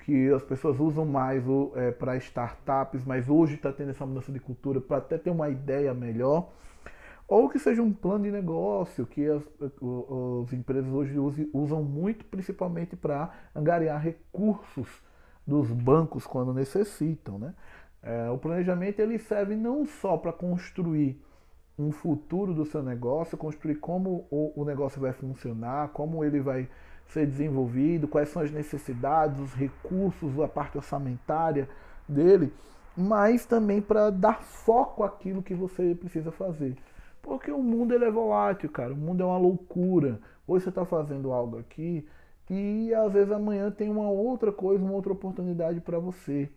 Que 0.00 0.30
as 0.30 0.42
pessoas 0.42 0.80
usam 0.80 1.04
mais 1.04 1.44
é, 1.76 1.90
para 1.90 2.16
startups, 2.16 3.04
mas 3.04 3.28
hoje 3.28 3.54
está 3.54 3.72
tendo 3.72 3.90
essa 3.90 4.06
mudança 4.06 4.32
de 4.32 4.40
cultura 4.40 4.80
para 4.80 4.98
até 4.98 5.18
ter 5.18 5.30
uma 5.30 5.48
ideia 5.48 5.92
melhor. 5.94 6.50
ou 7.26 7.48
que 7.48 7.58
seja 7.58 7.82
um 7.82 7.92
plano 7.92 8.24
de 8.24 8.30
negócio 8.30 9.06
que 9.06 9.26
as, 9.28 9.42
as 9.62 10.52
empresas 10.52 10.90
hoje 10.92 11.14
usam 11.52 11.82
muito, 11.82 12.24
principalmente 12.24 12.96
para 12.96 13.30
angariar 13.54 14.00
recursos 14.02 14.88
dos 15.46 15.70
bancos 15.70 16.26
quando 16.26 16.54
necessitam. 16.54 17.38
Né? 17.38 17.54
É, 18.02 18.30
o 18.30 18.38
planejamento 18.38 19.00
ele 19.00 19.18
serve 19.18 19.56
não 19.56 19.84
só 19.84 20.16
para 20.16 20.32
construir 20.32 21.22
um 21.78 21.92
futuro 21.92 22.52
do 22.52 22.64
seu 22.64 22.82
negócio, 22.82 23.38
construir 23.38 23.76
como 23.76 24.26
o, 24.30 24.60
o 24.60 24.64
negócio 24.64 25.00
vai 25.00 25.12
funcionar, 25.12 25.88
como 25.90 26.24
ele 26.24 26.40
vai 26.40 26.68
ser 27.08 27.26
desenvolvido, 27.26 28.06
quais 28.06 28.28
são 28.28 28.42
as 28.42 28.50
necessidades, 28.50 29.40
os 29.40 29.54
recursos, 29.54 30.38
a 30.40 30.48
parte 30.48 30.76
orçamentária 30.76 31.68
dele, 32.08 32.52
mas 32.96 33.46
também 33.46 33.80
para 33.80 34.10
dar 34.10 34.42
foco 34.42 35.02
àquilo 35.02 35.42
que 35.42 35.54
você 35.54 35.94
precisa 35.94 36.30
fazer. 36.30 36.76
Porque 37.22 37.50
o 37.50 37.62
mundo 37.62 37.94
ele 37.94 38.04
é 38.04 38.10
volátil, 38.10 38.70
cara. 38.70 38.92
O 38.92 38.96
mundo 38.96 39.22
é 39.22 39.26
uma 39.26 39.38
loucura. 39.38 40.20
Hoje 40.46 40.64
você 40.64 40.68
está 40.70 40.84
fazendo 40.84 41.32
algo 41.32 41.58
aqui 41.58 42.06
e 42.48 42.94
às 42.94 43.12
vezes 43.12 43.30
amanhã 43.32 43.70
tem 43.70 43.90
uma 43.90 44.08
outra 44.08 44.50
coisa, 44.50 44.82
uma 44.82 44.94
outra 44.94 45.12
oportunidade 45.12 45.80
para 45.80 45.98
você. 45.98 46.48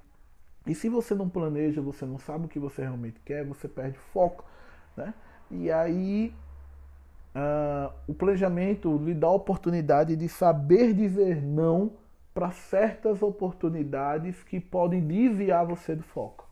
E 0.66 0.74
se 0.76 0.88
você 0.88 1.14
não 1.14 1.28
planeja, 1.28 1.82
você 1.82 2.06
não 2.06 2.18
sabe 2.18 2.46
o 2.46 2.48
que 2.48 2.60
você 2.60 2.84
realmente 2.84 3.20
quer, 3.26 3.44
você 3.44 3.68
perde 3.68 3.98
foco, 3.98 4.46
né? 4.96 5.14
E 5.50 5.72
aí 5.72 6.34
uh, 7.36 7.94
o 8.08 8.14
planejamento 8.14 8.98
lhe 8.98 9.14
dá 9.14 9.28
a 9.28 9.32
oportunidade 9.32 10.16
de 10.16 10.28
saber 10.30 10.94
dizer 10.94 11.42
não 11.42 11.94
para 12.34 12.52
certas 12.52 13.22
oportunidades 13.22 14.42
que 14.44 14.60
podem 14.60 15.06
desviar 15.06 15.66
você 15.66 15.96
do 15.96 16.04
foco. 16.04 16.48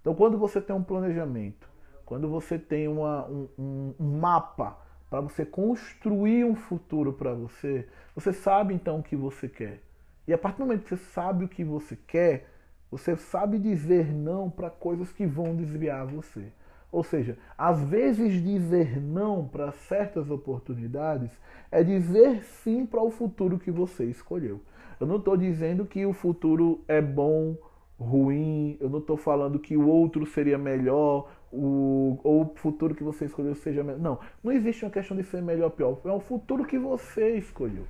Então, 0.00 0.14
quando 0.14 0.36
você 0.36 0.60
tem 0.60 0.74
um 0.74 0.82
planejamento, 0.82 1.68
quando 2.04 2.28
você 2.28 2.58
tem 2.58 2.88
uma, 2.88 3.26
um, 3.26 3.94
um 3.98 4.18
mapa 4.18 4.76
para 5.08 5.20
você 5.20 5.46
construir 5.46 6.44
um 6.44 6.54
futuro 6.54 7.12
para 7.12 7.32
você, 7.32 7.88
você 8.14 8.32
sabe 8.32 8.74
então 8.74 8.98
o 8.98 9.02
que 9.02 9.16
você 9.16 9.48
quer. 9.48 9.80
E 10.26 10.32
a 10.32 10.38
partir 10.38 10.58
do 10.58 10.66
momento 10.66 10.82
que 10.82 10.96
você 10.96 11.04
sabe 11.12 11.44
o 11.44 11.48
que 11.48 11.64
você 11.64 11.96
quer, 12.06 12.48
você 12.90 13.16
sabe 13.16 13.58
dizer 13.58 14.12
não 14.12 14.50
para 14.50 14.68
coisas 14.68 15.10
que 15.12 15.26
vão 15.26 15.56
desviar 15.56 16.06
você. 16.06 16.52
Ou 16.92 17.02
seja, 17.02 17.38
às 17.56 17.82
vezes 17.82 18.42
dizer 18.42 19.00
não 19.00 19.48
para 19.48 19.72
certas 19.72 20.30
oportunidades 20.30 21.30
é 21.70 21.82
dizer 21.82 22.44
sim 22.44 22.84
para 22.84 23.02
o 23.02 23.10
futuro 23.10 23.58
que 23.58 23.70
você 23.70 24.04
escolheu. 24.04 24.60
Eu 25.00 25.06
não 25.06 25.16
estou 25.16 25.34
dizendo 25.34 25.86
que 25.86 26.04
o 26.04 26.12
futuro 26.12 26.84
é 26.86 27.00
bom, 27.00 27.56
ruim, 27.98 28.76
eu 28.78 28.90
não 28.90 28.98
estou 28.98 29.16
falando 29.16 29.58
que 29.58 29.74
o 29.74 29.88
outro 29.88 30.26
seria 30.26 30.58
melhor, 30.58 31.30
o, 31.50 32.18
ou 32.22 32.42
o 32.42 32.52
futuro 32.56 32.94
que 32.94 33.02
você 33.02 33.24
escolheu 33.24 33.54
seja 33.54 33.82
melhor. 33.82 34.00
Não, 34.00 34.18
não 34.44 34.52
existe 34.52 34.84
uma 34.84 34.90
questão 34.90 35.16
de 35.16 35.24
ser 35.24 35.40
melhor 35.40 35.66
ou 35.66 35.70
pior. 35.70 35.98
É 36.04 36.12
o 36.12 36.20
futuro 36.20 36.64
que 36.66 36.78
você 36.78 37.36
escolheu. 37.36 37.86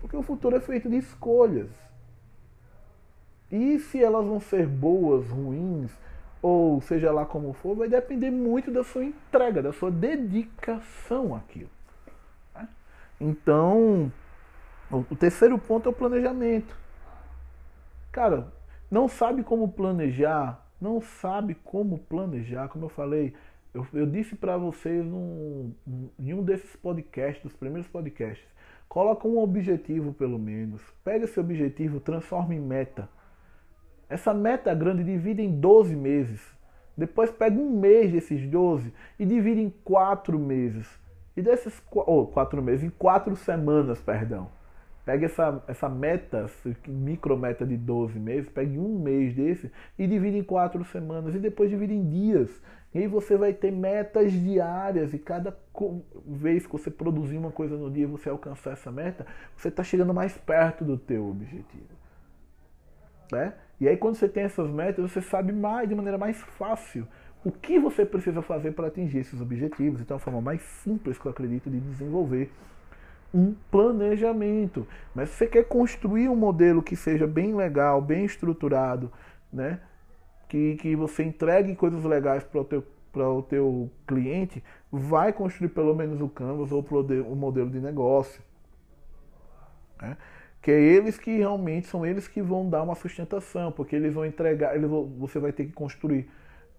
Porque 0.00 0.16
o 0.16 0.22
futuro 0.22 0.56
é 0.56 0.60
feito 0.60 0.88
de 0.88 0.96
escolhas. 0.96 1.70
E 3.50 3.78
se 3.78 4.02
elas 4.02 4.26
vão 4.26 4.40
ser 4.40 4.66
boas, 4.66 5.28
ruins, 5.28 5.90
ou 6.42 6.80
seja 6.80 7.12
lá 7.12 7.24
como 7.24 7.52
for, 7.52 7.76
vai 7.76 7.88
depender 7.88 8.30
muito 8.30 8.70
da 8.70 8.82
sua 8.82 9.04
entrega, 9.04 9.62
da 9.62 9.72
sua 9.72 9.90
dedicação 9.90 11.34
àquilo. 11.34 11.70
Né? 12.54 12.68
Então, 13.20 14.12
o 14.90 15.16
terceiro 15.16 15.58
ponto 15.58 15.88
é 15.88 15.92
o 15.92 15.94
planejamento. 15.94 16.74
Cara, 18.10 18.52
não 18.90 19.06
sabe 19.06 19.42
como 19.42 19.68
planejar, 19.68 20.66
não 20.80 21.00
sabe 21.00 21.54
como 21.54 21.98
planejar, 21.98 22.68
como 22.68 22.86
eu 22.86 22.88
falei, 22.88 23.34
eu, 23.72 23.86
eu 23.92 24.06
disse 24.06 24.34
para 24.34 24.56
vocês 24.56 25.04
num, 25.04 25.72
em 26.18 26.34
um 26.34 26.42
desses 26.42 26.74
podcasts, 26.76 27.42
dos 27.42 27.54
primeiros 27.54 27.88
podcasts, 27.88 28.46
coloca 28.88 29.28
um 29.28 29.38
objetivo 29.38 30.12
pelo 30.12 30.38
menos, 30.38 30.82
pega 31.04 31.24
esse 31.24 31.38
objetivo, 31.38 32.00
transforma 32.00 32.54
em 32.54 32.60
meta. 32.60 33.08
Essa 34.10 34.34
meta 34.34 34.74
grande 34.74 35.04
divide 35.04 35.40
em 35.40 35.60
12 35.60 35.94
meses. 35.94 36.40
Depois 36.96 37.30
pega 37.30 37.56
um 37.56 37.70
mês 37.78 38.10
desses 38.10 38.44
12 38.46 38.92
e 39.18 39.24
divide 39.24 39.60
em 39.60 39.70
4 39.84 40.36
meses. 40.36 40.86
E 41.36 41.40
desses 41.40 41.80
oh, 41.92 42.26
4 42.26 42.60
meses, 42.60 42.84
em 42.84 42.90
4 42.90 43.36
semanas, 43.36 44.00
perdão. 44.02 44.50
Pega 45.04 45.26
essa, 45.26 45.62
essa 45.66 45.88
meta, 45.88 46.50
micro 46.86 47.36
meta 47.38 47.64
de 47.64 47.76
12 47.76 48.18
meses, 48.18 48.50
pegue 48.50 48.78
um 48.78 48.98
mês 48.98 49.32
desse 49.32 49.70
e 49.96 50.06
divide 50.08 50.38
em 50.38 50.42
4 50.42 50.84
semanas. 50.86 51.34
E 51.36 51.38
depois 51.38 51.70
divide 51.70 51.94
em 51.94 52.06
dias. 52.06 52.50
E 52.92 52.98
aí 52.98 53.06
você 53.06 53.36
vai 53.36 53.54
ter 53.54 53.70
metas 53.70 54.32
diárias. 54.32 55.14
E 55.14 55.18
cada 55.18 55.56
vez 56.26 56.66
que 56.66 56.72
você 56.72 56.90
produzir 56.90 57.38
uma 57.38 57.52
coisa 57.52 57.76
no 57.76 57.88
dia 57.88 58.02
e 58.02 58.06
você 58.06 58.28
alcançar 58.28 58.72
essa 58.72 58.90
meta, 58.90 59.24
você 59.56 59.68
está 59.68 59.84
chegando 59.84 60.12
mais 60.12 60.36
perto 60.36 60.84
do 60.84 60.98
teu 60.98 61.28
objetivo. 61.30 61.86
Né? 63.32 63.54
E 63.80 63.88
aí 63.88 63.96
quando 63.96 64.16
você 64.16 64.28
tem 64.28 64.44
essas 64.44 64.70
metas, 64.70 65.10
você 65.10 65.20
sabe 65.20 65.52
mais, 65.52 65.88
de 65.88 65.94
maneira 65.94 66.18
mais 66.18 66.36
fácil, 66.40 67.06
o 67.44 67.50
que 67.50 67.78
você 67.78 68.04
precisa 68.04 68.42
fazer 68.42 68.72
para 68.72 68.88
atingir 68.88 69.18
esses 69.18 69.40
objetivos. 69.40 70.00
Então 70.00 70.16
é 70.16 70.18
a 70.18 70.20
forma 70.20 70.40
mais 70.40 70.60
simples 70.60 71.18
que 71.18 71.26
eu 71.26 71.30
acredito 71.30 71.70
de 71.70 71.80
desenvolver 71.80 72.52
um 73.32 73.54
planejamento. 73.70 74.86
Mas 75.14 75.30
se 75.30 75.36
você 75.36 75.46
quer 75.46 75.64
construir 75.64 76.28
um 76.28 76.36
modelo 76.36 76.82
que 76.82 76.94
seja 76.94 77.26
bem 77.26 77.54
legal, 77.54 78.02
bem 78.02 78.24
estruturado, 78.24 79.10
né? 79.52 79.80
que, 80.48 80.76
que 80.76 80.96
você 80.96 81.22
entregue 81.22 81.76
coisas 81.76 82.04
legais 82.04 82.42
para 82.44 82.60
o 82.60 82.64
teu 82.64 82.84
para 83.12 83.28
o 83.28 83.42
teu 83.42 83.90
cliente, 84.06 84.62
vai 84.90 85.32
construir 85.32 85.70
pelo 85.70 85.92
menos 85.96 86.20
o 86.20 86.28
Canvas 86.28 86.70
ou 86.70 86.80
o 86.80 87.34
modelo 87.34 87.68
de 87.68 87.80
negócio. 87.80 88.40
Né? 90.00 90.16
Que 90.62 90.70
é 90.70 90.78
eles 90.78 91.18
que 91.18 91.38
realmente 91.38 91.86
são 91.86 92.04
eles 92.04 92.28
que 92.28 92.42
vão 92.42 92.68
dar 92.68 92.82
uma 92.82 92.94
sustentação, 92.94 93.72
porque 93.72 93.96
eles 93.96 94.12
vão 94.12 94.26
entregar, 94.26 94.74
eles 94.76 94.88
vão, 94.88 95.06
você 95.06 95.38
vai 95.38 95.52
ter 95.52 95.64
que 95.66 95.72
construir 95.72 96.28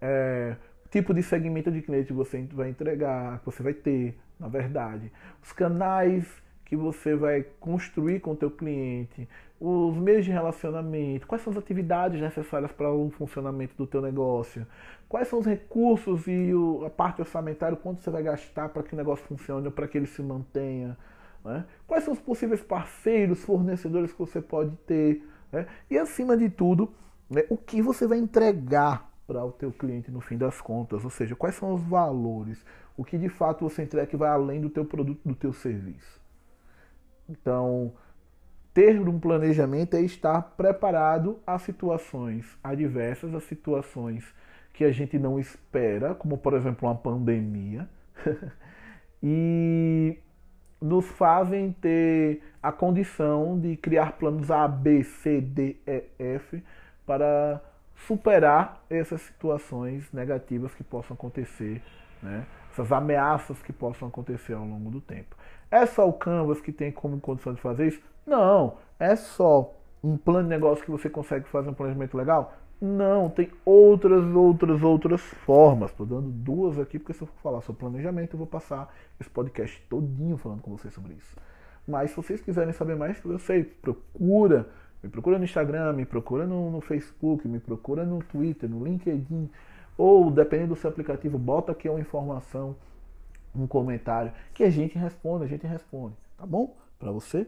é, 0.00 0.56
tipo 0.90 1.12
de 1.12 1.22
segmento 1.22 1.70
de 1.70 1.82
cliente 1.82 2.08
que 2.08 2.12
você 2.12 2.46
vai 2.52 2.68
entregar, 2.68 3.40
que 3.40 3.46
você 3.46 3.62
vai 3.62 3.74
ter, 3.74 4.16
na 4.38 4.48
verdade, 4.48 5.10
os 5.42 5.52
canais 5.52 6.26
que 6.64 6.76
você 6.76 7.14
vai 7.14 7.44
construir 7.60 8.20
com 8.20 8.32
o 8.32 8.36
teu 8.36 8.50
cliente, 8.50 9.28
os 9.60 9.96
meios 9.96 10.24
de 10.24 10.30
relacionamento, 10.30 11.26
quais 11.26 11.42
são 11.42 11.52
as 11.52 11.58
atividades 11.58 12.20
necessárias 12.20 12.72
para 12.72 12.90
o 12.90 13.10
funcionamento 13.10 13.74
do 13.76 13.86
teu 13.86 14.00
negócio, 14.00 14.66
quais 15.08 15.28
são 15.28 15.38
os 15.38 15.46
recursos 15.46 16.26
e 16.26 16.50
a 16.86 16.90
parte 16.90 17.20
orçamentária, 17.20 17.76
quanto 17.76 18.02
você 18.02 18.10
vai 18.10 18.22
gastar 18.22 18.68
para 18.70 18.82
que 18.82 18.94
o 18.94 18.96
negócio 18.96 19.24
funcione, 19.26 19.70
para 19.70 19.86
que 19.86 19.98
ele 19.98 20.06
se 20.06 20.22
mantenha, 20.22 20.96
né? 21.44 21.64
Quais 21.86 22.04
são 22.04 22.12
os 22.12 22.20
possíveis 22.20 22.62
parceiros, 22.62 23.44
fornecedores 23.44 24.12
que 24.12 24.18
você 24.18 24.40
pode 24.40 24.76
ter? 24.86 25.26
Né? 25.50 25.66
E 25.90 25.98
acima 25.98 26.36
de 26.36 26.48
tudo, 26.48 26.92
né, 27.28 27.44
o 27.48 27.56
que 27.56 27.82
você 27.82 28.06
vai 28.06 28.18
entregar 28.18 29.10
para 29.26 29.44
o 29.44 29.52
teu 29.52 29.72
cliente 29.72 30.10
no 30.10 30.20
fim 30.20 30.36
das 30.36 30.60
contas? 30.60 31.04
Ou 31.04 31.10
seja, 31.10 31.34
quais 31.34 31.54
são 31.54 31.74
os 31.74 31.82
valores? 31.82 32.64
O 32.96 33.04
que 33.04 33.18
de 33.18 33.28
fato 33.28 33.68
você 33.68 33.82
entrega 33.82 34.06
que 34.06 34.16
vai 34.16 34.30
além 34.30 34.60
do 34.60 34.70
teu 34.70 34.84
produto, 34.84 35.20
do 35.24 35.34
teu 35.34 35.52
serviço? 35.52 36.20
Então, 37.28 37.92
ter 38.74 38.98
um 39.00 39.18
planejamento 39.18 39.94
é 39.96 40.00
estar 40.00 40.42
preparado 40.56 41.38
a 41.46 41.58
situações 41.58 42.58
adversas, 42.62 43.34
a 43.34 43.40
situações 43.40 44.24
que 44.72 44.84
a 44.84 44.90
gente 44.90 45.18
não 45.18 45.38
espera, 45.38 46.14
como 46.14 46.38
por 46.38 46.54
exemplo 46.54 46.88
uma 46.88 46.94
pandemia. 46.94 47.88
e 49.22 50.18
nos 50.82 51.06
fazem 51.06 51.72
ter 51.72 52.42
a 52.62 52.72
condição 52.72 53.58
de 53.58 53.76
criar 53.76 54.12
planos 54.12 54.50
A, 54.50 54.66
B, 54.66 55.02
C, 55.04 55.40
D, 55.40 55.76
E, 55.86 56.04
F 56.18 56.62
para 57.06 57.60
superar 58.06 58.84
essas 58.90 59.20
situações 59.22 60.12
negativas 60.12 60.74
que 60.74 60.82
possam 60.82 61.14
acontecer, 61.14 61.82
né? 62.22 62.46
essas 62.70 62.90
ameaças 62.90 63.62
que 63.62 63.72
possam 63.72 64.08
acontecer 64.08 64.54
ao 64.54 64.64
longo 64.64 64.90
do 64.90 65.00
tempo. 65.00 65.36
É 65.70 65.86
só 65.86 66.08
o 66.08 66.12
Canvas 66.12 66.60
que 66.60 66.72
tem 66.72 66.90
como 66.90 67.20
condição 67.20 67.54
de 67.54 67.60
fazer 67.60 67.88
isso? 67.88 68.00
Não, 68.26 68.76
é 68.98 69.14
só 69.14 69.74
um 70.02 70.16
plano 70.16 70.44
de 70.44 70.48
negócio 70.48 70.84
que 70.84 70.90
você 70.90 71.08
consegue 71.08 71.48
fazer 71.48 71.70
um 71.70 71.74
planejamento 71.74 72.16
legal? 72.16 72.54
Não, 72.84 73.30
tem 73.30 73.48
outras, 73.64 74.24
outras, 74.34 74.82
outras 74.82 75.20
formas. 75.20 75.92
Estou 75.92 76.04
dando 76.04 76.28
duas 76.28 76.80
aqui, 76.80 76.98
porque 76.98 77.12
se 77.12 77.22
eu 77.22 77.28
for 77.28 77.40
falar 77.40 77.60
sobre 77.60 77.78
planejamento, 77.78 78.34
eu 78.34 78.38
vou 78.38 78.46
passar 78.46 78.92
esse 79.20 79.30
podcast 79.30 79.80
todinho 79.88 80.36
falando 80.36 80.62
com 80.62 80.72
vocês 80.72 80.92
sobre 80.92 81.14
isso. 81.14 81.36
Mas 81.86 82.10
se 82.10 82.16
vocês 82.16 82.40
quiserem 82.40 82.72
saber 82.72 82.96
mais, 82.96 83.24
eu 83.24 83.38
sei, 83.38 83.62
procura. 83.62 84.68
Me 85.00 85.08
procura 85.08 85.38
no 85.38 85.44
Instagram, 85.44 85.92
me 85.92 86.04
procura 86.04 86.44
no, 86.44 86.72
no 86.72 86.80
Facebook, 86.80 87.46
me 87.46 87.60
procura 87.60 88.04
no 88.04 88.20
Twitter, 88.20 88.68
no 88.68 88.84
LinkedIn. 88.84 89.48
Ou, 89.96 90.28
dependendo 90.28 90.74
do 90.74 90.80
seu 90.80 90.90
aplicativo, 90.90 91.38
bota 91.38 91.70
aqui 91.70 91.88
uma 91.88 92.00
informação, 92.00 92.74
um 93.54 93.64
comentário, 93.64 94.32
que 94.52 94.64
a 94.64 94.70
gente 94.70 94.98
responde, 94.98 95.44
a 95.44 95.48
gente 95.48 95.68
responde. 95.68 96.16
Tá 96.36 96.44
bom? 96.44 96.76
Para 96.98 97.12
você? 97.12 97.46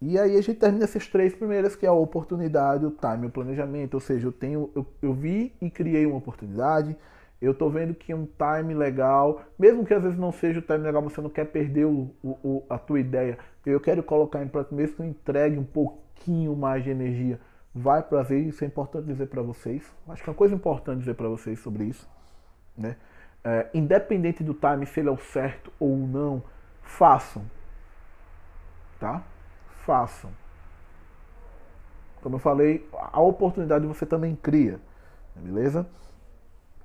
E 0.00 0.18
aí 0.18 0.36
a 0.36 0.42
gente 0.42 0.58
termina 0.58 0.84
essas 0.84 1.06
três 1.08 1.34
primeiras, 1.34 1.76
que 1.76 1.86
é 1.86 1.88
a 1.88 1.92
oportunidade, 1.92 2.84
o 2.84 2.90
time, 2.90 3.26
o 3.26 3.30
planejamento. 3.30 3.94
Ou 3.94 4.00
seja, 4.00 4.26
eu 4.26 4.32
tenho, 4.32 4.70
eu, 4.74 4.86
eu 5.00 5.14
vi 5.14 5.54
e 5.60 5.70
criei 5.70 6.04
uma 6.04 6.16
oportunidade, 6.16 6.96
eu 7.40 7.52
estou 7.52 7.70
vendo 7.70 7.94
que 7.94 8.14
um 8.14 8.26
time 8.26 8.74
legal, 8.74 9.42
mesmo 9.58 9.84
que 9.84 9.92
às 9.92 10.02
vezes 10.02 10.18
não 10.18 10.32
seja 10.32 10.60
o 10.60 10.62
time 10.62 10.78
legal, 10.78 11.02
você 11.02 11.20
não 11.20 11.30
quer 11.30 11.44
perder 11.46 11.84
o, 11.84 12.10
o, 12.22 12.64
a 12.68 12.78
tua 12.78 13.00
ideia, 13.00 13.38
eu 13.66 13.80
quero 13.80 14.02
colocar 14.02 14.42
em 14.42 14.48
prática, 14.48 14.74
mesmo 14.74 14.96
que 14.96 15.02
eu 15.02 15.06
entregue 15.06 15.58
um 15.58 15.64
pouquinho 15.64 16.56
mais 16.56 16.82
de 16.84 16.90
energia, 16.90 17.40
vai 17.74 18.02
prazer, 18.02 18.46
isso 18.46 18.64
é 18.64 18.66
importante 18.66 19.06
dizer 19.06 19.26
para 19.26 19.42
vocês. 19.42 19.82
Acho 20.08 20.22
que 20.22 20.30
é 20.30 20.32
uma 20.32 20.36
coisa 20.36 20.54
importante 20.54 21.00
dizer 21.00 21.14
para 21.14 21.28
vocês 21.28 21.58
sobre 21.58 21.84
isso, 21.84 22.08
né? 22.76 22.96
É, 23.42 23.68
independente 23.74 24.42
do 24.42 24.54
time, 24.54 24.86
se 24.86 25.00
ele 25.00 25.10
é 25.10 25.12
o 25.12 25.18
certo 25.18 25.70
ou 25.78 25.96
não, 25.98 26.42
façam, 26.82 27.44
tá? 28.98 29.22
Façam. 29.84 30.30
Como 32.22 32.36
eu 32.36 32.40
falei, 32.40 32.88
a 33.12 33.20
oportunidade 33.20 33.86
você 33.86 34.06
também 34.06 34.34
cria, 34.34 34.80
beleza? 35.36 35.86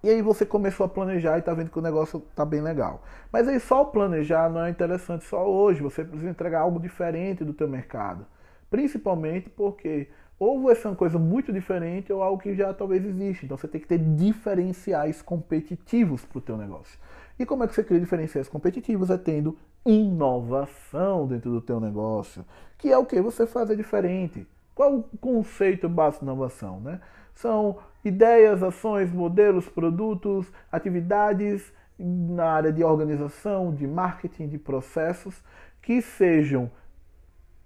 E 0.03 0.09
aí 0.09 0.21
você 0.21 0.45
começou 0.45 0.85
a 0.85 0.89
planejar 0.89 1.37
e 1.37 1.39
está 1.39 1.53
vendo 1.53 1.71
que 1.71 1.79
o 1.79 1.81
negócio 1.81 2.21
está 2.29 2.43
bem 2.45 2.61
legal. 2.61 3.01
Mas 3.31 3.47
aí 3.47 3.59
só 3.59 3.85
planejar 3.85 4.49
não 4.49 4.65
é 4.65 4.69
interessante 4.69 5.23
só 5.23 5.49
hoje, 5.49 5.81
você 5.81 6.03
precisa 6.03 6.29
entregar 6.29 6.61
algo 6.61 6.79
diferente 6.79 7.43
do 7.43 7.53
teu 7.53 7.67
mercado. 7.69 8.25
Principalmente 8.69 9.49
porque 9.49 10.09
ou 10.39 10.63
vai 10.63 10.75
ser 10.75 10.87
uma 10.87 10.95
coisa 10.95 11.19
muito 11.19 11.51
diferente 11.51 12.11
ou 12.13 12.23
algo 12.23 12.41
que 12.41 12.55
já 12.55 12.73
talvez 12.73 13.05
existe. 13.05 13.45
Então 13.45 13.57
você 13.57 13.67
tem 13.67 13.81
que 13.81 13.87
ter 13.87 13.99
diferenciais 13.99 15.21
competitivos 15.21 16.23
para 16.23 16.37
o 16.37 16.41
teu 16.41 16.57
negócio. 16.57 16.97
E 17.37 17.45
como 17.45 17.63
é 17.63 17.67
que 17.67 17.75
você 17.75 17.83
cria 17.83 17.99
diferenciais 17.99 18.47
competitivos? 18.47 19.09
É 19.09 19.17
tendo 19.17 19.57
inovação 19.85 21.27
dentro 21.27 21.51
do 21.51 21.61
teu 21.61 21.79
negócio, 21.79 22.45
que 22.77 22.91
é 22.91 22.97
o 22.97 23.05
que 23.05 23.21
você 23.21 23.45
fazer 23.45 23.75
diferente. 23.75 24.47
Qual 24.73 24.95
o 24.95 25.17
conceito 25.17 25.89
básico 25.89 26.23
de 26.23 26.31
inovação? 26.31 26.79
Né? 26.79 27.01
São 27.35 27.77
ideias, 28.03 28.63
ações, 28.63 29.11
modelos, 29.11 29.67
produtos, 29.67 30.51
atividades 30.71 31.73
na 31.97 32.45
área 32.45 32.71
de 32.71 32.81
organização, 32.83 33.73
de 33.73 33.85
marketing, 33.85 34.47
de 34.47 34.57
processos 34.57 35.43
que 35.81 36.01
sejam 36.01 36.71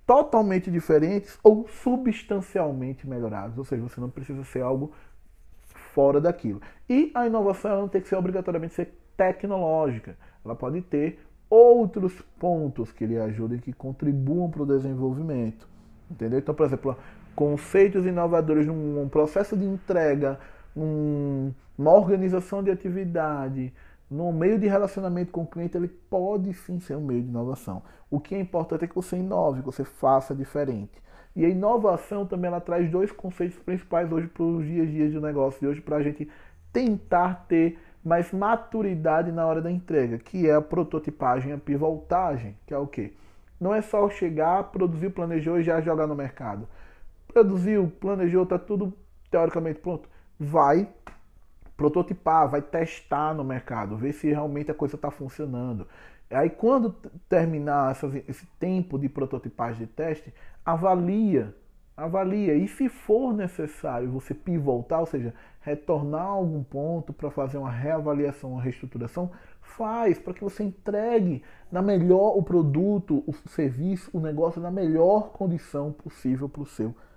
totalmente 0.06 0.70
diferentes 0.70 1.40
ou 1.44 1.68
substancialmente 1.68 3.08
melhorados. 3.08 3.58
Ou 3.58 3.64
seja, 3.64 3.82
você 3.82 4.00
não 4.00 4.10
precisa 4.10 4.44
ser 4.44 4.62
algo 4.62 4.92
fora 5.94 6.20
daquilo. 6.20 6.62
E 6.90 7.12
a 7.14 7.26
inovação 7.28 7.82
não 7.82 7.88
tem 7.88 8.02
que 8.02 8.08
ser 8.08 8.16
obrigatoriamente 8.16 8.74
ser 8.74 8.94
tecnológica. 9.16 10.18
Ela 10.44 10.56
pode 10.56 10.82
ter 10.82 11.20
outros 11.50 12.20
pontos 12.40 12.92
que 12.92 13.06
lhe 13.06 13.18
ajudem, 13.18 13.60
que 13.60 13.72
contribuam 13.72 14.50
para 14.50 14.64
o 14.64 14.66
desenvolvimento. 14.66 15.68
Entendeu? 16.10 16.40
Então, 16.40 16.54
por 16.54 16.66
exemplo, 16.66 16.98
conceitos 17.36 18.06
inovadores 18.06 18.66
num 18.66 19.08
processo 19.10 19.56
de 19.56 19.66
entrega, 19.66 20.40
numa 20.76 21.92
organização 21.92 22.64
de 22.64 22.72
atividade, 22.72 23.74
num 24.14 24.32
meio 24.32 24.60
de 24.60 24.68
relacionamento 24.68 25.32
com 25.32 25.42
o 25.42 25.48
cliente, 25.48 25.76
ele 25.76 25.88
pode 25.88 26.54
sim 26.54 26.80
ser 26.80 26.96
um 26.96 27.02
meio 27.02 27.24
de 27.24 27.30
inovação. 27.30 27.82
O 28.10 28.20
que 28.20 28.36
é 28.36 28.40
importante 28.40 28.86
é 28.86 28.88
que 28.88 28.96
você 28.96 29.18
inove, 29.18 29.62
que 29.62 29.66
você 29.66 29.84
faça 29.84 30.36
diferente. 30.36 31.02
E 31.36 31.44
a 31.44 31.50
inovação 31.50 32.26
também 32.26 32.48
ela 32.48 32.62
traz 32.62 32.90
dois 32.92 33.12
conceitos 33.12 33.58
principais 33.58 34.12
hoje 34.12 34.28
para 34.28 34.44
os 34.44 34.66
dias 34.66 34.88
a 34.88 34.92
dias 34.92 35.12
de 35.12 35.20
negócio 35.20 35.60
de 35.60 35.68
hoje, 35.68 35.82
para 35.82 35.98
a 35.98 36.04
gente 36.04 36.30
tentar 36.72 37.46
ter 37.48 37.80
mais 38.06 38.32
maturidade 38.32 39.32
na 39.32 39.46
hora 39.46 39.62
da 39.62 39.72
entrega, 39.72 40.20
que 40.20 40.48
é 40.48 40.54
a 40.54 40.62
prototipagem, 40.62 41.52
a 41.52 41.58
pivotagem, 41.58 42.56
que 42.68 42.74
é 42.74 42.78
o 42.78 42.86
quê? 42.86 43.14
Não 43.60 43.74
é 43.74 43.82
só 43.82 44.08
chegar, 44.10 44.64
produzir, 44.66 45.10
planejou 45.10 45.60
e 45.60 45.64
já 45.64 45.82
jogar 45.82 46.06
no 46.06 46.16
mercado. 46.16 46.68
Produziu, 47.28 47.92
planejou, 48.00 48.44
está 48.44 48.60
tudo 48.60 48.94
teoricamente 49.32 49.80
pronto. 49.80 50.08
Vai 50.40 50.88
prototipar, 51.84 52.50
vai 52.50 52.62
testar 52.62 53.34
no 53.34 53.44
mercado, 53.44 53.98
ver 53.98 54.14
se 54.14 54.30
realmente 54.30 54.72
a 54.72 54.74
coisa 54.74 54.96
está 54.96 55.12
funcionando. 55.12 55.86
Aí 56.32 56.50
quando 56.50 56.96
terminar 57.28 57.92
essas, 57.92 58.16
esse 58.28 58.46
tempo 58.58 58.98
de 58.98 59.10
prototipagem 59.10 59.86
de 59.86 59.88
teste, 59.88 60.34
avalia, 60.66 61.54
avalia. 61.98 62.56
E 62.56 62.70
se 62.70 62.88
for 62.88 63.34
necessário 63.34 64.10
você 64.10 64.34
pivotar, 64.34 65.02
ou 65.02 65.06
seja, 65.06 65.34
retornar 65.60 66.22
a 66.22 66.30
algum 66.30 66.64
ponto 66.64 67.12
para 67.12 67.30
fazer 67.30 67.58
uma 67.58 67.70
reavaliação, 67.70 68.54
uma 68.54 68.62
reestruturação, 68.62 69.30
faz 69.62 70.18
para 70.18 70.34
que 70.34 70.44
você 70.44 70.64
entregue 70.64 71.44
na 71.70 71.82
melhor 71.82 72.38
o 72.38 72.42
produto, 72.42 73.26
o 73.28 73.34
serviço, 73.50 74.10
o 74.14 74.22
negócio 74.22 74.62
na 74.62 74.72
melhor 74.72 75.32
condição 75.34 75.92
possível 75.92 76.48
para 76.48 76.62
o 76.62 76.66
seu 76.66 76.88
cliente, 76.88 77.13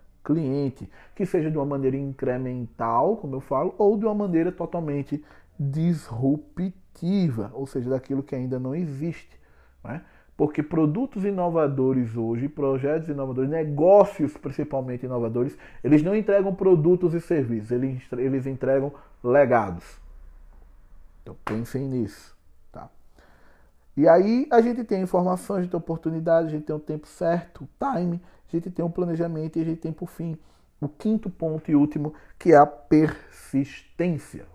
que 1.14 1.26
seja 1.26 1.50
de 1.50 1.56
uma 1.56 1.66
maneira 1.66 1.96
incremental, 1.96 3.16
como 3.16 3.36
eu 3.36 3.40
falo, 3.40 3.74
ou 3.78 3.96
de 3.96 4.04
uma 4.04 4.14
maneira 4.14 4.50
totalmente 4.50 5.24
disruptiva, 5.58 7.50
ou 7.54 7.66
seja, 7.66 7.90
daquilo 7.90 8.22
que 8.22 8.34
ainda 8.34 8.58
não 8.58 8.74
existe. 8.74 9.38
Né? 9.84 10.02
Porque 10.36 10.62
produtos 10.62 11.24
inovadores 11.24 12.16
hoje, 12.16 12.48
projetos 12.48 13.08
inovadores, 13.08 13.50
negócios 13.50 14.36
principalmente 14.36 15.06
inovadores, 15.06 15.56
eles 15.82 16.02
não 16.02 16.14
entregam 16.14 16.54
produtos 16.54 17.14
e 17.14 17.20
serviços, 17.20 17.70
eles, 17.70 18.02
eles 18.12 18.46
entregam 18.46 18.92
legados. 19.22 19.98
Então 21.22 21.36
pensem 21.44 21.82
nisso. 21.86 22.36
E 23.96 24.06
aí 24.06 24.46
a 24.50 24.60
gente 24.60 24.84
tem 24.84 25.00
informação, 25.00 25.56
a 25.56 25.62
gente 25.62 25.70
tem 25.70 25.78
oportunidade, 25.78 26.48
a 26.48 26.50
gente 26.50 26.64
tem 26.64 26.76
o 26.76 26.78
tempo 26.78 27.06
certo, 27.06 27.64
o 27.64 27.68
time, 27.94 28.20
a 28.48 28.56
gente 28.56 28.70
tem 28.70 28.84
um 28.84 28.90
planejamento 28.90 29.58
e 29.58 29.62
a 29.62 29.64
gente 29.64 29.80
tem, 29.80 29.92
por 29.92 30.08
fim, 30.08 30.38
o 30.80 30.88
quinto 30.88 31.30
ponto 31.30 31.70
e 31.70 31.74
último, 31.74 32.14
que 32.38 32.52
é 32.52 32.56
a 32.56 32.66
persistência. 32.66 34.46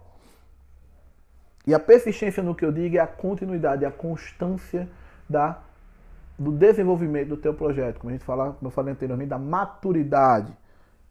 E 1.66 1.74
a 1.74 1.80
persistência, 1.80 2.42
no 2.42 2.56
que 2.56 2.66
eu 2.66 2.72
digo, 2.72 2.98
é 2.98 3.00
a 3.00 3.08
continuidade, 3.08 3.86
é 3.86 3.88
a 3.88 3.92
constância 3.92 4.89
da, 5.30 5.62
do 6.38 6.52
desenvolvimento 6.52 7.30
do 7.30 7.38
teu 7.38 7.54
projeto. 7.54 8.00
Como 8.00 8.10
a 8.10 8.14
gente 8.14 8.26
fala, 8.26 8.54
como 8.54 8.68
eu 8.68 8.72
falei 8.72 8.94
anteriormente, 8.94 9.30
da 9.30 9.38
maturidade. 9.38 10.56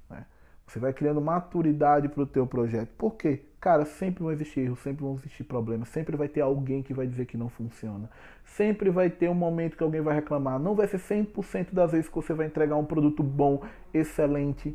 Né? 0.09 0.25
Você 0.67 0.79
vai 0.79 0.93
criando 0.93 1.21
maturidade 1.21 2.09
para 2.09 2.23
o 2.23 2.27
teu 2.27 2.47
projeto. 2.47 2.91
Por 2.97 3.15
quê? 3.15 3.45
Cara, 3.61 3.85
sempre 3.85 4.23
vão 4.23 4.33
existir 4.33 4.61
erros, 4.61 4.79
sempre 4.79 5.05
vão 5.05 5.17
existir 5.17 5.45
problemas, 5.45 5.91
sempre 5.91 6.17
vai 6.17 6.29
ter 6.29 6.41
alguém 6.41 6.83
que 6.83 6.95
vai 6.95 7.07
dizer 7.07 7.27
que 7.27 7.37
não 7.37 7.51
funciona. 7.51 8.09
Sempre 8.43 8.89
vai 8.89 9.11
ter 9.11 9.29
um 9.29 9.35
momento 9.35 9.77
que 9.77 9.83
alguém 9.83 10.01
vai 10.01 10.15
reclamar. 10.15 10.59
Não 10.59 10.75
vai 10.75 10.89
ser 10.89 10.99
100% 10.99 11.75
das 11.75 11.93
vezes 11.93 12.09
que 12.09 12.15
você 12.15 12.33
vai 12.33 12.47
entregar 12.47 12.77
um 12.77 12.87
produto 12.87 13.23
bom, 13.23 13.63
excelente. 13.93 14.75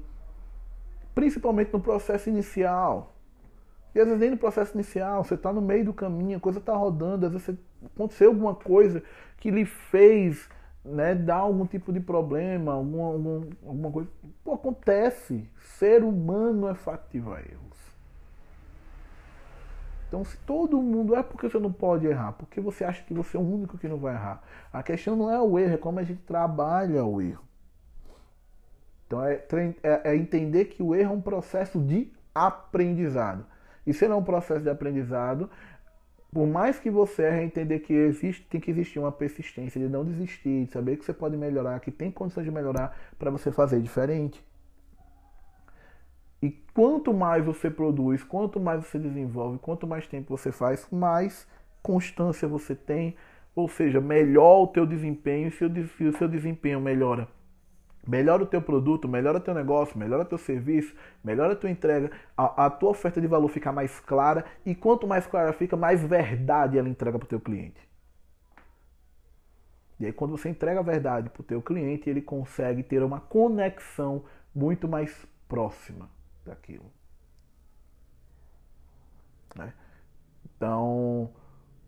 Principalmente 1.16 1.74
no 1.74 1.80
processo 1.80 2.30
inicial. 2.30 3.16
E 3.96 4.00
às 4.00 4.06
vezes 4.06 4.20
nem 4.20 4.30
no 4.30 4.38
processo 4.38 4.76
inicial, 4.76 5.24
você 5.24 5.34
está 5.34 5.52
no 5.52 5.62
meio 5.62 5.86
do 5.86 5.94
caminho, 5.94 6.38
a 6.38 6.42
coisa 6.42 6.60
está 6.60 6.76
rodando, 6.76 7.26
às 7.26 7.32
vezes 7.32 7.58
aconteceu 7.84 8.30
alguma 8.30 8.54
coisa 8.54 9.02
que 9.38 9.50
lhe 9.50 9.66
fez 9.66 10.48
né, 10.84 11.16
dar 11.16 11.38
algum 11.38 11.66
tipo 11.66 11.92
de 11.92 12.00
problema, 12.00 12.74
algum, 12.74 13.04
algum, 13.04 13.50
alguma 13.66 13.92
coisa. 13.92 14.10
Pô, 14.44 14.54
acontece. 14.54 15.50
Ser 15.80 16.04
humano 16.04 16.68
é 16.68 16.76
factível 16.76 17.34
a 17.34 17.40
erros. 17.40 17.65
Então, 20.08 20.24
se 20.24 20.38
todo 20.40 20.82
mundo. 20.82 21.16
É 21.16 21.24
porque 21.24 21.50
você 21.50 21.60
não 21.60 21.72
pode 21.72 22.06
errar, 22.06 22.34
porque 22.34 22.62
você 22.62 22.84
acha 22.84 23.04
que 23.04 23.14
você 23.14 23.38
é 23.38 23.40
o 23.40 23.44
único 23.44 23.78
que 23.78 23.88
não 23.88 23.98
vai 23.98 24.14
errar. 24.14 24.44
A 24.72 24.84
questão 24.84 25.16
não 25.16 25.32
é 25.32 25.42
o 25.42 25.58
erro, 25.58 25.74
é 25.74 25.78
como 25.78 26.00
a 26.00 26.04
gente 26.04 26.22
trabalha 26.22 27.04
o 27.04 27.22
erro. 27.22 27.44
Então, 29.08 29.24
é, 29.24 29.44
é, 29.84 30.12
é 30.12 30.16
entender 30.16 30.66
que 30.66 30.82
o 30.82 30.96
erro 30.96 31.14
é 31.14 31.16
um 31.16 31.22
processo 31.22 31.80
de 31.80 32.12
aprendizado. 32.34 33.46
E 33.86 33.94
se 33.94 34.08
não 34.08 34.16
é 34.16 34.20
um 34.20 34.24
processo 34.24 34.62
de 34.62 34.70
aprendizado, 34.70 35.50
por 36.34 36.48
mais 36.48 36.80
que 36.80 36.90
você 36.90 37.24
erre, 37.24 37.44
entender 37.44 37.80
que 37.80 37.94
existe, 37.94 38.46
tem 38.48 38.60
que 38.60 38.72
existir 38.72 39.00
uma 39.00 39.12
persistência 39.12 39.80
de 39.80 39.88
não 39.88 40.04
desistir, 40.04 40.66
de 40.66 40.72
saber 40.72 40.98
que 40.98 41.06
você 41.06 41.14
pode 41.14 41.38
melhorar, 41.38 41.80
que 41.80 41.92
tem 41.92 42.12
condições 42.12 42.44
de 42.44 42.52
melhorar 42.52 42.98
para 43.18 43.32
você 43.32 43.52
fazer 43.52 43.80
diferente. 43.80 44.44
E 46.42 46.52
quanto 46.74 47.14
mais 47.14 47.46
você 47.46 47.70
produz, 47.70 48.24
quanto 48.24 48.60
mais 48.60 48.86
você 48.86 49.00
desenvolve, 49.00 49.58
quanto 49.60 49.88
mais 49.88 50.08
tempo 50.08 50.36
você 50.36 50.52
faz, 50.52 50.88
mais 50.92 51.48
constância 51.82 52.48
você 52.48 52.76
tem, 52.76 53.16
ou 53.56 53.70
seja, 53.70 54.02
melhor 54.02 54.64
o 54.64 54.68
teu 54.68 54.86
desempenho, 54.86 55.52
se 55.52 55.64
o 55.64 56.14
seu 56.14 56.28
desempenho 56.28 56.82
melhora, 56.82 57.28
melhora 58.06 58.44
o 58.44 58.46
teu 58.46 58.62
produto, 58.62 59.08
melhora 59.08 59.38
o 59.38 59.42
teu 59.42 59.54
negócio, 59.54 59.98
melhora 59.98 60.24
o 60.24 60.26
teu 60.26 60.38
serviço, 60.38 60.94
melhora 61.24 61.54
a 61.54 61.56
tua 61.56 61.70
entrega, 61.70 62.12
a, 62.36 62.66
a 62.66 62.70
tua 62.70 62.90
oferta 62.90 63.22
de 63.22 63.28
valor 63.28 63.48
fica 63.48 63.72
mais 63.72 64.00
clara 64.00 64.44
e 64.66 64.76
quanto 64.76 65.08
mais 65.08 65.26
clara 65.26 65.54
fica, 65.54 65.78
mais 65.78 66.04
verdade 66.04 66.78
ela 66.78 66.90
entrega 66.90 67.18
para 67.18 67.26
o 67.26 67.30
teu 67.30 67.40
cliente. 67.40 67.88
E 70.00 70.06
aí 70.06 70.12
quando 70.12 70.32
você 70.32 70.50
entrega 70.50 70.82
a 70.82 70.84
verdade 70.84 71.30
para 71.30 71.42
o 71.42 71.46
teu 71.46 71.62
cliente, 71.62 72.10
ele 72.10 72.22
consegue 72.22 72.84
ter 72.84 73.02
uma 73.02 73.22
conexão 73.22 74.26
muito 74.54 74.88
mais 74.88 75.26
próxima 75.48 76.15
daquilo. 76.46 76.86
Né? 79.56 79.74
Então, 80.56 81.30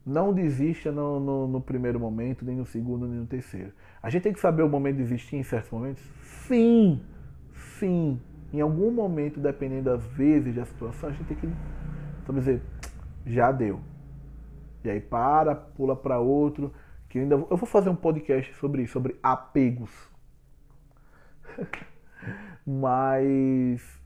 não 0.05 0.33
desista 0.33 0.91
no, 0.91 1.19
no, 1.19 1.47
no, 1.47 1.61
primeiro 1.61 1.99
momento, 1.99 2.45
nem 2.45 2.55
no 2.55 2.65
segundo, 2.65 3.07
nem 3.07 3.19
no 3.19 3.27
terceiro. 3.27 3.73
A 4.01 4.09
gente 4.09 4.23
tem 4.23 4.33
que 4.33 4.39
saber 4.39 4.63
o 4.63 4.69
momento 4.69 4.97
de 4.97 5.03
desistir 5.03 5.35
em 5.35 5.43
certos 5.43 5.69
momentos? 5.71 6.03
Sim, 6.47 7.01
sim. 7.77 8.19
Em 8.53 8.61
algum 8.61 8.89
momento, 8.91 9.39
dependendo 9.39 9.83
das 9.83 10.05
vezes, 10.05 10.55
da 10.55 10.65
situação, 10.65 11.09
a 11.09 11.11
gente 11.11 11.25
tem 11.25 11.37
que, 11.37 11.49
dizer, 12.33 12.61
já 13.25 13.51
deu. 13.51 13.81
E 14.83 14.89
aí 14.89 15.01
para, 15.01 15.53
pula 15.53 15.95
para 15.95 16.19
outro, 16.19 16.73
que 17.09 17.19
ainda 17.19 17.35
eu 17.35 17.57
vou 17.57 17.67
fazer 17.67 17.89
um 17.89 17.95
podcast 17.95 18.53
sobre 18.55 18.83
isso, 18.83 18.93
sobre 18.93 19.17
apegos. 19.21 19.91
Mas 22.65 23.96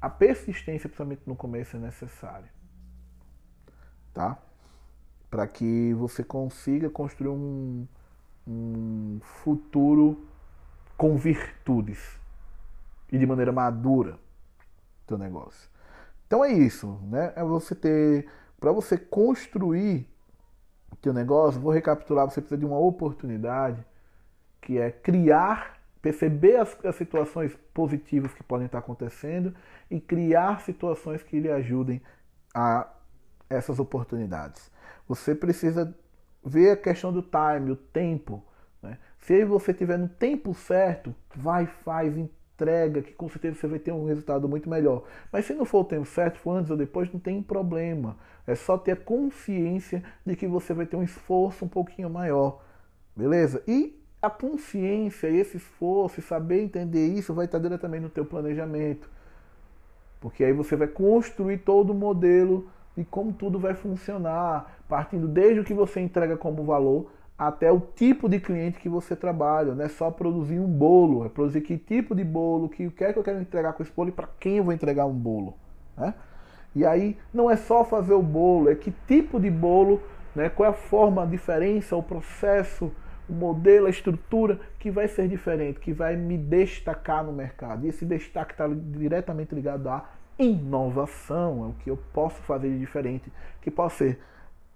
a 0.00 0.08
persistência, 0.08 0.88
principalmente 0.88 1.22
no 1.26 1.34
começo, 1.34 1.76
é 1.76 1.80
necessária. 1.80 2.48
Tá? 4.14 4.38
Para 5.30 5.46
que 5.46 5.92
você 5.94 6.24
consiga 6.24 6.88
construir 6.88 7.28
um, 7.28 7.86
um 8.46 9.18
futuro 9.22 10.26
com 10.96 11.16
virtudes 11.16 12.18
e 13.10 13.18
de 13.18 13.26
maneira 13.26 13.52
madura 13.52 14.18
teu 15.06 15.18
negócio. 15.18 15.68
Então 16.26 16.44
é 16.44 16.52
isso, 16.52 16.98
né? 17.04 17.32
É 17.34 17.42
você 17.42 17.74
ter 17.74 18.28
para 18.60 18.72
você 18.72 18.98
construir 18.98 20.06
o 20.90 20.96
teu 20.96 21.12
negócio, 21.12 21.60
vou 21.60 21.72
recapitular, 21.72 22.28
você 22.28 22.40
precisa 22.40 22.58
de 22.58 22.66
uma 22.66 22.78
oportunidade 22.78 23.84
que 24.60 24.78
é 24.78 24.90
criar, 24.90 25.77
perceber 26.00 26.56
as, 26.56 26.76
as 26.84 26.96
situações 26.96 27.56
positivas 27.74 28.32
que 28.32 28.42
podem 28.42 28.66
estar 28.66 28.78
acontecendo 28.78 29.54
e 29.90 30.00
criar 30.00 30.60
situações 30.60 31.22
que 31.22 31.40
lhe 31.40 31.50
ajudem 31.50 32.00
a 32.54 32.88
essas 33.50 33.78
oportunidades. 33.78 34.70
Você 35.06 35.34
precisa 35.34 35.94
ver 36.44 36.70
a 36.70 36.76
questão 36.76 37.12
do 37.12 37.22
time, 37.22 37.70
o 37.70 37.76
tempo. 37.76 38.44
Né? 38.82 38.98
Se 39.18 39.44
você 39.44 39.72
tiver 39.72 39.98
no 39.98 40.08
tempo 40.08 40.54
certo, 40.54 41.14
vai, 41.34 41.66
faz, 41.66 42.16
entrega, 42.16 43.02
que 43.02 43.12
com 43.12 43.28
certeza 43.28 43.56
você 43.56 43.66
vai 43.66 43.78
ter 43.78 43.92
um 43.92 44.06
resultado 44.06 44.48
muito 44.48 44.68
melhor. 44.68 45.04
Mas 45.32 45.46
se 45.46 45.54
não 45.54 45.64
for 45.64 45.80
o 45.80 45.84
tempo 45.84 46.06
certo, 46.06 46.38
for 46.38 46.52
antes 46.52 46.70
ou 46.70 46.76
depois, 46.76 47.12
não 47.12 47.20
tem 47.20 47.42
problema. 47.42 48.16
É 48.46 48.54
só 48.54 48.76
ter 48.76 48.92
a 48.92 48.96
consciência 48.96 50.02
de 50.24 50.36
que 50.36 50.46
você 50.46 50.72
vai 50.72 50.86
ter 50.86 50.96
um 50.96 51.02
esforço 51.02 51.64
um 51.64 51.68
pouquinho 51.68 52.10
maior. 52.10 52.62
Beleza? 53.16 53.62
E 53.66 53.97
a 54.20 54.28
consciência, 54.28 55.28
esse 55.28 55.56
esforço, 55.56 56.20
saber 56.20 56.62
entender 56.62 57.06
isso 57.06 57.32
vai 57.32 57.44
estar 57.44 57.58
diretamente 57.58 58.02
no 58.02 58.10
teu 58.10 58.24
planejamento. 58.24 59.08
Porque 60.20 60.42
aí 60.42 60.52
você 60.52 60.74
vai 60.74 60.88
construir 60.88 61.58
todo 61.58 61.90
o 61.90 61.94
modelo 61.94 62.68
de 62.96 63.04
como 63.04 63.32
tudo 63.32 63.58
vai 63.58 63.74
funcionar, 63.74 64.80
partindo 64.88 65.28
desde 65.28 65.60
o 65.60 65.64
que 65.64 65.72
você 65.72 66.00
entrega 66.00 66.36
como 66.36 66.64
valor 66.64 67.12
até 67.38 67.70
o 67.70 67.78
tipo 67.78 68.28
de 68.28 68.40
cliente 68.40 68.80
que 68.80 68.88
você 68.88 69.14
trabalha. 69.14 69.72
Não 69.72 69.84
é 69.84 69.88
só 69.88 70.10
produzir 70.10 70.58
um 70.58 70.66
bolo, 70.66 71.24
é 71.24 71.28
produzir 71.28 71.60
que 71.60 71.78
tipo 71.78 72.12
de 72.14 72.24
bolo, 72.24 72.68
que 72.68 72.88
o 72.88 72.90
que 72.90 73.04
é 73.04 73.12
que 73.12 73.18
eu 73.18 73.22
quero 73.22 73.40
entregar 73.40 73.72
com 73.74 73.82
esse 73.84 73.92
bolo 73.92 74.08
e 74.08 74.12
para 74.12 74.28
quem 74.40 74.56
eu 74.56 74.64
vou 74.64 74.72
entregar 74.72 75.06
um 75.06 75.14
bolo. 75.14 75.54
Né? 75.96 76.12
E 76.74 76.84
aí 76.84 77.16
não 77.32 77.48
é 77.48 77.56
só 77.56 77.84
fazer 77.84 78.14
o 78.14 78.22
bolo, 78.22 78.68
é 78.68 78.74
que 78.74 78.92
tipo 79.06 79.38
de 79.38 79.50
bolo, 79.50 80.02
né? 80.34 80.48
qual 80.48 80.66
é 80.66 80.70
a 80.70 80.74
forma, 80.74 81.22
a 81.22 81.26
diferença, 81.26 81.94
o 81.94 82.02
processo, 82.02 82.90
o 83.28 83.32
modelo, 83.32 83.86
a 83.86 83.90
estrutura 83.90 84.60
que 84.78 84.90
vai 84.90 85.06
ser 85.06 85.28
diferente, 85.28 85.80
que 85.80 85.92
vai 85.92 86.16
me 86.16 86.38
destacar 86.38 87.24
no 87.24 87.32
mercado. 87.32 87.84
E 87.84 87.88
esse 87.88 88.04
destaque 88.04 88.52
está 88.52 88.66
diretamente 88.68 89.54
ligado 89.54 89.88
à 89.88 90.08
inovação, 90.38 91.64
é 91.64 91.68
o 91.68 91.72
que 91.74 91.90
eu 91.90 91.98
posso 92.12 92.40
fazer 92.42 92.70
de 92.70 92.78
diferente, 92.78 93.32
que 93.60 93.70
pode 93.70 93.94
ser 93.94 94.20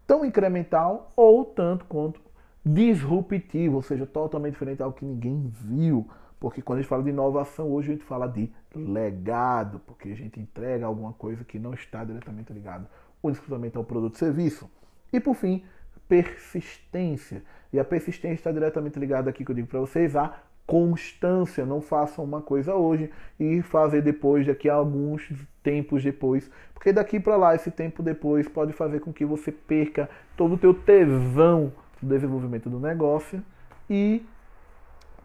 tão 0.07 0.25
incremental 0.25 1.13
ou 1.17 1.45
tanto 1.45 1.85
quanto 1.85 2.21
disruptivo, 2.65 3.77
ou 3.77 3.83
seja, 3.83 4.07
totalmente 4.07 4.53
diferente 4.53 4.83
ao 4.83 4.93
que 4.93 5.05
ninguém 5.05 5.49
viu. 5.49 6.09
Porque 6.39 6.61
quando 6.61 6.79
a 6.79 6.83
gente 6.83 6.89
fala 6.89 7.05
de 7.05 7.11
inovação, 7.11 7.71
hoje 7.71 7.91
a 7.91 7.95
gente 7.95 8.05
fala 8.05 8.27
de 8.27 8.53
legado, 8.75 9.81
porque 9.87 10.09
a 10.09 10.17
gente 10.17 10.41
entrega 10.41 10.87
alguma 10.87 11.13
coisa 11.13 11.45
que 11.45 11.59
não 11.59 11.73
está 11.73 12.05
diretamente 12.05 12.53
ligado 12.53 12.87
ou 13.23 13.31
exclusivamente 13.31 13.77
ao 13.77 13.85
produto 13.85 14.17
e 14.17 14.19
serviço. 14.19 14.69
E 15.13 15.21
por 15.21 15.35
fim, 15.35 15.63
persistência. 16.09 17.43
E 17.73 17.79
a 17.79 17.85
persistência 17.85 18.35
está 18.35 18.53
diretamente 18.53 18.99
ligada 18.99 19.31
aqui 19.31 19.45
que 19.45 19.51
eu 19.51 19.55
digo 19.55 19.69
para 19.69 19.81
vocês 19.81 20.15
a 20.15 20.35
constância. 20.67 21.65
Não 21.65 21.81
façam 21.81 22.25
uma 22.25 22.41
coisa 22.41 22.75
hoje 22.75 23.11
e 23.39 23.63
fazer 23.63 24.03
depois, 24.03 24.47
daqui 24.47 24.69
a 24.69 24.75
alguns 24.75 25.31
tempos 25.63 26.03
depois. 26.03 26.51
Porque 26.75 26.93
daqui 26.93 27.19
para 27.19 27.37
lá, 27.37 27.55
esse 27.55 27.71
tempo 27.71 28.03
depois 28.03 28.49
pode 28.49 28.73
fazer 28.73 29.01
com 29.01 29.13
que 29.13 29.25
você 29.25 29.51
perca 29.51 30.09
todo 30.37 30.55
o 30.55 30.59
teu 30.59 30.75
tesão 30.75 31.73
do 32.01 32.09
desenvolvimento 32.09 32.69
do 32.69 32.81
negócio 32.81 33.43
e, 33.89 34.27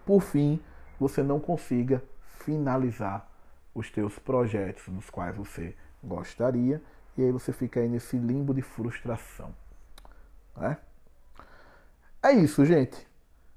por 0.05 0.21
fim, 0.21 0.59
você 0.99 1.23
não 1.23 1.39
consiga 1.39 2.01
finalizar 2.39 3.27
os 3.73 3.91
teus 3.91 4.17
projetos 4.17 4.87
nos 4.87 5.09
quais 5.09 5.35
você 5.35 5.75
gostaria 6.03 6.81
e 7.17 7.23
aí 7.23 7.31
você 7.31 7.51
fica 7.51 7.79
aí 7.79 7.89
nesse 7.89 8.17
limbo 8.17 8.53
de 8.53 8.61
frustração. 8.61 9.53
Né? 10.57 10.77
É 12.23 12.31
isso, 12.33 12.65
gente. 12.65 13.07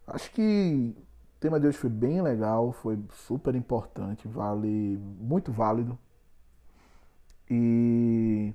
Acho 0.07 0.31
que 0.33 0.95
o 1.37 1.41
tema 1.41 1.59
de 1.59 1.67
hoje 1.67 1.79
foi 1.79 1.91
bem 1.91 2.21
legal, 2.21 2.73
foi 2.73 2.99
super 3.13 3.55
importante, 3.55 4.29
vale 4.29 4.99
muito 5.19 5.51
válido. 5.51 5.99
E 7.49 8.53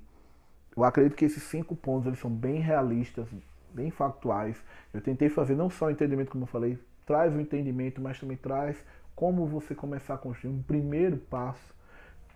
eu 0.76 0.84
acredito 0.84 1.16
que 1.16 1.24
esses 1.24 1.42
cinco 1.42 1.74
pontos 1.74 2.06
eles 2.06 2.18
são 2.18 2.30
bem 2.30 2.60
realistas, 2.60 3.28
bem 3.74 3.90
factuais. 3.90 4.56
Eu 4.94 5.00
tentei 5.00 5.28
fazer 5.28 5.54
não 5.54 5.68
só 5.68 5.86
o 5.86 5.90
entendimento, 5.90 6.30
como 6.30 6.44
eu 6.44 6.48
falei, 6.48 6.78
traz 7.04 7.34
o 7.34 7.40
entendimento, 7.40 8.00
mas 8.00 8.18
também 8.18 8.36
traz 8.36 8.82
como 9.14 9.46
você 9.46 9.74
começar 9.74 10.14
a 10.14 10.18
construir 10.18 10.52
um 10.52 10.62
primeiro 10.62 11.16
passo. 11.16 11.74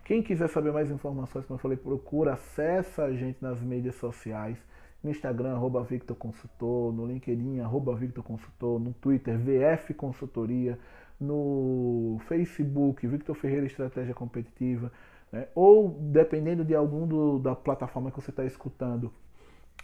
Quem 0.03 0.21
quiser 0.21 0.49
saber 0.49 0.73
mais 0.73 0.89
informações, 0.89 1.45
como 1.45 1.57
eu 1.57 1.61
falei, 1.61 1.77
procura, 1.77 2.33
acessa 2.33 3.03
a 3.03 3.13
gente 3.13 3.37
nas 3.41 3.61
mídias 3.61 3.95
sociais 3.95 4.57
no 5.03 5.09
Instagram, 5.09 5.55
arroba 5.55 5.83
Victor 5.83 6.15
Consultor, 6.15 6.93
no 6.93 7.05
LinkedIn, 7.05 7.59
arroba 7.59 7.95
Victor 7.95 8.23
Consultor, 8.23 8.79
no 8.79 8.93
Twitter, 8.93 9.37
VF 9.37 9.93
Consultoria, 9.93 10.77
no 11.19 12.19
Facebook, 12.27 13.05
Victor 13.07 13.35
Ferreira 13.35 13.65
Estratégia 13.65 14.13
Competitiva, 14.13 14.91
né? 15.31 15.47
ou 15.55 15.89
dependendo 15.89 16.63
de 16.63 16.75
algum 16.75 17.07
do, 17.07 17.39
da 17.39 17.55
plataforma 17.55 18.11
que 18.11 18.21
você 18.21 18.31
está 18.31 18.45
escutando, 18.45 19.11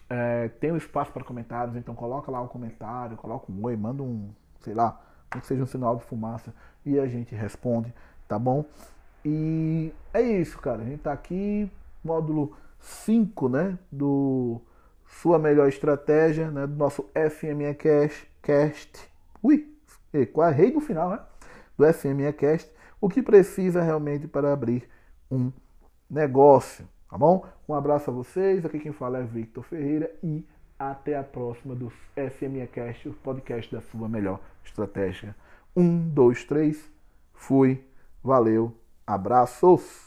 é, 0.10 0.48
tem 0.48 0.72
um 0.72 0.78
espaço 0.78 1.12
para 1.12 1.24
comentários, 1.24 1.76
então 1.76 1.94
coloca 1.94 2.32
lá 2.32 2.42
o 2.42 2.48
comentário, 2.48 3.18
coloca 3.18 3.52
um 3.52 3.66
oi, 3.66 3.76
manda 3.76 4.02
um, 4.04 4.30
sei 4.62 4.74
lá, 4.74 5.02
que 5.30 5.46
seja 5.46 5.64
um 5.64 5.68
sinal 5.68 5.96
de 5.98 6.04
fumaça 6.04 6.54
e 6.86 7.00
a 7.00 7.08
gente 7.08 7.36
responde, 7.36 7.94
tá 8.28 8.40
bom? 8.40 8.66
E 9.26 9.92
é 10.14 10.22
isso, 10.22 10.58
cara. 10.60 10.82
A 10.82 10.86
gente 10.86 11.02
tá 11.02 11.12
aqui, 11.12 11.70
módulo 12.04 12.56
5, 12.80 13.50
né, 13.50 13.78
do 13.92 14.62
sua 15.08 15.40
melhor 15.40 15.68
estratégia, 15.68 16.52
né, 16.52 16.68
do 16.68 16.76
nosso 16.76 17.10
FME 17.14 17.74
Cast, 17.76 18.30
Cast. 18.42 19.10
Ui, 19.42 19.68
rei 20.54 20.72
no 20.72 20.82
final, 20.82 21.10
né? 21.10 21.20
Do 21.78 21.94
FME 21.94 22.32
Cast, 22.34 22.72
o 23.00 23.10
que 23.10 23.22
precisa 23.22 23.82
realmente 23.82 24.28
para 24.28 24.52
abrir 24.52 24.88
um 25.30 25.52
negócio, 26.10 26.88
tá 27.10 27.18
bom? 27.18 27.46
Um 27.68 27.74
abraço 27.74 28.10
a 28.10 28.14
vocês, 28.14 28.66
aqui 28.66 28.80
quem 28.80 28.92
fala 28.92 29.20
é 29.20 29.24
Victor 29.24 29.64
Ferreira 29.64 30.12
e 30.24 30.46
até 30.80 31.18
a 31.18 31.24
próxima 31.24 31.76
do 31.76 31.92
FME 32.16 32.66
Cast, 32.68 33.10
o 33.10 33.14
podcast 33.14 33.74
da 33.74 33.82
sua 33.82 34.08
melhor 34.08 34.40
estratégia. 34.64 35.36
Um, 35.76 36.10
dois, 36.10 36.44
três, 36.44 36.90
fui, 37.34 37.84
valeu, 38.24 38.74
abraços! 39.06 40.07